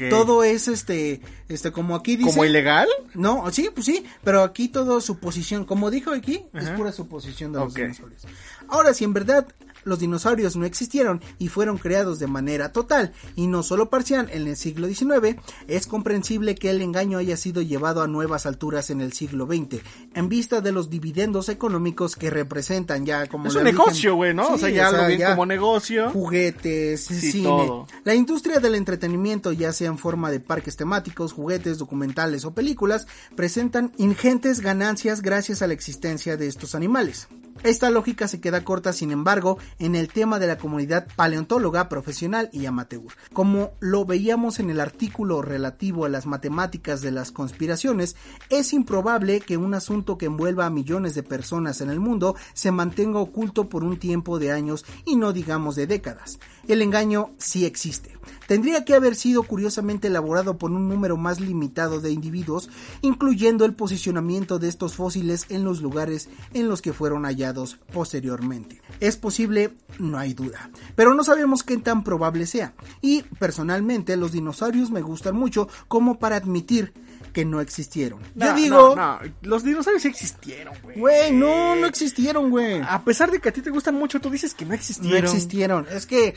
Todo 0.09 0.43
es 0.43 0.67
este, 0.67 1.21
este, 1.47 1.71
como 1.71 1.95
aquí 1.95 2.17
dice. 2.17 2.31
¿Como 2.31 2.43
ilegal? 2.43 2.89
No, 3.13 3.49
sí, 3.51 3.60
pues 3.69 3.85
sí, 3.85 4.05
pero 4.23 4.41
aquí 4.43 4.67
todo 4.69 5.01
suposición. 5.01 5.65
Como 5.65 5.91
dijo 5.91 6.11
aquí, 6.11 6.45
es 6.53 6.69
pura 6.71 6.91
suposición 6.91 7.51
de 7.53 7.59
los 7.59 7.71
Ok. 7.73 7.79
dinosaurios. 7.79 8.23
Ahora, 8.67 8.93
si 8.93 9.03
en 9.03 9.13
verdad 9.13 9.45
los 9.83 9.99
dinosaurios 9.99 10.55
no 10.55 10.65
existieron 10.65 11.21
y 11.39 11.47
fueron 11.47 11.77
creados 11.77 12.19
de 12.19 12.27
manera 12.27 12.71
total 12.71 13.13
y 13.35 13.47
no 13.47 13.63
solo 13.63 13.89
parcial 13.89 14.29
en 14.31 14.47
el 14.47 14.55
siglo 14.57 14.87
XIX, 14.87 15.35
es 15.67 15.87
comprensible 15.87 16.55
que 16.55 16.69
el 16.69 16.81
engaño 16.81 17.17
haya 17.17 17.37
sido 17.37 17.61
llevado 17.61 18.01
a 18.01 18.07
nuevas 18.07 18.45
alturas 18.45 18.89
en 18.89 19.01
el 19.01 19.13
siglo 19.13 19.45
XX, 19.45 19.81
en 20.13 20.29
vista 20.29 20.61
de 20.61 20.71
los 20.71 20.89
dividendos 20.89 21.49
económicos 21.49 22.15
que 22.15 22.29
representan 22.29 23.05
ya 23.05 23.27
como 23.27 23.47
Es 23.47 23.55
un 23.55 23.63
negocio, 23.63 24.15
güey, 24.15 24.33
¿no? 24.33 24.47
o 24.53 24.57
sea, 24.57 24.69
ya 24.69 24.91
lo 24.91 25.05
ven 25.07 25.21
como 25.21 25.45
negocio. 25.45 26.09
juguetes, 26.11 27.01
Sí, 27.05 27.31
cine. 27.31 27.43
todo. 27.43 27.87
La 28.03 28.15
industria 28.15 28.59
del 28.59 28.75
entretenimiento, 28.75 29.51
ya 29.51 29.73
sea 29.73 29.87
en 29.87 29.97
forma 29.97 30.31
de 30.31 30.39
parques 30.39 30.75
temáticos, 30.75 31.33
juguetes, 31.33 31.77
documentales 31.77 32.45
o 32.45 32.53
películas, 32.53 33.07
presentan 33.35 33.91
ingentes 33.97 34.59
ganancias 34.61 35.21
gracias 35.21 35.61
a 35.61 35.67
la 35.67 35.73
existencia 35.73 36.37
de 36.37 36.47
estos 36.47 36.75
animales. 36.75 37.27
Esta 37.63 37.91
lógica 37.91 38.27
se 38.27 38.41
queda 38.41 38.63
corta, 38.63 38.91
sin 38.91 39.11
embargo, 39.11 39.59
en 39.79 39.95
el 39.95 40.07
tema 40.07 40.39
de 40.39 40.47
la 40.47 40.57
comunidad 40.57 41.07
paleontóloga 41.15 41.89
profesional 41.89 42.49
y 42.51 42.65
amateur. 42.65 43.03
Como 43.33 43.71
lo 43.79 44.05
veíamos 44.05 44.59
en 44.59 44.69
el 44.69 44.79
artículo 44.79 45.41
relativo 45.41 46.05
a 46.05 46.09
las 46.09 46.25
matemáticas 46.25 47.01
de 47.01 47.11
las 47.11 47.31
conspiraciones, 47.31 48.15
es 48.49 48.73
improbable 48.73 49.41
que 49.41 49.57
un 49.57 49.73
asunto 49.73 50.17
que 50.17 50.27
envuelva 50.27 50.65
a 50.65 50.69
millones 50.69 51.15
de 51.15 51.23
personas 51.23 51.81
en 51.81 51.89
el 51.89 51.99
mundo 51.99 52.35
se 52.53 52.71
mantenga 52.71 53.19
oculto 53.19 53.69
por 53.69 53.83
un 53.83 53.97
tiempo 53.97 54.39
de 54.39 54.51
años 54.51 54.85
y 55.05 55.15
no 55.15 55.33
digamos 55.33 55.75
de 55.75 55.87
décadas. 55.87 56.39
El 56.71 56.81
engaño 56.81 57.31
sí 57.37 57.65
existe. 57.65 58.17
Tendría 58.47 58.85
que 58.85 58.93
haber 58.93 59.15
sido 59.15 59.43
curiosamente 59.43 60.07
elaborado 60.07 60.57
por 60.57 60.71
un 60.71 60.87
número 60.87 61.17
más 61.17 61.41
limitado 61.41 61.99
de 61.99 62.11
individuos, 62.11 62.69
incluyendo 63.01 63.65
el 63.65 63.73
posicionamiento 63.73 64.57
de 64.57 64.69
estos 64.69 64.95
fósiles 64.95 65.47
en 65.49 65.65
los 65.65 65.81
lugares 65.81 66.29
en 66.53 66.69
los 66.69 66.81
que 66.81 66.93
fueron 66.93 67.25
hallados 67.25 67.77
posteriormente. 67.91 68.81
Es 69.01 69.17
posible, 69.17 69.73
no 69.99 70.17
hay 70.17 70.33
duda, 70.33 70.71
pero 70.95 71.13
no 71.13 71.25
sabemos 71.25 71.63
qué 71.63 71.75
tan 71.75 72.05
probable 72.05 72.45
sea. 72.45 72.73
Y 73.01 73.23
personalmente 73.37 74.15
los 74.15 74.31
dinosaurios 74.31 74.91
me 74.91 75.01
gustan 75.01 75.35
mucho 75.35 75.67
como 75.89 76.19
para 76.19 76.37
admitir 76.37 76.93
que 77.33 77.45
no 77.45 77.61
existieron. 77.61 78.19
Yo 78.35 78.45
No, 78.47 78.53
digo, 78.55 78.95
no, 78.95 79.19
no, 79.19 79.19
los 79.41 79.63
dinosaurios 79.63 80.01
sí 80.03 80.07
existieron, 80.09 80.73
güey. 80.83 80.99
güey, 80.99 81.31
no, 81.31 81.75
no 81.75 81.87
existieron, 81.87 82.49
güey. 82.49 82.81
A 82.87 83.03
pesar 83.03 83.31
de 83.31 83.39
que 83.39 83.49
a 83.49 83.53
ti 83.53 83.61
te 83.61 83.69
gustan 83.69 83.95
mucho, 83.95 84.19
tú 84.19 84.29
dices 84.29 84.53
que 84.53 84.65
no 84.65 84.69
No 84.69 84.75
existieron. 84.75 85.23
existieron. 85.23 85.87
Es 85.91 86.05
que 86.05 86.35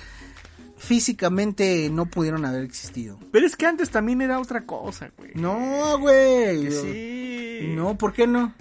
físicamente 0.76 1.88
no 1.90 2.06
pudieron 2.06 2.44
haber 2.44 2.62
existido. 2.64 3.18
Pero 3.32 3.46
es 3.46 3.56
que 3.56 3.66
antes 3.66 3.90
también 3.90 4.20
era 4.22 4.38
otra 4.38 4.64
cosa, 4.66 5.10
güey. 5.16 5.30
No, 5.34 5.98
güey. 5.98 6.70
Sí. 6.70 7.66
No, 7.74 7.96
¿por 7.96 8.12
qué 8.12 8.26
no? 8.26 8.54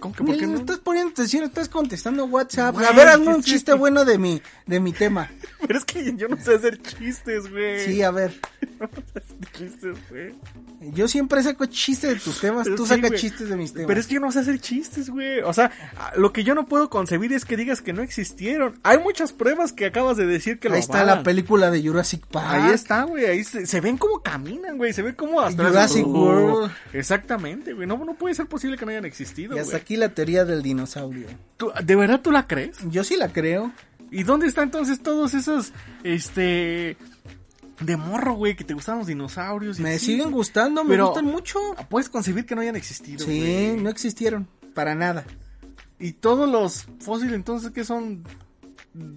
¿Cómo 0.00 0.14
que 0.14 0.24
por 0.24 0.36
qué 0.36 0.46
no? 0.46 0.56
estás 0.58 0.78
poniendo 0.78 1.10
atención, 1.12 1.44
estás 1.44 1.68
contestando 1.68 2.24
WhatsApp. 2.24 2.74
Güey, 2.74 2.86
a 2.86 2.92
ver, 2.92 3.08
hazme 3.08 3.26
¿qué 3.26 3.30
un 3.34 3.42
chiste 3.42 3.72
bueno 3.74 4.04
de 4.04 4.18
mi, 4.18 4.42
de 4.66 4.80
mi 4.80 4.92
tema. 4.92 5.30
Pero 5.66 5.78
es 5.78 5.84
que 5.84 6.14
yo 6.16 6.28
no 6.28 6.36
sé 6.36 6.54
hacer 6.54 6.80
chistes, 6.82 7.50
güey. 7.50 7.84
Sí, 7.84 8.02
a 8.02 8.10
ver. 8.10 8.32
No 8.80 8.88
sé 8.88 9.18
hacer 9.18 9.52
chistes, 9.52 10.08
güey. 10.08 10.34
Yo 10.94 11.06
siempre 11.06 11.42
saco 11.42 11.66
chistes 11.66 12.14
de 12.14 12.16
tus 12.16 12.40
temas, 12.40 12.64
Pero 12.64 12.76
tú 12.76 12.84
sí, 12.84 12.94
sacas 12.94 13.10
güey. 13.10 13.20
chistes 13.20 13.50
de 13.50 13.56
mis 13.56 13.74
temas. 13.74 13.86
Pero 13.88 14.00
es 14.00 14.06
que 14.06 14.14
yo 14.14 14.20
no 14.20 14.32
sé 14.32 14.38
hacer 14.38 14.58
chistes, 14.58 15.10
güey. 15.10 15.40
O 15.40 15.52
sea, 15.52 15.70
lo 16.16 16.32
que 16.32 16.44
yo 16.44 16.54
no 16.54 16.64
puedo 16.66 16.88
concebir 16.88 17.30
es 17.34 17.44
que 17.44 17.58
digas 17.58 17.82
que 17.82 17.92
no 17.92 18.00
existieron. 18.00 18.80
Hay 18.82 18.96
muchas 18.96 19.34
pruebas 19.34 19.74
que 19.74 19.84
acabas 19.84 20.16
de 20.16 20.24
decir 20.24 20.58
que 20.58 20.70
lo 20.70 20.76
Ahí 20.76 20.80
está 20.80 21.04
la 21.04 21.22
película 21.22 21.70
de 21.70 21.82
Jurassic 21.82 22.26
Park. 22.26 22.48
Ahí 22.48 22.72
está, 22.72 23.02
güey. 23.02 23.26
Ahí 23.26 23.44
se, 23.44 23.66
se 23.66 23.80
ven 23.82 23.98
cómo 23.98 24.22
caminan, 24.22 24.78
güey. 24.78 24.94
Se 24.94 25.02
ve 25.02 25.14
cómo 25.14 25.42
hasta 25.42 25.62
Jurassic 25.62 26.06
World. 26.06 26.72
Exactamente, 26.94 27.74
güey. 27.74 27.86
No, 27.86 28.02
no 28.02 28.14
puede 28.14 28.34
ser 28.34 28.46
posible 28.46 28.78
que 28.78 28.86
no 28.86 28.92
hayan 28.92 29.04
existido, 29.04 29.56
Y 29.56 29.58
hasta 29.58 29.72
güey. 29.72 29.84
Aquí 29.90 29.96
la 29.96 30.10
teoría 30.10 30.44
del 30.44 30.62
dinosaurio. 30.62 31.26
¿Tú- 31.56 31.72
¿De 31.82 31.96
verdad 31.96 32.20
tú 32.20 32.30
la 32.30 32.46
crees? 32.46 32.76
Yo 32.90 33.02
sí 33.02 33.16
la 33.16 33.32
creo. 33.32 33.72
¿Y 34.12 34.22
dónde 34.22 34.46
están 34.46 34.64
entonces 34.64 35.02
todos 35.02 35.34
esos, 35.34 35.72
este, 36.04 36.96
de 37.80 37.96
morro, 37.96 38.34
güey, 38.34 38.54
que 38.54 38.62
te 38.62 38.72
gustaban 38.72 39.00
los 39.00 39.08
dinosaurios? 39.08 39.80
y 39.80 39.82
Me 39.82 39.94
así? 39.94 40.06
siguen 40.06 40.30
gustando, 40.30 40.84
me 40.84 40.90
Pero- 40.90 41.06
gustan 41.08 41.24
mucho. 41.24 41.58
Puedes 41.88 42.08
concebir 42.08 42.46
que 42.46 42.54
no 42.54 42.60
hayan 42.60 42.76
existido, 42.76 43.24
Sí, 43.26 43.74
no 43.80 43.90
existieron. 43.90 44.46
Para 44.74 44.94
nada. 44.94 45.24
Y 45.98 46.12
todos 46.12 46.48
los 46.48 46.86
fósiles, 47.00 47.34
entonces, 47.34 47.72
¿qué 47.72 47.82
son? 47.84 48.22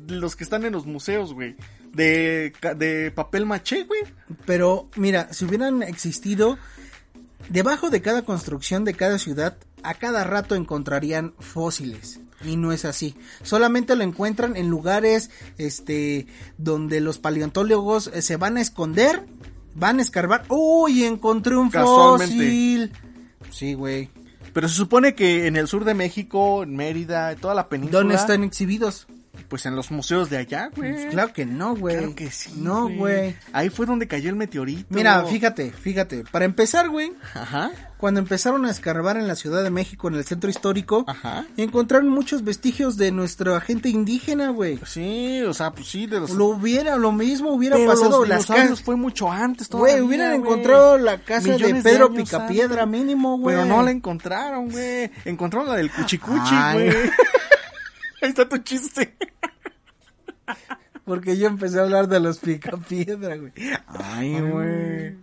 Los 0.07 0.35
que 0.35 0.43
están 0.43 0.65
en 0.65 0.73
los 0.73 0.87
museos, 0.87 1.35
güey. 1.35 1.55
De, 1.93 2.51
de 2.77 3.11
papel 3.11 3.45
maché, 3.45 3.83
güey. 3.83 4.01
Pero 4.47 4.89
mira, 4.95 5.31
si 5.33 5.45
hubieran 5.45 5.83
existido, 5.83 6.57
debajo 7.49 7.91
de 7.91 8.01
cada 8.01 8.23
construcción 8.23 8.85
de 8.85 8.95
cada 8.95 9.19
ciudad, 9.19 9.55
a 9.83 9.93
cada 9.95 10.23
rato 10.23 10.55
encontrarían 10.55 11.33
fósiles. 11.39 12.19
Y 12.43 12.57
no 12.57 12.71
es 12.71 12.83
así. 12.85 13.15
Solamente 13.41 13.95
lo 13.95 14.03
encuentran 14.03 14.57
en 14.57 14.69
lugares 14.69 15.29
este 15.57 16.27
donde 16.57 16.99
los 16.99 17.17
paleontólogos 17.17 18.07
eh, 18.07 18.21
se 18.21 18.35
van 18.37 18.57
a 18.57 18.61
esconder, 18.61 19.25
van 19.75 19.99
a 19.99 20.01
escarbar. 20.01 20.45
¡Uy! 20.49 21.05
Encontré 21.05 21.55
un 21.55 21.71
fósil. 21.71 22.91
Sí, 23.49 23.75
güey. 23.75 24.09
Pero 24.51 24.67
se 24.67 24.75
supone 24.75 25.15
que 25.15 25.47
en 25.47 25.55
el 25.55 25.67
sur 25.67 25.83
de 25.85 25.93
México, 25.93 26.63
en 26.63 26.75
Mérida, 26.75 27.31
en 27.31 27.39
toda 27.39 27.55
la 27.55 27.69
península. 27.69 27.99
¿Dónde 27.99 28.15
están 28.15 28.43
exhibidos? 28.43 29.07
Pues 29.49 29.65
en 29.65 29.75
los 29.75 29.89
museos 29.91 30.29
de 30.29 30.37
allá, 30.37 30.69
güey. 30.75 31.09
Claro 31.09 31.33
que 31.33 31.45
no, 31.45 31.75
güey. 31.75 31.97
Claro 31.97 32.15
que 32.15 32.29
sí. 32.29 32.51
No, 32.55 32.87
güey. 32.87 33.35
Ahí 33.51 33.69
fue 33.69 33.85
donde 33.85 34.07
cayó 34.07 34.29
el 34.29 34.35
meteorito. 34.35 34.85
Mira, 34.89 35.23
fíjate, 35.25 35.71
fíjate. 35.71 36.23
Para 36.31 36.45
empezar, 36.45 36.89
güey, 36.89 37.13
Ajá. 37.33 37.71
cuando 37.97 38.19
empezaron 38.19 38.65
a 38.65 38.71
escarbar 38.71 39.17
en 39.17 39.27
la 39.27 39.35
Ciudad 39.35 39.63
de 39.63 39.69
México, 39.71 40.07
en 40.07 40.15
el 40.15 40.23
centro 40.23 40.49
histórico, 40.51 41.03
Ajá. 41.07 41.45
encontraron 41.57 42.09
muchos 42.09 42.43
vestigios 42.43 42.95
de 42.97 43.11
nuestra 43.11 43.59
gente 43.61 43.89
indígena, 43.89 44.49
güey. 44.49 44.79
Sí, 44.85 45.41
o 45.41 45.53
sea, 45.53 45.71
pues 45.71 45.87
sí, 45.87 46.05
de 46.05 46.19
los. 46.19 46.29
Lo 46.31 46.45
hubiera, 46.47 46.95
lo 46.97 47.11
mismo 47.11 47.51
hubiera 47.53 47.75
Pero 47.75 47.89
pasado 47.91 48.19
los 48.19 48.29
las 48.29 48.45
casas. 48.45 48.81
fue 48.81 48.95
mucho 48.95 49.31
antes 49.31 49.67
Güey, 49.69 49.81
todavía, 49.93 50.03
hubieran 50.05 50.39
güey. 50.41 50.51
encontrado 50.51 50.97
la 50.99 51.17
casa 51.19 51.57
de 51.57 51.81
Pedro 51.81 52.05
años 52.07 52.17
Picapiedra 52.29 52.83
antes. 52.83 52.99
mínimo, 53.01 53.37
güey. 53.39 53.55
Pero 53.55 53.67
no 53.67 53.81
la 53.81 53.91
encontraron, 53.91 54.69
güey. 54.69 55.09
Encontraron 55.25 55.67
la 55.69 55.75
del 55.75 55.91
cuchicuchi, 55.91 56.51
Ay. 56.53 56.89
güey. 56.89 56.95
Ahí 58.23 58.29
está 58.29 58.47
tu 58.47 58.57
chiste. 58.59 59.17
Porque 61.03 61.37
yo 61.37 61.47
empecé 61.47 61.79
a 61.79 61.83
hablar 61.83 62.07
de 62.07 62.21
los 62.21 62.39
Picapiedra, 62.39 63.35
güey. 63.35 63.51
Ay, 63.85 64.39
güey. 64.39 65.17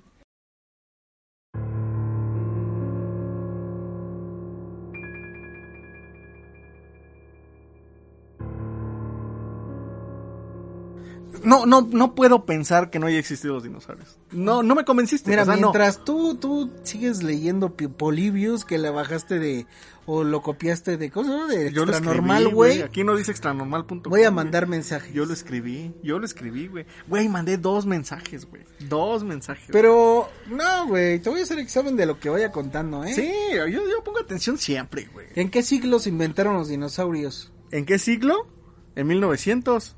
No, 11.43 11.65
no, 11.65 11.89
no 11.91 12.15
puedo 12.15 12.45
pensar 12.45 12.91
que 12.91 12.99
no 12.99 13.07
haya 13.07 13.19
existido 13.19 13.55
los 13.55 13.63
dinosaurios. 13.63 14.19
No, 14.31 14.63
no 14.63 14.75
me 14.75 14.85
convenciste. 14.85 15.31
Mira, 15.31 15.45
o 15.45 15.47
sea, 15.47 15.55
no. 15.55 15.63
mientras 15.63 16.05
tú, 16.05 16.35
tú 16.35 16.71
sigues 16.83 17.23
leyendo 17.23 17.75
Polybius, 17.75 18.67
que 18.67 18.77
le 18.77 18.91
bajaste 18.91 19.39
de, 19.39 19.67
o 20.13 20.25
lo 20.25 20.43
copiaste 20.43 20.97
de 20.97 21.09
cosas, 21.09 21.47
de 21.47 21.69
extra 21.69 22.01
normal, 22.01 22.49
güey, 22.49 22.83
Aquí 22.83 23.05
no 23.05 23.15
dice 23.15 23.31
extranormal.com. 23.31 24.03
voy 24.07 24.25
a 24.25 24.33
mandar 24.33 24.67
mensajes. 24.67 25.15
Yo 25.15 25.25
lo 25.25 25.33
escribí, 25.33 25.95
yo 26.03 26.19
lo 26.19 26.25
escribí, 26.25 26.67
güey. 26.67 26.85
Güey, 27.07 27.29
mandé 27.29 27.59
dos 27.59 27.87
mensajes, 27.87 28.45
güey. 28.51 28.65
Dos 28.89 29.23
mensajes. 29.23 29.69
Pero, 29.71 30.29
no, 30.49 30.89
güey, 30.89 31.21
te 31.21 31.31
voy 31.31 31.39
a 31.39 31.43
hacer 31.45 31.61
examen 31.61 31.95
de 31.95 32.07
lo 32.07 32.19
que 32.19 32.29
vaya 32.29 32.51
contando, 32.51 33.05
¿eh? 33.05 33.15
Sí, 33.15 33.31
yo, 33.55 33.69
yo 33.69 34.03
pongo 34.03 34.19
atención 34.19 34.59
siempre, 34.59 35.09
güey. 35.13 35.29
¿En 35.37 35.49
qué 35.49 35.63
siglos 35.63 36.09
inventaron 36.09 36.55
los 36.55 36.67
dinosaurios? 36.67 37.53
¿En 37.71 37.87
qué 37.87 38.01
siglo? 38.01 38.49
En 38.97 39.07
1900. 39.07 39.95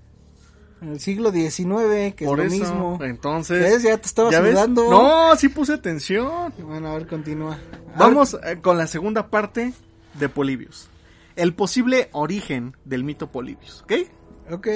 En 0.82 0.88
el 0.90 1.00
siglo 1.00 1.32
XIX, 1.32 2.14
que 2.14 2.26
Por 2.26 2.40
es 2.40 2.50
lo 2.50 2.64
eso. 2.64 2.74
mismo. 2.74 2.98
Entonces. 3.00 3.62
¿Ves? 3.62 3.82
Ya 3.82 3.96
te 3.96 4.08
estaba 4.08 4.30
¿ya 4.30 4.40
ves? 4.40 4.52
sudando. 4.52 4.90
No, 4.90 5.34
sí 5.36 5.48
puse 5.48 5.72
atención. 5.72 6.52
Bueno, 6.58 6.88
a 6.88 6.94
ver, 6.98 7.06
continúa. 7.06 7.56
Vamos 7.96 8.36
eh, 8.44 8.58
con 8.60 8.76
la 8.76 8.86
segunda 8.86 9.30
parte 9.30 9.72
de 10.14 10.28
Polibius. 10.28 10.88
El 11.36 11.54
posible 11.54 12.08
origen 12.12 12.76
del 12.84 13.04
mito 13.04 13.30
Polibius, 13.30 13.82
¿ok? 13.82 13.92
Ok. 14.50 14.68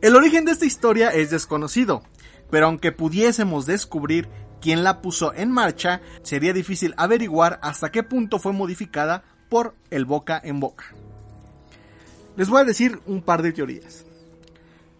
El 0.00 0.16
origen 0.16 0.44
de 0.44 0.52
esta 0.52 0.64
historia 0.66 1.10
es 1.10 1.30
desconocido, 1.30 2.02
pero 2.50 2.66
aunque 2.66 2.92
pudiésemos 2.92 3.66
descubrir 3.66 4.28
quién 4.60 4.84
la 4.84 5.02
puso 5.02 5.34
en 5.34 5.50
marcha, 5.50 6.00
sería 6.22 6.52
difícil 6.52 6.94
averiguar 6.96 7.58
hasta 7.62 7.90
qué 7.90 8.02
punto 8.02 8.38
fue 8.38 8.52
modificada 8.52 9.24
por 9.48 9.74
el 9.90 10.06
boca 10.06 10.40
en 10.42 10.60
boca. 10.60 10.86
Les 12.36 12.48
voy 12.48 12.62
a 12.62 12.64
decir 12.64 13.00
un 13.06 13.20
par 13.20 13.42
de 13.42 13.52
teorías. 13.52 14.06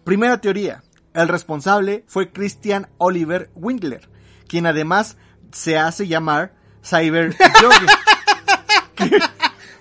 Primera 0.03 0.39
teoría, 0.39 0.83
el 1.13 1.27
responsable 1.27 2.03
fue 2.07 2.31
Christian 2.31 2.87
Oliver 2.97 3.49
Windler, 3.55 4.09
quien 4.47 4.67
además 4.67 5.17
se 5.51 5.77
hace 5.77 6.07
llamar 6.07 6.53
Cyber 6.83 7.35
Yogi. 7.61 7.85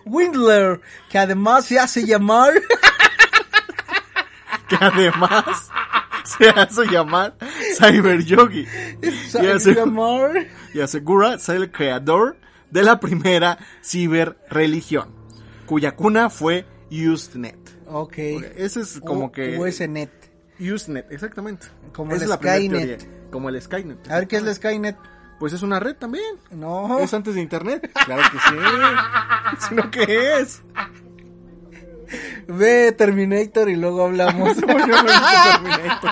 Windler, 0.04 0.80
que 1.10 1.18
además 1.18 1.66
se 1.66 1.78
hace 1.78 2.04
llamar... 2.04 2.52
que 4.68 4.76
además 4.80 5.70
se 6.24 6.48
hace 6.48 6.86
llamar 6.86 7.36
Cyber 7.78 8.24
Yogi. 8.24 8.66
Y 9.02 9.46
asegura, 9.46 9.84
llamar... 9.84 10.46
y 10.74 10.80
asegura 10.80 11.38
ser 11.38 11.56
el 11.56 11.70
creador 11.70 12.36
de 12.70 12.82
la 12.82 12.98
primera 13.00 13.58
ciberreligión, 13.84 15.14
cuya 15.66 15.94
cuna 15.94 16.30
fue 16.30 16.64
Usenet. 16.90 17.58
Ok. 17.86 18.14
Ese 18.56 18.80
es 18.80 19.00
como 19.00 19.26
U- 19.26 19.32
que... 19.32 19.58
USNet. 19.58 20.10
Usenet, 20.58 21.10
exactamente. 21.12 21.66
Como 21.92 22.12
Esa 22.14 22.24
el 22.24 22.32
Skynet. 22.32 23.30
Como 23.30 23.48
el 23.50 23.60
Skynet. 23.60 24.10
A 24.10 24.16
ver, 24.16 24.28
¿qué 24.28 24.36
es 24.36 24.42
la 24.42 24.54
Skynet? 24.54 24.96
Pues 25.39 25.53
es 25.53 25.62
una 25.62 25.80
red 25.80 25.97
también. 25.97 26.37
No. 26.51 26.99
Es 26.99 27.12
antes 27.14 27.35
de 27.35 27.43
internet. 27.43 27.91
Claro 28.05 28.22
que 28.30 28.39
sí. 28.39 29.66
¿Sino 29.68 29.91
qué 29.91 30.41
es? 30.41 30.62
Ve 32.47 32.93
Terminator 32.93 33.68
y 33.68 33.76
luego 33.76 34.05
hablamos. 34.05 34.57
Ver 34.61 34.66
Terminator. 34.66 36.11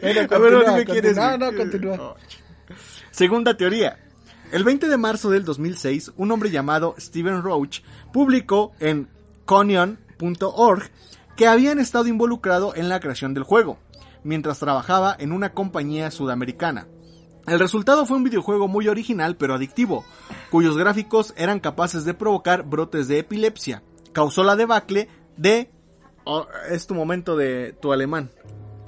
Bueno, 0.00 0.20
A 0.20 0.24
ver, 0.28 0.28
continúa, 0.28 0.62
dime 0.64 0.84
quién 0.84 1.04
es, 1.06 1.14
continúa. 1.14 1.38
No, 1.38 1.50
no, 1.52 1.56
continúa. 1.56 2.16
Segunda 3.10 3.56
teoría. 3.56 3.98
El 4.52 4.62
20 4.62 4.88
de 4.88 4.96
marzo 4.96 5.30
del 5.30 5.44
2006, 5.44 6.12
un 6.16 6.30
hombre 6.30 6.50
llamado 6.50 6.94
Steven 6.98 7.42
Roach 7.42 7.80
publicó 8.12 8.72
en 8.78 9.08
Conion.org 9.44 10.90
que 11.36 11.46
habían 11.46 11.78
estado 11.78 12.06
involucrado 12.06 12.74
en 12.76 12.88
la 12.88 13.00
creación 13.00 13.34
del 13.34 13.42
juego, 13.42 13.78
mientras 14.22 14.58
trabajaba 14.58 15.16
en 15.18 15.32
una 15.32 15.52
compañía 15.52 16.10
sudamericana. 16.10 16.86
El 17.46 17.60
resultado 17.60 18.06
fue 18.06 18.16
un 18.16 18.24
videojuego 18.24 18.66
muy 18.66 18.88
original 18.88 19.36
pero 19.36 19.54
adictivo, 19.54 20.04
cuyos 20.50 20.76
gráficos 20.76 21.32
eran 21.36 21.60
capaces 21.60 22.04
de 22.04 22.14
provocar 22.14 22.64
brotes 22.64 23.06
de 23.06 23.20
epilepsia. 23.20 23.82
Causó 24.12 24.42
la 24.42 24.56
debacle 24.56 25.08
de... 25.36 25.70
oh, 26.24 26.46
es 26.70 26.86
tu 26.86 26.94
momento 26.94 27.36
de 27.36 27.72
tu 27.80 27.92
alemán. 27.92 28.30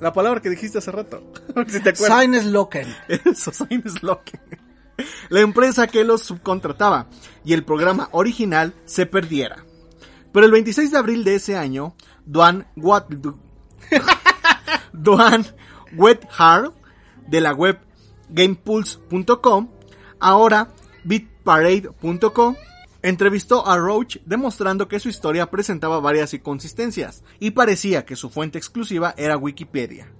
La 0.00 0.12
palabra 0.12 0.40
que 0.40 0.50
dijiste 0.50 0.78
hace 0.78 0.90
rato. 0.90 1.22
si 1.68 1.80
te 1.80 1.90
acuerdas. 1.90 2.18
Eso, 3.08 3.52
Lock. 4.02 4.30
La 5.28 5.40
empresa 5.40 5.86
que 5.86 6.02
los 6.02 6.22
subcontrataba 6.22 7.06
y 7.44 7.52
el 7.52 7.64
programa 7.64 8.08
original 8.10 8.74
se 8.84 9.06
perdiera. 9.06 9.64
Pero 10.32 10.46
el 10.46 10.52
26 10.52 10.90
de 10.90 10.98
abril 10.98 11.24
de 11.24 11.36
ese 11.36 11.56
año, 11.56 11.94
Duan 12.26 12.66
Wat... 12.76 13.06
Duan 14.92 15.46
Wethard 15.96 16.72
de 17.28 17.40
la 17.40 17.52
web 17.52 17.78
GamePulse.com, 18.30 19.68
ahora 20.20 20.68
BitParade.com, 21.04 22.56
entrevistó 23.02 23.66
a 23.66 23.76
Roach 23.76 24.18
demostrando 24.24 24.88
que 24.88 25.00
su 25.00 25.08
historia 25.08 25.50
presentaba 25.50 26.00
varias 26.00 26.34
inconsistencias 26.34 27.22
y 27.38 27.52
parecía 27.52 28.04
que 28.04 28.16
su 28.16 28.30
fuente 28.30 28.58
exclusiva 28.58 29.14
era 29.16 29.36
Wikipedia. 29.36 30.12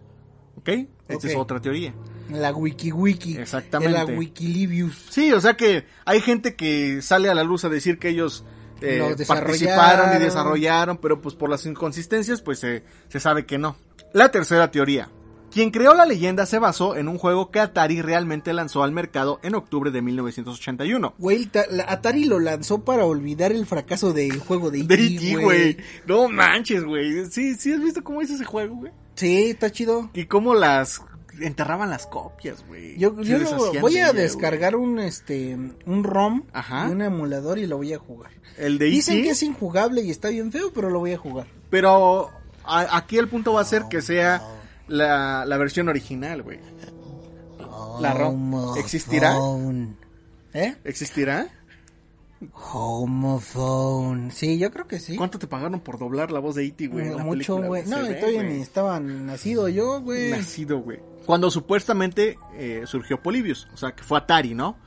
¿Ok? 0.57 0.69
Esta 1.09 1.29
es 1.29 1.37
otra 1.37 1.61
teoría. 1.61 1.95
La 2.31 2.53
wiki 2.53 2.93
wiki. 2.93 3.37
Exactamente. 3.37 3.93
La 3.93 4.05
Wikilibius. 4.05 5.07
Sí, 5.11 5.33
o 5.33 5.41
sea 5.41 5.57
que 5.57 5.87
hay 6.05 6.21
gente 6.21 6.57
que 6.57 7.01
sale 7.01 7.31
a 7.31 7.35
la 7.35 7.45
luz 7.45 7.65
a 7.65 7.69
decir 7.69 7.99
que 7.99 8.11
ellos 8.11 8.45
eh, 8.81 9.17
participaron 9.27 10.17
y 10.17 10.25
desarrollaron, 10.25 10.99
pero 10.99 11.21
pues 11.21 11.35
por 11.35 11.49
las 11.49 11.65
inconsistencias 11.65 12.43
pues 12.43 12.59
se 12.59 12.85
se 13.09 13.21
sabe 13.21 13.47
que 13.47 13.57
no. 13.57 13.77
La 14.13 14.31
tercera 14.31 14.71
teoría. 14.71 15.11
Quien 15.51 15.71
creó 15.71 15.95
la 15.95 16.05
leyenda 16.05 16.45
se 16.47 16.59
basó 16.59 16.95
en 16.97 17.09
un 17.09 17.19
juego 17.19 17.51
que 17.51 17.59
Atari 17.61 18.03
realmente 18.03 18.53
lanzó 18.53 18.83
al 18.83 18.93
mercado 18.93 19.41
en 19.43 19.55
octubre 19.55 19.91
de 19.91 20.03
1981. 20.03 21.15
Güey, 21.19 21.51
Atari 21.87 22.25
lo 22.25 22.39
lanzó 22.39 22.85
para 22.85 23.05
olvidar 23.07 23.53
el 23.53 23.65
fracaso 23.67 24.13
del 24.13 24.39
juego 24.41 24.71
de 24.71 24.81
E.T., 24.81 24.95
E.T., 24.95 25.37
güey. 25.43 25.77
No 26.07 26.29
manches, 26.29 26.85
güey. 26.85 27.25
Sí, 27.31 27.55
sí 27.55 27.73
has 27.73 27.81
visto 27.83 28.05
cómo 28.05 28.21
es 28.21 28.31
ese 28.31 28.45
juego, 28.45 28.77
güey. 28.77 28.93
Sí, 29.15 29.51
está 29.51 29.73
chido. 29.73 30.11
Y 30.15 30.27
cómo 30.27 30.55
las 30.55 31.03
enterraban 31.41 31.89
las 31.91 32.07
copias, 32.07 32.65
güey. 32.67 32.99
Yo, 32.99 33.21
yo 33.23 33.39
voy 33.81 33.97
a 33.97 34.09
ella, 34.09 34.13
descargar 34.13 34.77
un 34.77 34.99
este 34.99 35.57
un 35.87 36.05
ROM 36.05 36.43
Ajá. 36.53 36.89
un 36.89 37.01
emulador 37.01 37.59
y 37.59 37.67
lo 37.67 37.77
voy 37.79 37.93
a 37.95 37.99
jugar. 37.99 38.33
El 38.57 38.79
de 38.79 38.87
Dicen 38.87 39.15
E.T., 39.19 39.25
que 39.25 39.31
es 39.31 39.43
injugable 39.43 40.03
y 40.03 40.11
está 40.11 40.29
bien 40.29 40.53
feo, 40.53 40.73
pero 40.75 40.91
lo 40.91 40.99
voy 40.99 41.13
a 41.13 41.19
jugar. 41.19 41.47
Pero 41.71 42.31
a- 42.65 42.97
aquí 42.97 43.19
el 43.19 43.29
punto 43.29 43.53
va 43.55 43.61
a 43.63 43.65
ser 43.65 43.85
que 43.89 44.03
sea 44.03 44.43
la, 44.89 45.45
la 45.47 45.57
versión 45.57 45.89
original, 45.89 46.43
güey. 46.43 46.59
La 48.01 48.14
ROM. 48.14 48.76
¿Existirá? 48.76 49.36
¿Eh? 50.55 50.76
¿Existirá? 50.84 51.49
Homophone. 52.72 54.30
Sí, 54.30 54.59
yo 54.59 54.70
creo 54.70 54.86
que 54.86 55.01
sí. 55.01 55.16
¿Cuánto 55.16 55.39
te 55.39 55.47
pagaron 55.47 55.80
por 55.80 55.99
doblar 55.99 56.30
la 56.30 56.39
voz 56.39 56.55
de 56.55 56.66
E.T., 56.66 56.86
güey? 56.86 57.09
en 57.09 57.16
la 57.16 57.24
Mucho, 57.24 57.61
güey. 57.61 57.84
No, 57.84 57.97
todavía 57.97 58.43
güey. 58.43 58.55
ni 58.55 58.61
estaba 58.61 59.01
nacido 59.01 59.68
yo, 59.68 60.01
güey. 60.01 60.30
Nacido, 60.30 60.78
güey. 60.80 61.01
Cuando 61.26 61.51
supuestamente 61.51 62.39
eh, 62.55 62.84
surgió 62.86 63.20
Polybius, 63.22 63.68
o 63.74 63.76
sea, 63.76 63.93
que 63.93 64.03
fue 64.03 64.18
Atari, 64.18 64.55
¿no? 64.55 64.78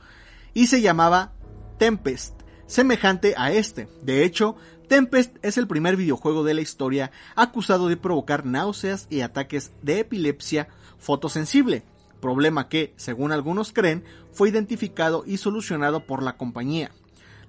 Y 0.54 0.66
se 0.66 0.80
llamaba 0.80 1.32
Tempest, 1.78 2.40
semejante 2.66 3.34
a 3.36 3.52
este. 3.52 3.86
De 4.02 4.24
hecho, 4.24 4.56
Tempest 4.92 5.36
es 5.40 5.56
el 5.56 5.66
primer 5.66 5.96
videojuego 5.96 6.44
de 6.44 6.52
la 6.52 6.60
historia 6.60 7.12
acusado 7.34 7.88
de 7.88 7.96
provocar 7.96 8.44
náuseas 8.44 9.06
y 9.08 9.22
ataques 9.22 9.72
de 9.80 10.00
epilepsia 10.00 10.68
fotosensible, 10.98 11.82
problema 12.20 12.68
que, 12.68 12.92
según 12.96 13.32
algunos 13.32 13.72
creen, 13.72 14.04
fue 14.32 14.50
identificado 14.50 15.24
y 15.26 15.38
solucionado 15.38 16.04
por 16.04 16.22
la 16.22 16.36
compañía. 16.36 16.90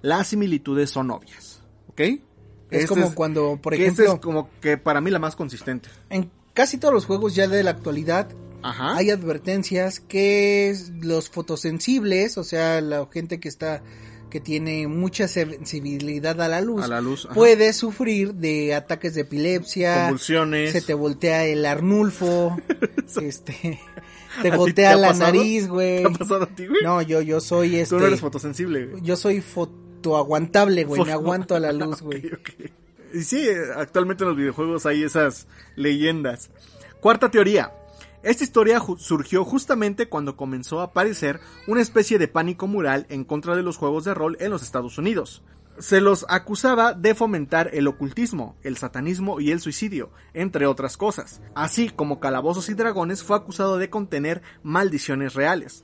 Las 0.00 0.28
similitudes 0.28 0.88
son 0.88 1.10
obvias, 1.10 1.60
¿ok? 1.88 2.00
Es 2.00 2.20
Este 2.70 2.86
como 2.86 3.14
cuando, 3.14 3.58
por 3.60 3.76
que 3.76 3.88
este 3.88 4.04
ejemplo, 4.04 4.14
es 4.14 4.20
como 4.20 4.48
que 4.62 4.78
para 4.78 5.02
mí 5.02 5.10
la 5.10 5.18
más 5.18 5.36
consistente. 5.36 5.90
en 6.08 6.30
casi 6.54 6.78
todos 6.78 6.94
los 6.94 7.04
juegos 7.04 7.34
ya 7.34 7.46
de 7.46 7.62
la 7.62 7.72
actualidad 7.72 8.26
Ajá. 8.62 8.96
hay 8.96 9.10
advertencias 9.10 10.00
que 10.00 10.74
los 11.02 11.28
fotosensibles, 11.28 12.38
o 12.38 12.44
sea, 12.44 12.80
la 12.80 13.06
gente 13.12 13.38
que 13.38 13.50
está 13.50 13.82
que 14.34 14.40
tiene 14.40 14.88
mucha 14.88 15.28
sensibilidad 15.28 16.40
a 16.42 16.48
la 16.48 16.60
luz, 16.60 16.82
A 16.82 16.88
la 16.88 17.00
luz, 17.00 17.28
puede 17.32 17.72
sufrir 17.72 18.34
de 18.34 18.74
ataques 18.74 19.14
de 19.14 19.20
epilepsia, 19.20 20.06
Convulsiones. 20.06 20.72
se 20.72 20.82
te 20.82 20.92
voltea 20.92 21.44
el 21.44 21.64
arnulfo, 21.64 22.56
este, 23.22 23.78
te 24.42 24.48
¿A 24.48 24.50
ti 24.50 24.56
voltea 24.56 24.94
te 24.94 25.00
la 25.00 25.08
pasado? 25.10 25.32
nariz, 25.34 25.68
güey. 25.68 26.02
¿Te 26.02 26.08
ha 26.08 26.10
pasado 26.18 26.42
a 26.42 26.46
ti, 26.48 26.66
güey? 26.66 26.82
No, 26.82 27.00
yo 27.00 27.20
yo 27.22 27.40
soy 27.40 27.76
este 27.76 27.94
Tú 27.94 28.00
no 28.00 28.08
eres 28.08 28.18
fotosensible, 28.20 28.86
güey. 28.86 29.02
yo 29.04 29.16
soy 29.16 29.40
fotoaguantable, 29.40 30.82
güey, 30.82 31.00
me 31.02 31.06
Foto- 31.06 31.12
aguanto 31.12 31.54
a 31.54 31.60
la 31.60 31.72
luz, 31.72 32.02
güey. 32.02 32.28
Y 33.12 33.22
sí, 33.22 33.46
actualmente 33.76 34.24
en 34.24 34.30
los 34.30 34.36
videojuegos 34.36 34.84
hay 34.84 35.04
esas 35.04 35.46
leyendas. 35.76 36.50
Cuarta 36.98 37.30
teoría. 37.30 37.72
Esta 38.24 38.42
historia 38.42 38.80
surgió 38.96 39.44
justamente 39.44 40.08
cuando 40.08 40.34
comenzó 40.34 40.80
a 40.80 40.84
aparecer 40.84 41.40
una 41.66 41.82
especie 41.82 42.18
de 42.18 42.26
pánico 42.26 42.66
mural 42.66 43.04
en 43.10 43.22
contra 43.22 43.54
de 43.54 43.62
los 43.62 43.76
juegos 43.76 44.04
de 44.04 44.14
rol 44.14 44.38
en 44.40 44.50
los 44.50 44.62
Estados 44.62 44.96
Unidos. 44.96 45.42
Se 45.78 46.00
los 46.00 46.24
acusaba 46.30 46.94
de 46.94 47.14
fomentar 47.14 47.68
el 47.74 47.86
ocultismo, 47.86 48.56
el 48.62 48.78
satanismo 48.78 49.40
y 49.40 49.50
el 49.50 49.60
suicidio, 49.60 50.08
entre 50.32 50.64
otras 50.64 50.96
cosas. 50.96 51.42
Así 51.54 51.90
como 51.90 52.18
Calabozos 52.18 52.70
y 52.70 52.74
Dragones 52.74 53.22
fue 53.22 53.36
acusado 53.36 53.76
de 53.76 53.90
contener 53.90 54.40
maldiciones 54.62 55.34
reales. 55.34 55.82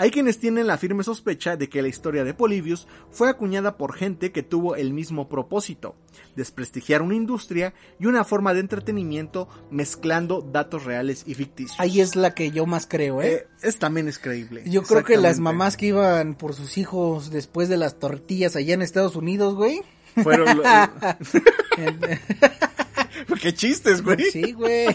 Hay 0.00 0.10
quienes 0.10 0.38
tienen 0.38 0.66
la 0.66 0.78
firme 0.78 1.04
sospecha 1.04 1.58
de 1.58 1.68
que 1.68 1.82
la 1.82 1.88
historia 1.88 2.24
de 2.24 2.32
Polybius 2.32 2.88
fue 3.10 3.28
acuñada 3.28 3.76
por 3.76 3.92
gente 3.94 4.32
que 4.32 4.42
tuvo 4.42 4.74
el 4.74 4.94
mismo 4.94 5.28
propósito, 5.28 5.94
desprestigiar 6.36 7.02
una 7.02 7.14
industria 7.14 7.74
y 7.98 8.06
una 8.06 8.24
forma 8.24 8.54
de 8.54 8.60
entretenimiento 8.60 9.46
mezclando 9.70 10.40
datos 10.40 10.84
reales 10.84 11.24
y 11.26 11.34
ficticios. 11.34 11.78
Ahí 11.78 12.00
es 12.00 12.16
la 12.16 12.32
que 12.34 12.50
yo 12.50 12.64
más 12.64 12.86
creo, 12.86 13.20
¿eh? 13.20 13.34
Eh, 13.34 13.46
es 13.62 13.78
también 13.78 14.08
es 14.08 14.18
creíble. 14.18 14.62
Yo 14.64 14.82
creo 14.84 15.04
que 15.04 15.18
las 15.18 15.38
mamás 15.38 15.76
que 15.76 15.88
iban 15.88 16.34
por 16.34 16.54
sus 16.54 16.78
hijos 16.78 17.30
después 17.30 17.68
de 17.68 17.76
las 17.76 17.98
tortillas 17.98 18.56
allá 18.56 18.72
en 18.72 18.80
Estados 18.80 19.16
Unidos, 19.16 19.54
güey. 19.54 19.82
fueron 20.22 20.56
lo- 20.56 20.62
qué 23.42 23.54
chistes, 23.54 24.02
güey. 24.02 24.30
sí, 24.30 24.52
güey. 24.52 24.86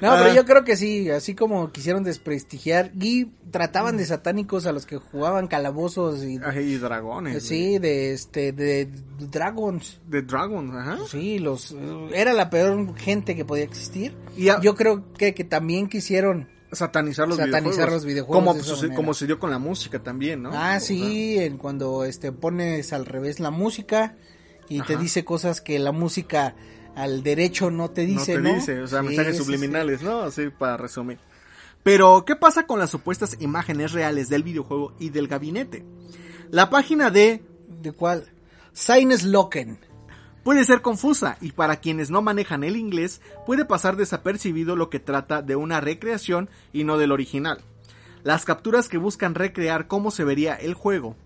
No, 0.00 0.10
Ah. 0.12 0.20
pero 0.22 0.34
yo 0.34 0.44
creo 0.44 0.64
que 0.64 0.76
sí, 0.76 1.08
así 1.10 1.34
como 1.34 1.70
quisieron 1.70 2.02
desprestigiar 2.02 2.90
y 3.00 3.26
trataban 3.52 3.96
de 3.96 4.04
satánicos 4.04 4.66
a 4.66 4.72
los 4.72 4.84
que 4.84 4.96
jugaban 4.96 5.46
calabozos 5.46 6.24
y 6.24 6.38
dragones. 6.78 7.44
sí, 7.44 7.78
de 7.78 8.12
este 8.12 8.50
de 8.52 8.88
dragons. 9.30 10.00
De 10.08 10.22
dragons, 10.22 10.74
ajá. 10.74 10.98
Sí, 11.08 11.38
los 11.38 11.74
era 12.12 12.32
la 12.32 12.50
peor 12.50 12.96
gente 12.98 13.36
que 13.36 13.44
podía 13.44 13.64
existir. 13.64 14.12
Y 14.36 14.48
a- 14.48 14.60
Yo 14.60 14.74
creo 14.74 15.12
que, 15.12 15.34
que 15.34 15.44
también 15.44 15.88
quisieron 15.88 16.48
satanizar 16.72 17.28
los 17.28 17.36
Satanizar 17.36 17.62
videojuegos. 17.62 17.92
los 17.92 18.04
videojuegos 18.06 18.44
Como, 18.44 18.54
manera. 18.80 18.96
como 18.96 19.14
se 19.14 19.26
dio 19.26 19.38
con 19.38 19.50
la 19.50 19.58
música 19.58 20.02
también, 20.02 20.42
¿no? 20.42 20.50
Ah, 20.52 20.54
O 20.78 20.80
sea, 20.80 20.80
sí, 20.80 21.38
en 21.38 21.58
cuando 21.58 22.04
este 22.04 22.32
pones 22.32 22.92
al 22.92 23.06
revés 23.06 23.38
la 23.40 23.50
música 23.50 24.16
y 24.68 24.80
te 24.82 24.96
dice 24.96 25.24
cosas 25.24 25.60
que 25.60 25.78
la 25.78 25.92
música 25.92 26.56
al 26.96 27.22
derecho 27.22 27.70
no 27.70 27.90
te 27.90 28.06
dice, 28.06 28.34
no 28.36 28.40
¿no? 28.42 28.48
te 28.50 28.54
dice, 28.56 28.80
o 28.82 28.86
sea, 28.88 29.00
Sí, 29.00 29.06
mensajes 29.08 29.32
sí, 29.36 29.38
sí. 29.38 29.44
subliminales, 29.44 30.02
¿no? 30.02 30.22
Así 30.22 30.48
para 30.50 30.76
resumir. 30.76 31.18
Pero, 31.82 32.24
¿qué 32.24 32.36
pasa 32.36 32.66
con 32.66 32.78
las 32.78 32.90
supuestas 32.90 33.36
imágenes 33.40 33.92
reales 33.92 34.28
del 34.28 34.42
videojuego 34.42 34.94
y 35.00 35.10
del 35.10 35.26
gabinete? 35.28 35.84
La 36.50 36.70
página 36.70 37.10
de 37.10 37.42
¿De 37.82 37.90
cuál? 37.92 38.30
Signes 38.72 39.24
Loken. 39.24 39.78
puede 40.44 40.64
ser 40.64 40.82
confusa 40.82 41.36
y 41.40 41.52
para 41.52 41.76
quienes 41.76 42.10
no 42.10 42.22
manejan 42.22 42.62
el 42.62 42.76
inglés 42.76 43.20
puede 43.46 43.64
pasar 43.64 43.96
desapercibido 43.96 44.76
lo 44.76 44.88
que 44.90 45.00
trata 45.00 45.42
de 45.42 45.56
una 45.56 45.80
recreación 45.80 46.48
y 46.72 46.84
no 46.84 46.98
del 46.98 47.10
original. 47.12 47.60
Las 48.22 48.44
capturas 48.44 48.88
que 48.88 48.98
buscan 48.98 49.34
recrear 49.34 49.88
cómo 49.88 50.12
se 50.12 50.22
vería 50.24 50.54
el 50.54 50.74
juego, 50.74 51.16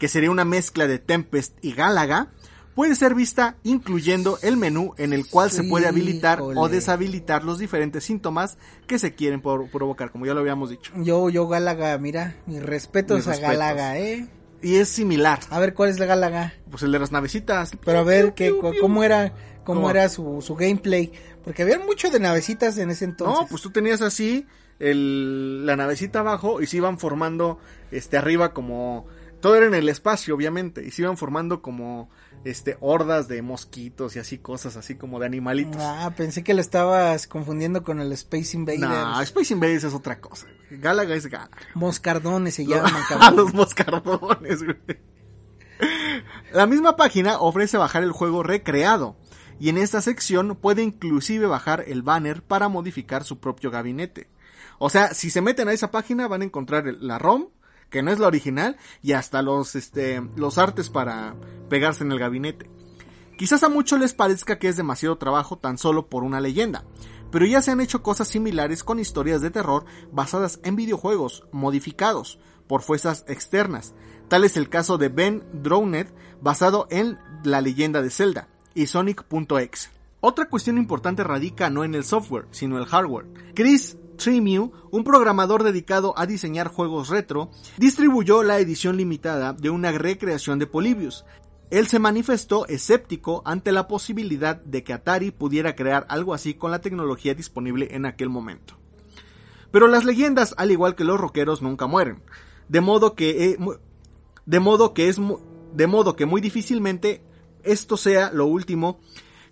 que 0.00 0.08
sería 0.08 0.30
una 0.32 0.44
mezcla 0.44 0.88
de 0.88 0.98
Tempest 0.98 1.56
y 1.62 1.72
Gálaga, 1.72 2.32
puede 2.80 2.94
ser 2.94 3.14
vista 3.14 3.56
incluyendo 3.62 4.38
el 4.40 4.56
menú 4.56 4.94
en 4.96 5.12
el 5.12 5.26
cual 5.28 5.50
se 5.50 5.64
puede 5.64 5.86
habilitar 5.86 6.40
o 6.40 6.66
deshabilitar 6.70 7.44
los 7.44 7.58
diferentes 7.58 8.04
síntomas 8.04 8.56
que 8.86 8.98
se 8.98 9.14
quieren 9.14 9.42
por- 9.42 9.68
provocar, 9.70 10.10
como 10.10 10.24
ya 10.24 10.32
lo 10.32 10.40
habíamos 10.40 10.70
dicho. 10.70 10.90
Yo, 10.96 11.28
yo 11.28 11.46
Gálaga, 11.46 11.98
mira, 11.98 12.36
mis 12.46 12.62
respetos 12.62 13.18
Mis 13.18 13.26
a 13.26 13.30
respetos. 13.32 13.52
Gálaga, 13.52 13.98
¿eh? 13.98 14.28
Y 14.62 14.76
es 14.76 14.88
similar, 14.88 15.40
A 15.50 15.58
ver, 15.58 15.74
¿cuál 15.74 15.90
es 15.90 15.98
la 15.98 16.06
Gálaga? 16.06 16.54
pues 16.70 16.82
el 16.82 16.90
de 16.92 16.98
las 16.98 17.12
navecitas. 17.12 17.72
Pero 17.84 17.98
a 17.98 18.02
ver, 18.02 18.32
¿qué. 18.32 18.50
¿cómo 18.80 19.04
era, 19.04 19.34
cómo 19.64 19.80
¿Cómo? 19.82 19.90
era 19.90 20.08
su, 20.08 20.40
su 20.40 20.54
gameplay? 20.54 21.12
Porque 21.44 21.62
había 21.64 21.78
mucho 21.80 22.08
de 22.10 22.18
navecitas 22.18 22.78
en 22.78 22.88
ese 22.90 23.04
entonces. 23.04 23.42
No, 23.42 23.46
pues 23.46 23.60
tú 23.60 23.70
tenías 23.70 24.00
así 24.00 24.46
el, 24.78 25.66
la 25.66 25.76
navecita 25.76 26.20
abajo 26.20 26.62
y 26.62 26.66
se 26.66 26.78
iban 26.78 26.98
formando 26.98 27.58
este 27.90 28.16
arriba 28.16 28.54
como 28.54 29.06
todo 29.40 29.56
era 29.56 29.64
en 29.66 29.72
el 29.74 29.88
espacio 29.88 30.34
obviamente 30.34 30.84
y 30.84 30.90
se 30.90 31.00
iban 31.00 31.16
formando 31.16 31.62
como 31.62 32.10
este 32.44 32.76
hordas 32.80 33.28
de 33.28 33.42
mosquitos 33.42 34.16
y 34.16 34.18
así 34.18 34.38
cosas 34.38 34.76
así 34.76 34.94
como 34.94 35.18
de 35.20 35.26
animalitos. 35.26 35.76
Ah, 35.78 36.12
pensé 36.16 36.42
que 36.42 36.54
lo 36.54 36.60
estabas 36.60 37.26
confundiendo 37.26 37.82
con 37.82 38.00
el 38.00 38.10
Space 38.12 38.56
Invaders. 38.56 38.80
No, 38.82 39.20
Space 39.22 39.52
Invaders 39.52 39.84
es 39.84 39.94
otra 39.94 40.20
cosa. 40.20 40.46
güey. 40.68 40.80
Gálaga 40.80 41.14
es 41.14 41.26
Gálaga. 41.26 41.56
Moscardones 41.74 42.54
se 42.54 42.64
llaman, 42.66 43.02
cabrón. 43.08 43.36
los 43.36 43.54
moscardones, 43.54 44.62
güey. 44.62 44.76
La 46.52 46.66
misma 46.66 46.96
página 46.96 47.38
ofrece 47.38 47.78
bajar 47.78 48.02
el 48.02 48.12
juego 48.12 48.42
recreado 48.42 49.16
y 49.58 49.68
en 49.68 49.78
esta 49.78 50.00
sección 50.00 50.56
puede 50.56 50.82
inclusive 50.82 51.46
bajar 51.46 51.84
el 51.86 52.02
banner 52.02 52.42
para 52.42 52.68
modificar 52.68 53.24
su 53.24 53.38
propio 53.40 53.70
gabinete. 53.70 54.28
O 54.78 54.90
sea, 54.90 55.14
si 55.14 55.30
se 55.30 55.42
meten 55.42 55.68
a 55.68 55.72
esa 55.72 55.90
página 55.90 56.26
van 56.28 56.42
a 56.42 56.46
encontrar 56.46 56.84
la 57.00 57.18
ROM, 57.18 57.48
que 57.90 58.02
no 58.02 58.10
es 58.10 58.18
la 58.18 58.28
original, 58.28 58.76
y 59.02 59.12
hasta 59.12 59.42
los, 59.42 59.74
este, 59.76 60.22
los 60.36 60.58
artes 60.58 60.88
para 60.88 61.34
pegarse 61.68 62.04
en 62.04 62.12
el 62.12 62.18
gabinete. 62.18 62.70
Quizás 63.36 63.62
a 63.62 63.68
muchos 63.68 63.98
les 63.98 64.14
parezca 64.14 64.58
que 64.58 64.68
es 64.68 64.76
demasiado 64.76 65.16
trabajo 65.18 65.58
tan 65.58 65.78
solo 65.78 66.08
por 66.08 66.24
una 66.24 66.40
leyenda, 66.40 66.84
pero 67.30 67.46
ya 67.46 67.62
se 67.62 67.70
han 67.70 67.80
hecho 67.80 68.02
cosas 68.02 68.28
similares 68.28 68.84
con 68.84 68.98
historias 68.98 69.40
de 69.40 69.50
terror 69.50 69.84
basadas 70.12 70.60
en 70.62 70.76
videojuegos 70.76 71.44
modificados 71.52 72.38
por 72.66 72.82
fuerzas 72.82 73.24
externas. 73.28 73.94
Tal 74.28 74.44
es 74.44 74.56
el 74.56 74.68
caso 74.68 74.98
de 74.98 75.08
Ben 75.08 75.42
Droned, 75.52 76.08
basado 76.40 76.86
en 76.90 77.18
la 77.42 77.60
leyenda 77.60 78.02
de 78.02 78.10
Zelda, 78.10 78.48
y 78.74 78.86
Sonic.exe. 78.86 79.90
Otra 80.20 80.48
cuestión 80.48 80.76
importante 80.76 81.24
radica 81.24 81.70
no 81.70 81.82
en 81.82 81.94
el 81.94 82.04
software, 82.04 82.46
sino 82.50 82.78
el 82.78 82.84
hardware. 82.84 83.26
Chris 83.54 83.96
Trimiu, 84.20 84.70
un 84.90 85.02
programador 85.02 85.62
dedicado 85.62 86.12
a 86.16 86.26
diseñar 86.26 86.68
juegos 86.68 87.08
retro, 87.08 87.50
distribuyó 87.78 88.42
la 88.42 88.58
edición 88.58 88.98
limitada 88.98 89.54
de 89.54 89.70
una 89.70 89.90
recreación 89.92 90.58
de 90.58 90.66
Polybius. 90.66 91.24
Él 91.70 91.86
se 91.86 91.98
manifestó 91.98 92.66
escéptico 92.66 93.40
ante 93.46 93.72
la 93.72 93.88
posibilidad 93.88 94.56
de 94.56 94.84
que 94.84 94.92
Atari 94.92 95.30
pudiera 95.30 95.74
crear 95.74 96.04
algo 96.10 96.34
así 96.34 96.52
con 96.52 96.70
la 96.70 96.82
tecnología 96.82 97.34
disponible 97.34 97.88
en 97.92 98.04
aquel 98.04 98.28
momento. 98.28 98.76
Pero 99.70 99.88
las 99.88 100.04
leyendas, 100.04 100.54
al 100.58 100.70
igual 100.70 100.96
que 100.96 101.04
los 101.04 101.18
rockeros, 101.18 101.62
nunca 101.62 101.86
mueren. 101.86 102.22
De 102.68 102.82
modo 102.82 103.14
que, 103.14 103.52
eh, 103.52 103.58
de 104.44 104.60
modo 104.60 104.92
que 104.92 105.08
es, 105.08 105.18
de 105.72 105.86
modo 105.86 106.14
que 106.14 106.26
muy 106.26 106.42
difícilmente 106.42 107.22
esto 107.62 107.96
sea 107.96 108.30
lo 108.32 108.44
último 108.44 109.00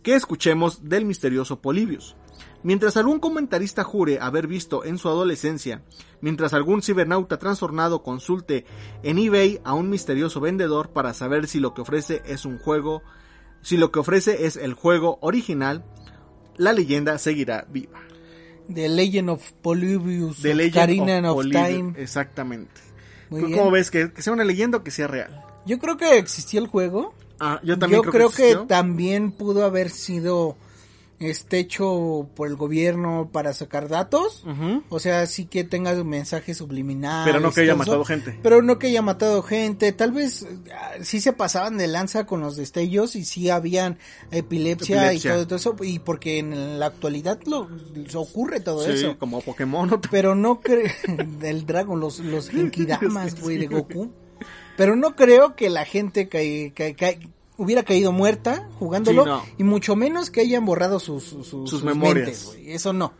que 0.02 0.14
escuchemos 0.14 0.88
del 0.88 1.06
misterioso 1.06 1.62
Polybius. 1.62 2.17
Mientras 2.62 2.96
algún 2.96 3.20
comentarista 3.20 3.84
jure 3.84 4.18
haber 4.20 4.46
visto 4.48 4.84
en 4.84 4.98
su 4.98 5.08
adolescencia, 5.08 5.82
mientras 6.20 6.54
algún 6.54 6.82
cibernauta 6.82 7.38
trastornado 7.38 8.02
consulte 8.02 8.64
en 9.02 9.18
eBay 9.18 9.60
a 9.62 9.74
un 9.74 9.88
misterioso 9.90 10.40
vendedor 10.40 10.90
para 10.90 11.14
saber 11.14 11.46
si 11.46 11.60
lo 11.60 11.72
que 11.72 11.82
ofrece 11.82 12.22
es 12.26 12.44
un 12.44 12.58
juego, 12.58 13.02
si 13.62 13.76
lo 13.76 13.92
que 13.92 14.00
ofrece 14.00 14.46
es 14.46 14.56
el 14.56 14.74
juego 14.74 15.18
original, 15.20 15.84
la 16.56 16.72
leyenda 16.72 17.16
seguirá 17.18 17.66
viva. 17.70 18.00
The 18.72 18.88
Legend 18.88 19.30
of 19.30 19.52
Polybius. 19.62 20.42
The 20.42 20.54
Legend 20.54 21.26
of. 21.26 21.46
Time. 21.50 21.94
Exactamente. 21.96 22.80
Muy 23.30 23.40
¿Tú 23.40 23.46
bien. 23.46 23.58
¿Cómo 23.58 23.70
ves? 23.70 23.90
¿Que, 23.90 24.12
que 24.12 24.20
sea 24.20 24.32
una 24.32 24.44
leyenda 24.44 24.78
o 24.78 24.82
que 24.82 24.90
sea 24.90 25.06
real? 25.06 25.44
Yo 25.64 25.78
creo 25.78 25.96
que 25.96 26.18
existió 26.18 26.60
el 26.60 26.66
juego. 26.66 27.14
Ah, 27.40 27.60
yo 27.62 27.78
también 27.78 28.02
Yo 28.02 28.10
creo, 28.10 28.30
creo, 28.30 28.58
que, 28.60 28.66
también 28.66 29.30
pudo 29.32 29.64
haber 29.64 29.90
sido 29.90 30.56
este 31.20 31.58
hecho 31.58 32.28
por 32.36 32.46
el 32.48 32.54
gobierno 32.56 33.28
para 33.32 33.52
sacar 33.52 33.88
datos. 33.88 34.44
O 34.88 35.00
sea, 35.00 35.26
sí 35.26 35.46
que 35.46 35.64
tenga 35.64 35.92
mensajes 36.04 36.58
subliminales. 36.58 37.32
Pero 37.32 37.40
no 37.40 37.52
que 37.52 37.62
haya 37.62 37.72
eso. 37.72 37.78
matado 37.78 38.04
gente. 38.04 38.38
Pero 38.42 38.62
no 38.62 38.78
que 38.78 38.86
haya 38.88 39.02
matado 39.02 39.42
gente. 39.42 39.90
Tal 39.92 40.12
vez 40.12 40.46
ah, 40.72 40.92
sí 41.02 41.20
se 41.20 41.32
pasaban 41.32 41.76
de 41.78 41.88
lanza 41.88 42.24
con 42.26 42.40
los 42.40 42.56
destellos 42.56 43.16
y 43.16 43.24
sí 43.24 43.50
habían 43.50 43.98
epilepsia, 44.30 45.06
Epilepsia. 45.06 45.40
y 45.40 45.44
todo, 45.46 45.56
eso. 45.56 45.76
Y 45.82 45.98
porque 45.98 46.38
en 46.38 46.78
la 46.78 46.86
actualidad 46.86 47.40
lo, 47.46 47.68
ocurre 48.14 48.60
todo 48.60 48.84
Sí, 48.84 48.92
eso. 48.92 49.18
como 49.18 49.40
Pokémon. 49.40 49.88
¿no? 49.88 50.00
Pero 50.10 50.34
no 50.34 50.60
cre- 50.60 50.92
del 51.40 51.66
dragón, 51.66 52.00
los, 52.00 52.20
los 52.20 52.48
Genkidamas, 52.50 53.40
güey, 53.40 53.58
de 53.58 53.66
Goku. 53.66 54.12
Pero 54.76 54.94
no 54.94 55.16
creo 55.16 55.56
que 55.56 55.68
la 55.70 55.84
gente 55.84 56.28
ca- 56.28 56.38
ca- 56.72 56.94
ca- 56.94 57.18
hubiera 57.58 57.82
caído 57.82 58.10
muerta 58.12 58.66
jugándolo. 58.78 59.24
Sí, 59.24 59.28
no. 59.28 59.42
Y 59.58 59.64
mucho 59.64 59.94
menos 59.96 60.30
que 60.30 60.40
hayan 60.40 60.64
borrado 60.64 60.98
sus, 61.00 61.24
sus, 61.24 61.46
sus- 61.46 61.68
sus 61.68 61.84
memorias. 61.84 62.46
mentes. 62.54 62.56
Eso 62.66 62.94
no. 62.94 63.12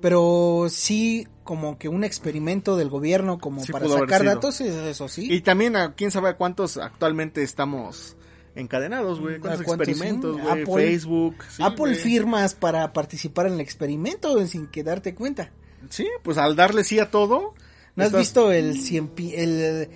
Pero 0.00 0.66
sí, 0.68 1.26
como 1.44 1.78
que 1.78 1.88
un 1.88 2.04
experimento 2.04 2.76
del 2.76 2.90
gobierno 2.90 3.38
como 3.38 3.64
Sí 3.64 3.72
para 3.72 3.88
sacar 3.88 4.24
datos, 4.24 4.60
eso 4.60 5.08
sí. 5.08 5.32
Y 5.32 5.40
también 5.40 5.76
a 5.76 5.94
quién 5.94 6.10
sabe 6.10 6.34
cuántos 6.36 6.76
actualmente 6.76 7.42
estamos 7.42 8.16
encadenados, 8.54 9.20
güey. 9.20 9.38
¿Cuántos 9.38 9.62
¿A 9.62 9.64
cuántos, 9.64 9.88
experimentos, 9.88 10.40
güey? 10.40 10.62
Apple- 10.62 10.74
Facebook. 10.74 11.36
sí, 11.48 11.62
Apple 11.62 11.94
firmas 11.94 12.54
para 12.54 12.92
participar 12.92 13.46
en 13.46 13.54
el 13.54 13.60
experimento 13.60 14.46
sin 14.46 14.66
que 14.66 14.82
darte 14.84 15.14
cuenta. 15.14 15.50
Sí, 15.88 16.06
pues 16.22 16.38
al 16.38 16.54
darle 16.54 16.84
sí 16.84 16.98
a 16.98 17.10
todo. 17.10 17.54
¿No 17.96 18.04
has 18.04 18.12
visto 18.12 18.50
el 18.52 18.80
cien, 18.80 19.10
el 19.34 19.88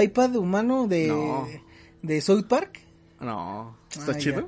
iPad 0.00 0.36
humano 0.36 0.86
de, 0.86 1.08
No. 1.08 1.46
de 2.02 2.20
South 2.20 2.44
Park? 2.48 2.80
No, 3.26 3.76
está 3.90 4.12
Ah, 4.12 4.18
chido. 4.18 4.40
ya. 4.40 4.46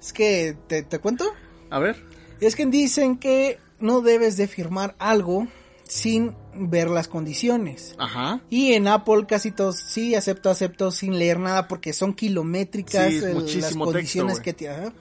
Es 0.00 0.12
que, 0.12 0.56
¿te, 0.66 0.82
te 0.82 0.98
cuento? 0.98 1.24
A 1.70 1.78
ver. 1.78 2.02
Es 2.40 2.54
que 2.56 2.66
dicen 2.66 3.16
que 3.16 3.58
no 3.80 4.00
debes 4.00 4.36
de 4.36 4.46
firmar 4.48 4.94
algo 4.98 5.46
sin 5.84 6.34
ver 6.54 6.88
las 6.90 7.08
condiciones. 7.08 7.94
Ajá. 7.98 8.40
Y 8.50 8.72
en 8.74 8.88
Apple 8.88 9.24
casi 9.26 9.50
todos, 9.52 9.76
sí, 9.76 10.14
acepto, 10.14 10.50
acepto, 10.50 10.90
sin 10.90 11.18
leer 11.18 11.38
nada, 11.38 11.66
porque 11.68 11.92
son 11.92 12.12
kilométricas 12.12 13.08
Sí, 13.08 13.16
es 13.16 13.22
el- 13.22 13.60
las 13.60 13.74
condiciones 13.76 14.34
texto, 14.34 14.44
que 14.44 14.52
te... 14.52 14.68
ajá. 14.68 14.92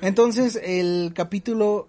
Entonces, 0.00 0.58
el 0.62 1.12
capítulo 1.14 1.88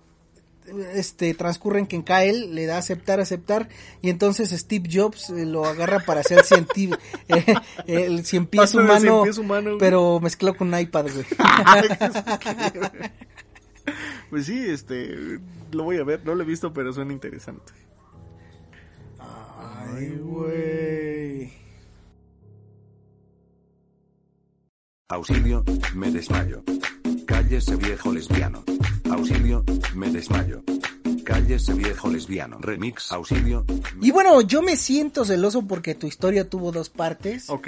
este 0.94 1.34
transcurre 1.34 1.80
en 1.80 1.88
que 1.88 1.96
en 1.96 2.04
Kyle 2.04 2.54
le 2.54 2.66
da 2.66 2.78
aceptar, 2.78 3.20
aceptar, 3.20 3.70
y 4.02 4.10
entonces 4.10 4.50
Steve 4.52 4.90
Jobs 4.92 5.30
eh, 5.30 5.46
lo 5.46 5.66
agarra 5.66 6.00
para 6.00 6.22
hacer 6.22 6.40
cienti- 6.44 6.98
eh, 7.28 7.56
el 7.88 8.26
cien 8.26 8.46
pies 8.48 8.74
humano, 8.74 9.00
cien 9.00 9.24
pies 9.24 9.38
humano, 9.38 9.70
güey. 9.72 9.80
pero 9.80 10.20
mezclado 10.20 10.58
con 10.58 10.74
un 10.74 10.80
iPad, 10.80 11.06
güey. 11.14 11.26
Pues 14.30 14.46
sí, 14.46 14.64
este, 14.70 15.40
lo 15.72 15.84
voy 15.84 15.98
a 15.98 16.04
ver, 16.04 16.24
no 16.24 16.36
lo 16.36 16.44
he 16.44 16.46
visto, 16.46 16.72
pero 16.72 16.94
suena 16.94 17.12
interesante. 17.12 17.74
Ay, 19.18 20.16
güey. 20.22 21.52
Auxilio, 25.10 25.64
me 25.96 26.12
desmayo. 26.12 26.62
Cállese 27.26 27.76
viejo 27.78 28.12
lesbiano. 28.14 28.64
Auxilio, 29.12 29.64
me 29.96 30.10
desmayo. 30.10 30.62
Cállese 31.24 31.74
viejo 31.74 32.10
lesbiano. 32.10 32.58
Remix, 32.60 33.12
auxilio. 33.12 33.66
Y 34.02 34.12
bueno, 34.12 34.42
yo 34.42 34.62
me 34.62 34.76
siento 34.76 35.26
celoso 35.26 35.62
porque 35.68 35.96
tu 35.96 36.08
historia 36.08 36.50
tuvo 36.50 36.72
dos 36.72 36.90
partes. 36.90 37.50
Ok, 37.50 37.68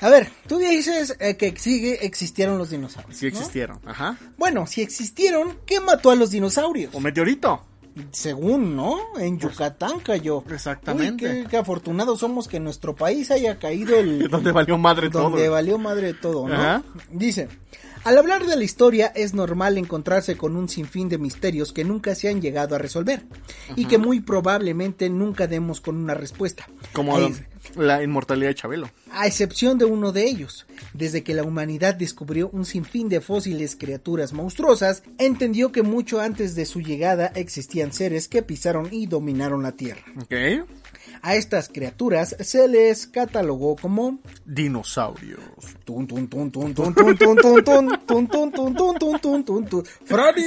A 0.00 0.08
ver, 0.10 0.28
tú 0.46 0.58
dices 0.58 1.16
eh, 1.20 1.36
que 1.36 1.54
sigue 1.56 2.04
existieron 2.04 2.58
los 2.58 2.70
dinosaurios. 2.70 3.16
sí 3.16 3.26
¿no? 3.26 3.28
existieron. 3.30 3.80
Ajá. 3.86 4.18
Bueno, 4.36 4.66
si 4.66 4.82
existieron, 4.82 5.56
¿qué 5.66 5.80
mató 5.80 6.10
a 6.10 6.16
los 6.16 6.30
dinosaurios? 6.30 6.94
O 6.94 7.00
meteorito. 7.00 7.64
Según, 8.10 8.74
¿no? 8.74 8.98
En 9.18 9.38
Yucatán 9.38 10.00
cayó. 10.00 10.40
Pues, 10.40 10.54
Exactamente. 10.56 11.24
Uy, 11.26 11.42
qué, 11.44 11.48
qué 11.48 11.56
afortunados 11.58 12.18
somos 12.18 12.48
que 12.48 12.56
en 12.56 12.64
nuestro 12.64 12.94
país 12.96 13.30
haya 13.30 13.58
caído 13.60 13.96
el... 13.96 14.28
Donde 14.30 14.50
valió 14.50 14.76
madre 14.78 15.08
donde 15.08 15.42
todo. 15.44 15.52
valió 15.52 15.78
madre 15.78 16.12
todo, 16.12 16.48
¿no? 16.48 16.54
Ajá. 16.54 16.82
Dice, 17.12 17.48
al 18.04 18.18
hablar 18.18 18.46
de 18.46 18.56
la 18.56 18.64
historia 18.64 19.06
es 19.14 19.34
normal 19.34 19.78
encontrarse 19.78 20.36
con 20.36 20.56
un 20.56 20.68
sinfín 20.68 21.08
de 21.08 21.18
misterios 21.18 21.72
que 21.72 21.84
nunca 21.84 22.14
se 22.14 22.28
han 22.28 22.40
llegado 22.40 22.74
a 22.74 22.78
resolver 22.78 23.24
y 23.76 23.86
que 23.86 23.98
muy 23.98 24.20
probablemente 24.20 25.08
nunca 25.08 25.46
demos 25.46 25.80
con 25.80 25.96
una 25.96 26.14
respuesta. 26.14 26.68
Como 26.92 27.18
la 27.76 28.02
inmortalidad 28.02 28.48
de 28.48 28.54
Chabelo. 28.54 28.90
a 29.10 29.26
excepción 29.26 29.78
de 29.78 29.84
uno 29.84 30.12
de 30.12 30.24
ellos. 30.24 30.66
Desde 30.92 31.24
que 31.24 31.34
la 31.34 31.42
humanidad 31.42 31.94
descubrió 31.94 32.50
un 32.50 32.64
sinfín 32.64 33.08
de 33.08 33.20
fósiles 33.20 33.76
criaturas 33.76 34.32
monstruosas, 34.32 35.02
entendió 35.18 35.72
que 35.72 35.82
mucho 35.82 36.20
antes 36.20 36.54
de 36.54 36.66
su 36.66 36.80
llegada 36.80 37.32
existían 37.34 37.92
seres 37.92 38.28
que 38.28 38.42
pisaron 38.42 38.88
y 38.92 39.06
dominaron 39.06 39.62
la 39.62 39.72
Tierra. 39.72 40.04
Ok. 40.20 40.66
A 41.22 41.36
estas 41.36 41.68
criaturas 41.68 42.36
se 42.40 42.68
les 42.68 43.06
catalogó 43.06 43.76
como 43.76 44.18
dinosaurios. 44.44 45.40
Freddy 50.04 50.42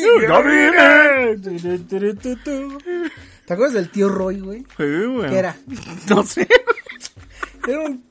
¿Te 3.45 3.53
acuerdas 3.53 3.73
del 3.73 3.89
tío 3.89 4.09
Roy, 4.09 4.39
güey? 4.41 4.59
Sí, 4.77 5.05
güey. 5.05 5.29
¿Qué 5.29 5.37
era? 5.37 5.57
No 6.09 6.23
sé. 6.23 6.47
Era 7.67 7.79
un 7.79 8.03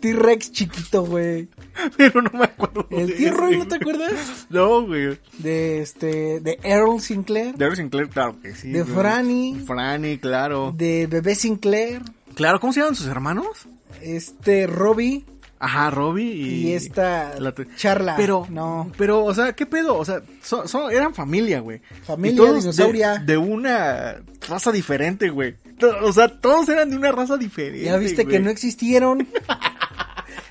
T-Rex 0.00 0.52
chiquito, 0.52 1.04
güey. 1.04 1.48
pero 1.96 2.22
no 2.22 2.30
me 2.38 2.44
acuerdo. 2.44 2.86
¿El 2.90 3.14
tío 3.16 3.32
Roy 3.32 3.58
no 3.58 3.66
te 3.66 3.76
acuerdas? 3.76 4.46
No, 4.50 4.86
güey. 4.86 5.18
De 5.38 5.80
este, 5.82 6.40
de 6.40 6.58
Earl 6.62 7.00
Sinclair. 7.00 7.54
De 7.54 7.64
Earl 7.64 7.76
Sinclair, 7.76 8.08
claro 8.08 8.40
que 8.40 8.54
sí. 8.54 8.70
De 8.70 8.82
güey. 8.82 8.94
Franny. 8.94 9.62
Franny, 9.66 10.18
claro. 10.18 10.72
de 10.76 11.06
Bebé 11.06 11.34
Sinclair, 11.34 12.02
Claro, 12.34 12.60
¿cómo 12.60 12.72
se 12.72 12.80
llaman 12.80 12.94
sus 12.94 13.06
hermanos? 13.08 13.66
este 14.00 14.66
Robbie 14.68 15.24
Ajá, 15.60 15.90
Robbie 15.90 16.22
y... 16.34 16.68
y, 16.68 16.72
esta 16.74 17.40
la 17.40 17.52
Charla. 17.76 18.14
Pero, 18.16 18.46
no, 18.48 18.92
pero, 18.96 19.24
o 19.24 19.34
sea, 19.34 19.54
¿qué 19.54 19.66
pedo? 19.66 19.96
O 19.96 20.04
sea, 20.04 20.22
son, 20.40 20.68
son- 20.68 20.92
eran 20.92 21.14
familia, 21.14 21.58
güey. 21.60 21.80
Familia 22.04 22.32
Y 22.34 22.36
todos 22.36 22.52
de- 22.54 22.60
dinosauria. 22.60 23.18
De, 23.18 23.36
una 23.36 24.22
raza 24.48 24.70
diferente, 24.70 25.30
güey. 25.30 25.56
O 26.02 26.12
sea, 26.12 26.28
todos 26.28 26.68
eran 26.68 26.90
de 26.90 26.96
una 26.96 27.10
raza 27.10 27.36
diferente. 27.36 27.82
ya 27.84 27.96
viste 27.96 28.24
que 28.24 28.38
no 28.38 28.50
existieron. 28.50 29.26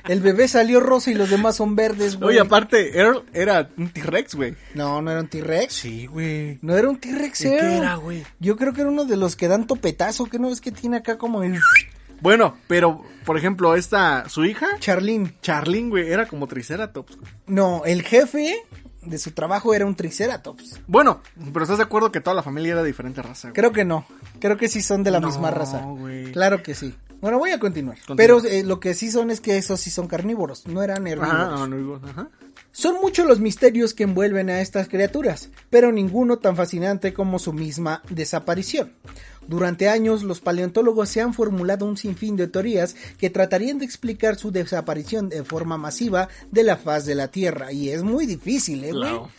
El 0.07 0.21
bebé 0.21 0.47
salió 0.47 0.79
rosa 0.79 1.11
y 1.11 1.13
los 1.13 1.29
demás 1.29 1.55
son 1.57 1.75
verdes, 1.75 2.15
güey. 2.17 2.29
Oye, 2.29 2.39
aparte, 2.39 2.97
Earl 2.97 3.23
era 3.33 3.69
un 3.77 3.89
T-Rex, 3.89 4.35
güey. 4.35 4.55
No, 4.73 5.01
no 5.01 5.11
era 5.11 5.19
un 5.21 5.27
T-Rex. 5.27 5.73
Sí, 5.73 6.05
güey. 6.07 6.59
No 6.61 6.75
era 6.77 6.89
un 6.89 6.97
T-Rex, 6.99 7.41
¿Y 7.41 7.43
qué 7.49 7.77
era. 7.77 7.95
güey? 7.95 8.23
Yo 8.39 8.55
creo 8.55 8.73
que 8.73 8.81
era 8.81 8.89
uno 8.89 9.05
de 9.05 9.17
los 9.17 9.35
que 9.35 9.47
dan 9.47 9.67
topetazo, 9.67 10.25
que 10.25 10.39
no 10.39 10.49
ves 10.49 10.61
que 10.61 10.71
tiene 10.71 10.97
acá 10.97 11.17
como 11.17 11.43
el 11.43 11.59
Bueno, 12.21 12.57
pero, 12.67 13.03
por 13.25 13.37
ejemplo, 13.37 13.75
esta, 13.75 14.27
su 14.29 14.45
hija, 14.45 14.67
Charlene. 14.79 15.33
Charlene, 15.41 15.89
güey, 15.89 16.11
era 16.11 16.25
como 16.27 16.47
Triceratops. 16.47 17.15
güey. 17.17 17.31
No, 17.47 17.83
el 17.85 18.01
jefe 18.03 18.55
de 19.01 19.17
su 19.19 19.31
trabajo 19.31 19.73
era 19.73 19.85
un 19.85 19.95
Triceratops. 19.95 20.81
Bueno, 20.87 21.21
pero 21.53 21.63
¿estás 21.63 21.77
de 21.77 21.83
acuerdo 21.83 22.11
que 22.11 22.19
toda 22.21 22.35
la 22.35 22.43
familia 22.43 22.71
era 22.73 22.81
de 22.81 22.87
diferente 22.87 23.21
raza? 23.21 23.49
güey? 23.49 23.53
Creo 23.55 23.71
que 23.71 23.85
no. 23.85 24.05
Creo 24.39 24.57
que 24.57 24.67
sí 24.67 24.81
son 24.81 25.03
de 25.03 25.11
la 25.11 25.19
No, 25.19 25.27
misma 25.27 25.51
raza. 25.51 25.79
güey. 25.81 26.31
Claro 26.31 26.61
que 26.63 26.75
sí. 26.75 26.93
Bueno, 27.21 27.39
voy 27.39 27.51
a 27.51 27.59
continuar. 27.59 27.97
Continúa. 27.97 28.17
Pero 28.17 28.45
eh, 28.45 28.63
lo 28.63 28.79
que 28.79 28.93
sí 28.93 29.11
son 29.11 29.31
es 29.31 29.41
que 29.41 29.57
esos 29.57 29.79
sí 29.79 29.89
son 29.89 30.07
carnívoros, 30.07 30.67
no 30.67 30.83
eran 30.83 31.07
herbívoros. 31.07 31.33
Ajá, 31.33 31.67
no, 31.67 31.95
ajá. 31.95 32.29
Son 32.71 32.95
muchos 33.01 33.25
los 33.25 33.39
misterios 33.39 33.95
que 33.95 34.03
envuelven 34.03 34.51
a 34.51 34.61
estas 34.61 34.87
criaturas, 34.87 35.49
pero 35.71 35.91
ninguno 35.91 36.37
tan 36.37 36.55
fascinante 36.55 37.11
como 37.11 37.39
su 37.39 37.51
misma 37.51 38.03
desaparición. 38.09 38.93
Durante 39.47 39.89
años, 39.89 40.21
los 40.21 40.41
paleontólogos 40.41 41.09
se 41.09 41.21
han 41.21 41.33
formulado 41.33 41.85
un 41.85 41.97
sinfín 41.97 42.35
de 42.35 42.47
teorías 42.47 42.95
que 43.17 43.31
tratarían 43.31 43.79
de 43.79 43.85
explicar 43.85 44.35
su 44.35 44.51
desaparición 44.51 45.29
de 45.29 45.43
forma 45.43 45.77
masiva 45.77 46.29
de 46.51 46.63
la 46.63 46.77
faz 46.77 47.05
de 47.05 47.15
la 47.15 47.29
Tierra, 47.29 47.71
y 47.71 47.89
es 47.89 48.03
muy 48.03 48.27
difícil, 48.27 48.83
¿eh, 48.83 48.91
güey? 48.91 49.01
Claro. 49.01 49.29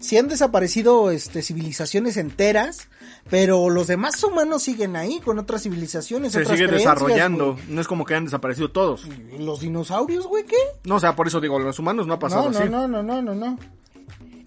Sí 0.00 0.16
han 0.16 0.28
desaparecido 0.28 1.10
este, 1.12 1.42
civilizaciones 1.42 2.16
enteras, 2.16 2.88
pero 3.30 3.70
los 3.70 3.86
demás 3.86 4.22
humanos 4.22 4.62
siguen 4.62 4.96
ahí 4.96 5.20
con 5.20 5.38
otras 5.38 5.62
civilizaciones, 5.62 6.32
Se 6.32 6.40
otras 6.40 6.56
sigue 6.56 6.68
creencias, 6.68 6.94
desarrollando. 6.94 7.58
No 7.68 7.80
es 7.80 7.86
como 7.86 8.04
que 8.04 8.14
hayan 8.14 8.24
desaparecido 8.24 8.70
todos. 8.70 9.06
¿Los 9.38 9.60
dinosaurios, 9.60 10.26
güey, 10.26 10.44
qué? 10.44 10.56
No, 10.84 10.96
o 10.96 11.00
sea, 11.00 11.14
por 11.14 11.26
eso 11.26 11.40
digo, 11.40 11.58
los 11.58 11.78
humanos 11.78 12.06
no 12.06 12.14
ha 12.14 12.18
pasado 12.18 12.44
no, 12.44 12.50
no, 12.50 12.58
así. 12.58 12.68
no, 12.68 12.88
no, 12.88 13.02
no, 13.02 13.22
no, 13.22 13.34
no. 13.34 13.58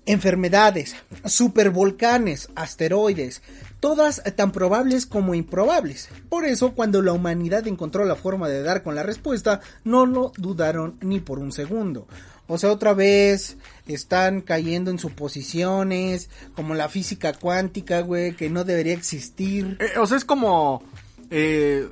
Enfermedades, 0.05 0.95
supervolcanes, 1.25 2.49
asteroides, 2.55 3.43
todas 3.79 4.23
tan 4.36 4.51
probables 4.51 5.05
como 5.05 5.36
improbables. 5.36 6.09
Por 6.27 6.45
eso, 6.45 6.73
cuando 6.73 7.01
la 7.03 7.13
humanidad 7.13 7.67
encontró 7.67 8.03
la 8.05 8.15
forma 8.15 8.49
de 8.49 8.63
dar 8.63 8.82
con 8.82 8.95
la 8.95 9.03
respuesta, 9.03 9.61
no 9.84 10.07
lo 10.07 10.32
dudaron 10.38 10.97
ni 11.01 11.19
por 11.19 11.38
un 11.38 11.51
segundo. 11.51 12.07
O 12.52 12.58
sea, 12.58 12.70
otra 12.70 12.93
vez 12.93 13.56
están 13.88 14.41
cayendo 14.41 14.91
en 14.91 14.99
suposiciones, 14.99 16.30
como 16.54 16.76
la 16.76 16.89
física 16.89 17.32
cuántica, 17.32 18.02
güey, 18.02 18.36
que 18.36 18.49
no 18.49 18.66
debería 18.66 18.93
existir. 18.93 19.78
Eh, 19.80 19.97
o 19.97 20.06
sea, 20.06 20.18
es 20.18 20.26
como... 20.26 20.84
eh, 21.30 21.88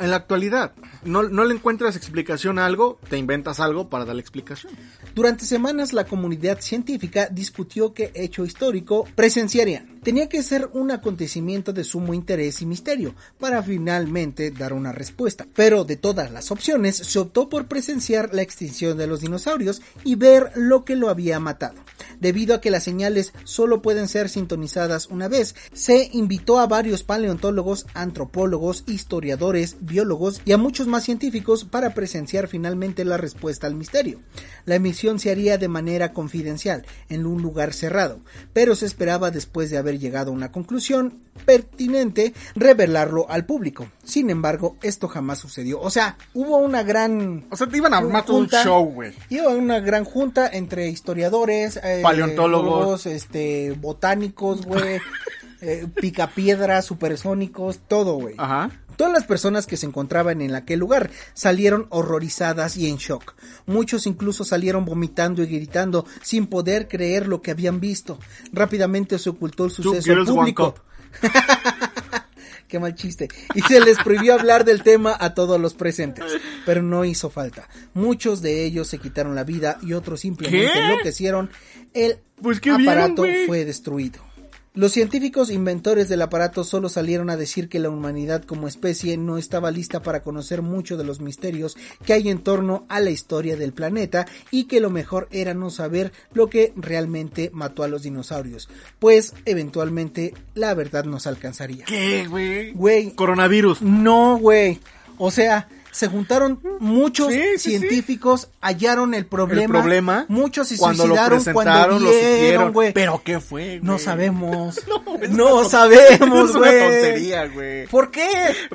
en 0.00 0.10
la 0.10 0.16
actualidad, 0.16 0.72
no, 1.04 1.24
no 1.24 1.44
le 1.44 1.54
encuentras 1.54 1.94
explicación 1.94 2.58
a 2.58 2.64
algo, 2.64 2.98
te 3.10 3.18
inventas 3.18 3.60
algo 3.60 3.90
para 3.90 4.06
darle 4.06 4.22
explicación. 4.22 4.72
Durante 5.14 5.44
semanas 5.44 5.92
la 5.92 6.04
comunidad 6.04 6.60
científica 6.60 7.28
discutió 7.30 7.92
qué 7.92 8.10
hecho 8.14 8.46
histórico 8.46 9.06
presenciarían. 9.14 9.89
Tenía 10.02 10.30
que 10.30 10.42
ser 10.42 10.70
un 10.72 10.90
acontecimiento 10.90 11.74
de 11.74 11.84
sumo 11.84 12.14
interés 12.14 12.62
y 12.62 12.66
misterio 12.66 13.14
para 13.38 13.62
finalmente 13.62 14.50
dar 14.50 14.72
una 14.72 14.92
respuesta. 14.92 15.46
Pero 15.54 15.84
de 15.84 15.96
todas 15.96 16.30
las 16.30 16.50
opciones, 16.50 16.96
se 16.96 17.18
optó 17.18 17.50
por 17.50 17.66
presenciar 17.66 18.32
la 18.32 18.40
extinción 18.40 18.96
de 18.96 19.06
los 19.06 19.20
dinosaurios 19.20 19.82
y 20.02 20.14
ver 20.14 20.52
lo 20.54 20.86
que 20.86 20.96
lo 20.96 21.10
había 21.10 21.38
matado. 21.38 21.76
Debido 22.18 22.54
a 22.54 22.60
que 22.62 22.70
las 22.70 22.84
señales 22.84 23.34
solo 23.44 23.82
pueden 23.82 24.08
ser 24.08 24.30
sintonizadas 24.30 25.06
una 25.08 25.28
vez, 25.28 25.54
se 25.74 26.08
invitó 26.12 26.58
a 26.58 26.66
varios 26.66 27.02
paleontólogos, 27.02 27.86
antropólogos, 27.92 28.84
historiadores, 28.86 29.76
biólogos 29.80 30.40
y 30.46 30.52
a 30.52 30.58
muchos 30.58 30.86
más 30.86 31.04
científicos 31.04 31.64
para 31.64 31.92
presenciar 31.92 32.48
finalmente 32.48 33.04
la 33.04 33.18
respuesta 33.18 33.66
al 33.66 33.74
misterio. 33.74 34.20
La 34.64 34.76
emisión 34.76 35.18
se 35.18 35.30
haría 35.30 35.58
de 35.58 35.68
manera 35.68 36.12
confidencial, 36.12 36.86
en 37.08 37.26
un 37.26 37.42
lugar 37.42 37.74
cerrado, 37.74 38.20
pero 38.52 38.74
se 38.76 38.86
esperaba 38.86 39.30
después 39.30 39.70
de 39.70 39.78
haber 39.78 39.89
llegado 39.98 40.30
a 40.30 40.34
una 40.34 40.52
conclusión 40.52 41.20
pertinente 41.44 42.34
revelarlo 42.54 43.26
al 43.28 43.46
público. 43.46 43.86
Sin 44.04 44.30
embargo, 44.30 44.76
esto 44.82 45.08
jamás 45.08 45.38
sucedió. 45.38 45.80
O 45.80 45.90
sea, 45.90 46.16
hubo 46.34 46.58
una 46.58 46.82
gran 46.82 47.46
O 47.50 47.56
sea, 47.56 47.66
te 47.66 47.76
iban 47.76 47.94
a 47.94 47.98
armar 47.98 48.24
un 48.30 48.48
show, 48.48 48.84
güey. 48.84 49.12
Iba 49.28 49.48
una 49.48 49.80
gran 49.80 50.04
junta 50.04 50.48
entre 50.48 50.88
historiadores, 50.88 51.80
eh, 51.82 52.00
Paleontólogos. 52.02 53.06
este, 53.06 53.72
botánicos, 53.72 54.66
güey, 54.66 55.00
eh, 55.60 55.86
picapiedras, 56.00 56.84
supersónicos, 56.84 57.80
todo, 57.88 58.14
güey. 58.14 58.34
Ajá. 58.38 58.70
Todas 59.00 59.14
las 59.14 59.24
personas 59.24 59.66
que 59.66 59.78
se 59.78 59.86
encontraban 59.86 60.42
en 60.42 60.54
aquel 60.54 60.78
lugar 60.78 61.10
salieron 61.32 61.86
horrorizadas 61.88 62.76
y 62.76 62.86
en 62.86 62.98
shock. 62.98 63.34
Muchos 63.64 64.06
incluso 64.06 64.44
salieron 64.44 64.84
vomitando 64.84 65.42
y 65.42 65.46
gritando 65.46 66.04
sin 66.22 66.46
poder 66.46 66.86
creer 66.86 67.26
lo 67.26 67.40
que 67.40 67.50
habían 67.50 67.80
visto. 67.80 68.18
Rápidamente 68.52 69.18
se 69.18 69.30
ocultó 69.30 69.64
el 69.64 69.70
suceso 69.70 70.12
al 70.12 70.26
público. 70.26 70.74
Qué 72.68 72.78
mal 72.78 72.94
chiste. 72.94 73.28
Y 73.54 73.62
se 73.62 73.80
les 73.80 73.96
prohibió 74.04 74.34
hablar 74.34 74.66
del 74.66 74.82
tema 74.82 75.16
a 75.18 75.32
todos 75.32 75.58
los 75.58 75.72
presentes. 75.72 76.26
Pero 76.66 76.82
no 76.82 77.06
hizo 77.06 77.30
falta. 77.30 77.70
Muchos 77.94 78.42
de 78.42 78.66
ellos 78.66 78.86
se 78.86 78.98
quitaron 78.98 79.34
la 79.34 79.44
vida 79.44 79.78
y 79.80 79.94
otros 79.94 80.20
simplemente 80.20 80.74
¿Qué? 80.74 80.78
enloquecieron. 80.78 81.48
El 81.94 82.18
Pues, 82.42 82.60
¿qué 82.60 82.76
vieron, 82.76 82.86
aparato 82.86 83.24
fue 83.46 83.64
destruido. 83.64 84.29
Los 84.72 84.92
científicos 84.92 85.50
inventores 85.50 86.08
del 86.08 86.22
aparato 86.22 86.62
solo 86.62 86.88
salieron 86.88 87.28
a 87.28 87.36
decir 87.36 87.68
que 87.68 87.80
la 87.80 87.90
humanidad 87.90 88.44
como 88.44 88.68
especie 88.68 89.16
no 89.16 89.36
estaba 89.36 89.72
lista 89.72 90.00
para 90.00 90.22
conocer 90.22 90.62
mucho 90.62 90.96
de 90.96 91.02
los 91.02 91.20
misterios 91.20 91.76
que 92.06 92.12
hay 92.12 92.28
en 92.28 92.38
torno 92.38 92.86
a 92.88 93.00
la 93.00 93.10
historia 93.10 93.56
del 93.56 93.72
planeta 93.72 94.26
y 94.52 94.64
que 94.64 94.78
lo 94.78 94.88
mejor 94.88 95.26
era 95.32 95.54
no 95.54 95.70
saber 95.70 96.12
lo 96.32 96.48
que 96.48 96.72
realmente 96.76 97.50
mató 97.52 97.82
a 97.82 97.88
los 97.88 98.04
dinosaurios, 98.04 98.68
pues 99.00 99.34
eventualmente 99.44 100.34
la 100.54 100.72
verdad 100.74 101.04
nos 101.04 101.26
alcanzaría. 101.26 101.84
¿Qué, 101.86 102.28
güey? 102.28 102.70
Güey, 102.70 103.10
Coronavirus. 103.16 103.82
no, 103.82 104.38
güey. 104.38 104.78
O 105.18 105.32
sea, 105.32 105.68
se 105.92 106.06
juntaron 106.08 106.60
muchos 106.78 107.32
Sí, 107.32 107.40
sí, 107.40 107.58
sí. 107.58 107.70
científicos, 107.78 108.48
hallaron 108.60 109.14
el 109.14 109.26
problema. 109.26 109.62
El 109.62 109.68
problema. 109.70 110.24
Muchos 110.28 110.68
se 110.68 110.76
cuando 110.76 111.04
lo 111.06 111.14
suicidaron 111.14 111.38
presentaron, 111.42 111.64
cuando 111.88 112.04
lo 112.04 112.10
vieron, 112.10 112.34
supieron. 112.36 112.72
güey. 112.72 112.92
Pero 112.92 113.22
¿qué 113.24 113.40
fue, 113.40 113.78
güey? 113.78 113.80
No 113.82 113.98
sabemos. 113.98 114.80
No, 114.88 115.16
es 115.22 115.30
No, 115.30 115.44
una 115.54 115.62
ton- 115.62 115.70
sabemos, 115.70 116.50
Es 116.50 116.56
una 116.56 116.70
güey. 116.70 116.80
tontería, 116.80 117.46
güey. 117.48 117.86
¿Por 117.88 118.10
qué? 118.10 118.28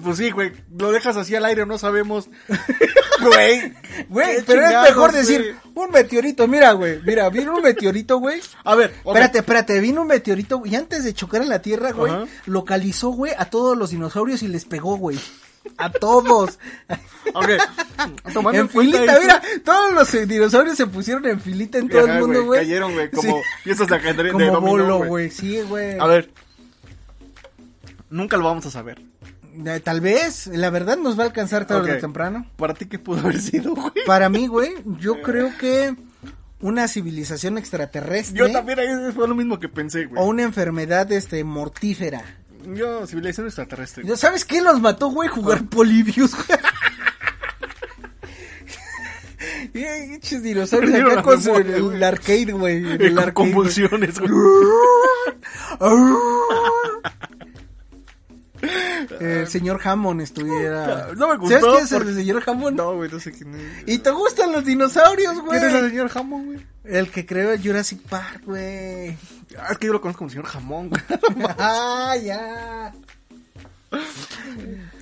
Pues 0.03 0.17
sí, 0.17 0.29
güey. 0.31 0.51
Lo 0.77 0.91
dejas 0.91 1.15
así 1.17 1.35
al 1.35 1.45
aire, 1.45 1.65
no 1.65 1.77
sabemos. 1.77 2.29
Güey. 3.21 3.73
Güey, 4.09 4.43
pero 4.45 4.65
es 4.67 4.81
mejor 4.89 5.11
güey. 5.11 5.21
decir 5.23 5.55
un 5.73 5.89
meteorito. 5.89 6.47
Mira, 6.49 6.73
güey. 6.73 6.99
Mira, 7.05 7.29
vino 7.29 7.55
un 7.55 7.61
meteorito, 7.63 8.17
güey. 8.19 8.41
A 8.65 8.75
ver. 8.75 8.93
Espérate, 9.05 9.37
espérate, 9.39 9.79
vino 9.79 10.01
un 10.01 10.07
meteorito 10.07 10.61
y 10.65 10.75
antes 10.75 11.05
de 11.05 11.13
chocar 11.13 11.41
en 11.41 11.47
la 11.49 11.61
Tierra, 11.61 11.91
güey, 11.93 12.11
localizó, 12.45 13.09
güey, 13.11 13.31
a 13.37 13.45
todos 13.45 13.77
los 13.77 13.91
dinosaurios 13.91 14.43
y 14.43 14.49
les 14.49 14.65
pegó, 14.65 14.97
güey. 14.97 15.17
A 15.77 15.89
todos. 15.91 16.59
Tomando 18.33 18.61
en 18.61 18.69
filita, 18.69 19.19
mira, 19.19 19.41
todos 19.63 19.93
los 19.93 20.13
eh, 20.13 20.25
dinosaurios 20.25 20.77
se 20.77 20.87
pusieron 20.87 21.25
en 21.25 21.39
filita 21.39 21.77
en 21.77 21.89
todo 21.89 22.05
el 22.07 22.19
mundo, 22.21 22.45
güey, 22.45 22.61
cayeron, 22.61 22.93
güey, 22.93 23.09
como 23.11 23.37
Sí. 23.37 23.43
piezas 23.63 23.87
de 23.87 23.95
ajedrez 23.95 24.25
de 24.25 24.31
Como 24.31 24.45
dominó, 24.45 24.69
bolo, 24.97 25.05
güey. 25.05 25.29
sí, 25.31 25.61
güey. 25.61 25.97
A 25.99 26.05
ver. 26.07 26.31
Nunca 28.09 28.37
lo 28.37 28.45
vamos 28.45 28.65
a 28.65 28.71
saber. 28.71 29.01
Eh, 29.65 29.79
Tal 29.83 30.01
vez, 30.01 30.47
la 30.47 30.69
verdad 30.69 30.97
nos 30.97 31.17
va 31.17 31.23
a 31.23 31.27
alcanzar 31.27 31.65
tarde 31.65 31.93
o 31.93 31.97
temprano. 31.97 32.45
¿Para 32.57 32.73
ti 32.73 32.85
qué 32.85 32.99
pudo 32.99 33.19
haber 33.21 33.39
sido, 33.41 33.73
güey? 33.73 33.91
Para 34.05 34.29
mí, 34.29 34.47
güey, 34.47 34.73
yo 34.99 35.21
creo 35.21 35.51
que 35.57 35.95
una 36.61 36.87
civilización 36.87 37.57
extraterrestre 37.57 38.37
Yo 38.37 38.51
también 38.51 38.79
fue 39.13 39.27
lo 39.27 39.35
mismo 39.35 39.59
que 39.59 39.67
pensé, 39.69 40.05
güey. 40.05 40.21
o 40.21 40.25
una 40.25 40.43
enfermedad 40.43 41.11
este 41.11 41.43
mortífera. 41.43 42.23
Yo, 42.73 43.05
civilización 43.07 43.47
extraterrestre. 43.47 44.03
¿Ya 44.05 44.15
¿Sabes 44.15 44.45
qué 44.45 44.61
los 44.61 44.79
mató, 44.81 45.09
güey? 45.09 45.29
Jugar 45.29 45.65
Polybius, 45.65 46.31
güey. 46.35 46.59
Pinches 49.73 50.41
dinosaurios 50.41 51.11
acá 51.11 51.21
con 51.21 51.41
su, 51.41 51.53
el, 51.53 51.81
güey. 51.83 52.03
arcade, 52.03 52.51
güey. 52.53 52.77
El 52.99 53.17
arcade, 53.17 53.33
convulsiones, 53.33 54.19
güey. 54.19 54.31
güey. 59.07 59.23
El 59.23 59.47
señor 59.47 59.79
Hammond 59.83 60.21
estuviera. 60.21 61.09
No 61.15 61.27
me 61.27 61.37
gustó 61.37 61.59
¿Sabes 61.59 61.89
quién 61.89 62.01
es 62.01 62.07
el 62.07 62.15
señor 62.15 62.43
Hammond? 62.45 62.77
No, 62.77 62.95
güey, 62.95 63.09
no 63.09 63.19
sé 63.19 63.31
quién 63.31 63.55
es. 63.55 63.83
¿Y 63.87 63.99
te 63.99 64.11
gustan 64.11 64.51
los 64.51 64.65
dinosaurios, 64.65 65.39
güey? 65.41 65.59
¿Quién 65.59 65.71
es 65.71 65.75
el 65.75 65.89
señor 65.89 66.09
Jamón, 66.09 66.45
güey? 66.45 66.59
El 66.83 67.09
que 67.11 67.25
creó 67.25 67.51
el 67.51 67.61
Jurassic 67.61 68.01
Park, 68.01 68.43
güey. 68.45 69.17
Ah, 69.57 69.69
es 69.71 69.77
que 69.77 69.87
yo 69.87 69.93
lo 69.93 70.01
conozco 70.01 70.19
como 70.19 70.29
señor 70.29 70.45
Jamón, 70.45 70.89
güey. 70.89 71.01
ah, 71.57 72.15
ya. 72.21 72.93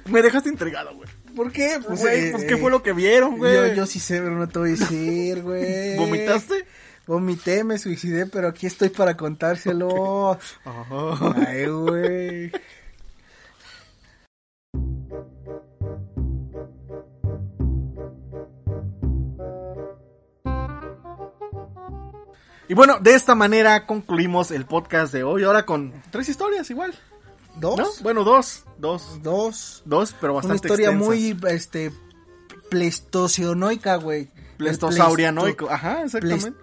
Me 0.05 0.21
dejaste 0.21 0.49
intrigado, 0.49 0.95
güey. 0.95 1.09
¿Por 1.35 1.51
qué? 1.51 1.79
Pues, 1.85 1.99
Güey, 1.99 2.27
eh, 2.27 2.31
pues, 2.31 2.45
¿qué 2.45 2.57
fue 2.57 2.69
lo 2.69 2.83
que 2.83 2.93
vieron, 2.93 3.37
güey? 3.37 3.55
Yo, 3.55 3.73
yo 3.73 3.85
sí 3.85 3.99
sé, 3.99 4.19
pero 4.19 4.35
no 4.35 4.47
te 4.47 4.59
voy 4.59 4.69
a 4.69 4.71
decir, 4.73 5.41
güey. 5.41 5.97
¿Vomitaste? 5.97 6.65
Vomité, 7.05 7.63
me 7.63 7.77
suicidé, 7.77 8.27
pero 8.27 8.47
aquí 8.47 8.65
estoy 8.65 8.89
para 8.89 9.17
contárselo. 9.17 10.37
Ay, 11.47 11.65
güey. 11.65 12.51
Y 22.67 22.73
bueno, 22.73 22.99
de 22.99 23.13
esta 23.13 23.35
manera 23.35 23.85
concluimos 23.85 24.51
el 24.51 24.65
podcast 24.65 25.13
de 25.13 25.23
hoy. 25.23 25.43
Ahora 25.43 25.65
con 25.65 25.93
tres 26.11 26.29
historias 26.29 26.69
igual. 26.69 26.93
¿Dos? 27.59 27.77
¿No? 27.77 27.87
Bueno, 28.01 28.23
dos. 28.23 28.63
Dos. 28.77 29.21
Dos. 29.21 29.83
Dos, 29.85 30.15
pero 30.19 30.33
Una 30.33 30.41
bastante 30.41 30.67
historia 30.67 30.89
extensas. 30.89 31.07
muy, 31.07 31.37
este, 31.51 31.91
pleistocenoica, 32.69 33.97
güey. 33.97 34.29
Plestosaurianoico. 34.57 35.69
Ajá, 35.69 36.03
exactamente. 36.03 36.53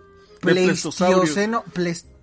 Pleistoceno, 0.40 1.64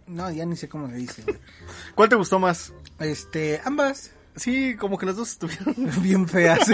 no, 0.07 0.32
ya 0.32 0.45
ni 0.45 0.55
sé 0.55 0.69
cómo 0.69 0.89
se 0.89 0.95
dice, 0.95 1.21
güey. 1.23 1.38
¿Cuál 1.95 2.09
te 2.09 2.15
gustó 2.15 2.39
más? 2.39 2.73
Este, 2.99 3.61
ambas. 3.63 4.11
Sí, 4.36 4.75
como 4.75 4.97
que 4.97 5.05
las 5.05 5.17
dos 5.17 5.30
estuvieron. 5.32 5.75
Bien 6.01 6.28
feas. 6.28 6.69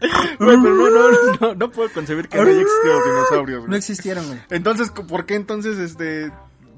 Güey, 0.38 0.56
pero 0.62 0.74
no, 0.74 0.90
no, 0.90 1.08
no, 1.40 1.54
no 1.54 1.70
puedo 1.70 1.90
concebir 1.92 2.28
que 2.28 2.36
no 2.38 2.44
haya 2.44 2.60
existido 2.60 2.94
los 2.94 3.04
dinosaurios, 3.04 3.60
no 3.62 3.66
güey. 3.68 3.78
existieron, 3.78 4.26
güey. 4.26 4.40
Entonces, 4.50 4.90
¿por 4.90 5.26
qué 5.26 5.34
entonces 5.34 5.78
este 5.78 6.32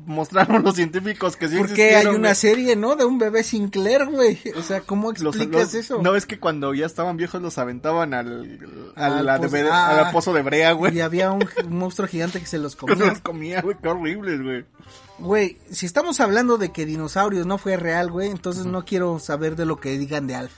mostraron 0.04 0.64
los 0.64 0.74
científicos 0.74 1.36
que 1.36 1.46
sí 1.48 1.56
Porque 1.56 1.94
hay 1.94 2.06
una 2.06 2.18
güey? 2.18 2.34
serie, 2.34 2.74
¿no? 2.74 2.96
De 2.96 3.04
un 3.04 3.18
bebé 3.18 3.44
Sinclair, 3.44 4.06
güey. 4.06 4.40
O 4.56 4.62
sea, 4.62 4.80
¿cómo 4.80 5.12
Los- 5.12 5.36
explicas 5.36 5.62
los- 5.62 5.74
eso? 5.74 6.02
No 6.02 6.16
es 6.16 6.26
que 6.26 6.40
cuando 6.40 6.74
ya 6.74 6.86
estaban 6.86 7.16
viejos 7.16 7.40
los 7.40 7.56
aventaban 7.58 8.12
al, 8.12 8.58
a 8.96 9.06
Al 9.06 9.24
la 9.26 9.38
pozo- 9.38 9.50
de- 9.50 9.68
ah. 9.70 10.06
al 10.06 10.10
pozo 10.12 10.32
de 10.34 10.42
brea, 10.42 10.72
güey. 10.72 10.96
Y 10.96 11.00
había 11.02 11.30
un, 11.30 11.48
un 11.64 11.78
monstruo 11.78 12.08
gigante 12.08 12.40
que 12.40 12.46
se 12.46 12.58
los 12.58 12.74
Que 12.76 12.80
se 12.80 12.92
comía. 12.94 13.06
los 13.10 13.20
comía, 13.20 13.62
güey, 13.62 13.76
qué 13.80 13.88
horribles, 13.88 14.42
güey. 14.42 14.64
Güey, 15.20 15.58
si 15.70 15.86
estamos 15.86 16.18
hablando 16.18 16.58
de 16.58 16.72
que 16.72 16.84
dinosaurios 16.84 17.46
no 17.46 17.56
fue 17.58 17.76
real, 17.76 18.10
güey, 18.10 18.28
entonces 18.28 18.66
no 18.66 18.84
quiero 18.84 19.20
saber 19.20 19.54
de 19.54 19.66
lo 19.66 19.78
que 19.78 19.96
digan 19.98 20.26
de 20.26 20.34
Alf. 20.34 20.52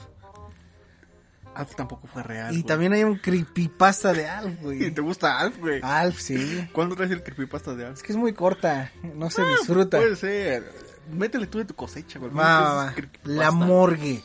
Alf 1.55 1.75
tampoco 1.75 2.07
fue 2.07 2.23
real. 2.23 2.51
Y 2.53 2.57
güey. 2.57 2.63
también 2.63 2.93
hay 2.93 3.03
un 3.03 3.17
creepypasta 3.17 4.13
de 4.13 4.27
Alf, 4.27 4.59
¿Y 4.61 4.63
güey. 4.63 4.91
te 4.91 5.01
gusta 5.01 5.39
Alf, 5.39 5.57
güey? 5.59 5.79
Alf, 5.83 6.19
sí. 6.19 6.67
¿Cuándo 6.73 6.95
traes 6.95 7.11
el 7.11 7.23
creepypasta 7.23 7.75
de 7.75 7.85
Alf? 7.85 7.97
Es 7.97 8.03
que 8.03 8.11
es 8.13 8.17
muy 8.17 8.33
corta, 8.33 8.91
no 9.15 9.29
se 9.29 9.43
disfruta. 9.43 9.97
Puede 9.97 10.15
ser. 10.15 10.71
Métele 11.11 11.47
tú 11.47 11.59
de 11.59 11.65
tu 11.65 11.75
cosecha, 11.75 12.19
güey. 12.19 12.31
Va, 12.31 12.73
va. 12.73 12.95
La 13.23 13.51
morgue. 13.51 14.23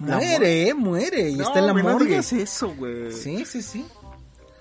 La 0.00 0.16
Muere, 0.16 0.68
eh, 0.68 0.74
muere. 0.74 1.30
Y 1.30 1.36
No, 1.36 1.44
está 1.44 1.58
en 1.60 1.66
la 1.66 1.72
güey, 1.72 1.84
no 1.84 1.92
morgue. 1.92 2.08
digas 2.08 2.32
eso, 2.32 2.74
güey. 2.74 3.12
Sí, 3.12 3.44
sí, 3.44 3.62
sí. 3.62 3.86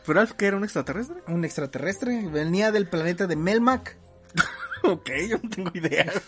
¿Pero 0.06 0.20
Alf 0.20 0.34
que 0.34 0.46
era 0.48 0.58
un 0.58 0.64
extraterrestre? 0.64 1.18
Un 1.28 1.46
extraterrestre. 1.46 2.28
Venía 2.28 2.72
del 2.72 2.88
planeta 2.88 3.26
de 3.26 3.36
Melmac. 3.36 3.98
ok, 4.84 5.10
yo 5.30 5.38
no 5.42 5.50
tengo 5.50 5.72
idea. 5.74 6.12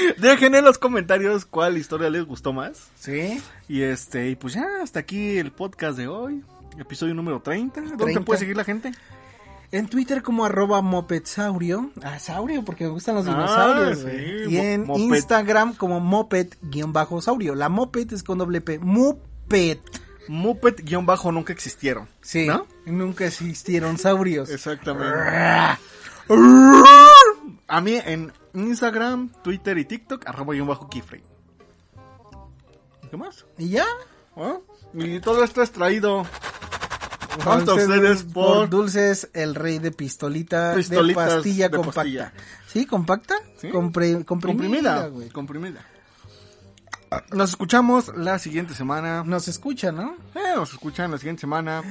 Dejen 0.18 0.54
en 0.54 0.64
los 0.64 0.78
comentarios 0.78 1.46
cuál 1.46 1.76
historia 1.78 2.10
les 2.10 2.24
gustó 2.24 2.52
más. 2.52 2.88
Sí. 2.98 3.40
Y 3.68 3.82
este, 3.82 4.30
y 4.30 4.36
pues 4.36 4.54
ya, 4.54 4.66
hasta 4.82 5.00
aquí 5.00 5.38
el 5.38 5.52
podcast 5.52 5.96
de 5.98 6.08
hoy. 6.08 6.42
Episodio 6.78 7.14
número 7.14 7.40
30. 7.40 7.80
¿Dónde 7.80 7.96
te 7.96 8.04
30. 8.04 8.20
puede 8.22 8.38
seguir 8.40 8.56
la 8.56 8.64
gente? 8.64 8.92
En 9.72 9.88
Twitter 9.88 10.22
como 10.22 10.44
arroba 10.44 10.80
mopetsaurio. 10.82 11.90
Ah, 12.02 12.18
saurio, 12.18 12.64
porque 12.64 12.84
me 12.84 12.90
gustan 12.90 13.16
los 13.16 13.26
Ah, 13.26 13.30
dinosaurios. 13.30 13.98
sí, 14.00 14.52
y 14.54 14.56
en 14.58 14.86
moped. 14.86 15.02
Instagram 15.02 15.74
como 15.74 16.00
moped-saurio. 16.00 17.54
La 17.54 17.68
moped 17.68 18.12
es 18.12 18.22
con 18.22 18.38
doble 18.38 18.60
P. 18.60 18.78
Moped. 18.78 19.78
Muppet 20.28 20.82
guion 20.84 21.06
bajo 21.06 21.30
nunca 21.32 21.52
existieron. 21.52 22.08
Sí. 22.20 22.46
¿No? 22.46 22.66
Nunca 22.84 23.26
existieron 23.26 23.96
saurios. 23.98 24.50
Exactamente. 24.50 25.78
A 27.68 27.80
mí 27.80 27.96
en 28.04 28.32
Instagram, 28.54 29.30
Twitter 29.42 29.76
y 29.78 29.84
TikTok, 29.84 30.26
arroba 30.28 30.54
guion 30.54 30.66
bajo 30.68 30.88
Keyframe. 30.88 31.24
¿Qué 33.10 33.16
más? 33.16 33.44
¿Y 33.58 33.70
ya? 33.70 33.84
¿Ah? 34.36 34.58
Y 34.94 35.20
todo 35.20 35.44
esto 35.44 35.62
es 35.62 35.70
traído 35.72 36.26
a 37.44 37.56
ustedes 37.58 38.22
por 38.24 38.68
Dulces, 38.68 39.28
el 39.34 39.54
rey 39.54 39.78
de 39.78 39.90
pistolita 39.92 40.74
Pistolitas 40.74 41.26
de 41.28 41.34
pastilla 41.34 41.68
de 41.68 41.76
compacta. 41.76 42.00
pastilla. 42.00 42.32
¿Sí? 42.66 42.86
¿Compacta? 42.86 43.34
¿Sí? 43.58 43.68
Compre- 43.68 44.24
comprimida, 44.24 44.26
comprimida. 44.26 45.06
güey. 45.08 45.28
Comprimida. 45.30 45.86
Nos 47.32 47.50
escuchamos 47.50 48.12
la 48.16 48.38
siguiente 48.38 48.74
semana. 48.74 49.22
Nos 49.24 49.48
escucha, 49.48 49.92
¿no? 49.92 50.16
Eh, 50.34 50.54
nos 50.56 50.72
escuchan 50.72 51.10
la 51.10 51.18
siguiente 51.18 51.40
semana 51.40 51.82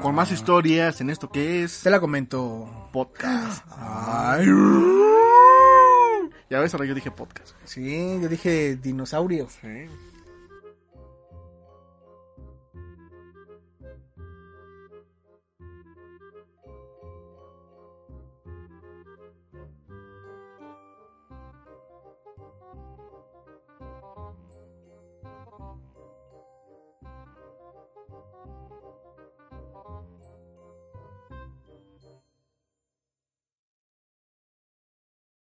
con 0.00 0.14
más 0.14 0.30
historias 0.30 1.00
en 1.00 1.10
esto 1.10 1.30
que 1.30 1.64
es 1.64 1.80
Te 1.82 1.90
la 1.90 2.00
comento. 2.00 2.88
podcast. 2.92 3.64
Ya 6.50 6.60
ves, 6.60 6.74
ahora 6.74 6.86
yo 6.86 6.94
dije 6.94 7.10
podcast. 7.10 7.54
Sí, 7.64 8.18
yo 8.20 8.28
dije 8.28 8.76
dinosaurio. 8.76 9.48
Sí. 9.48 9.86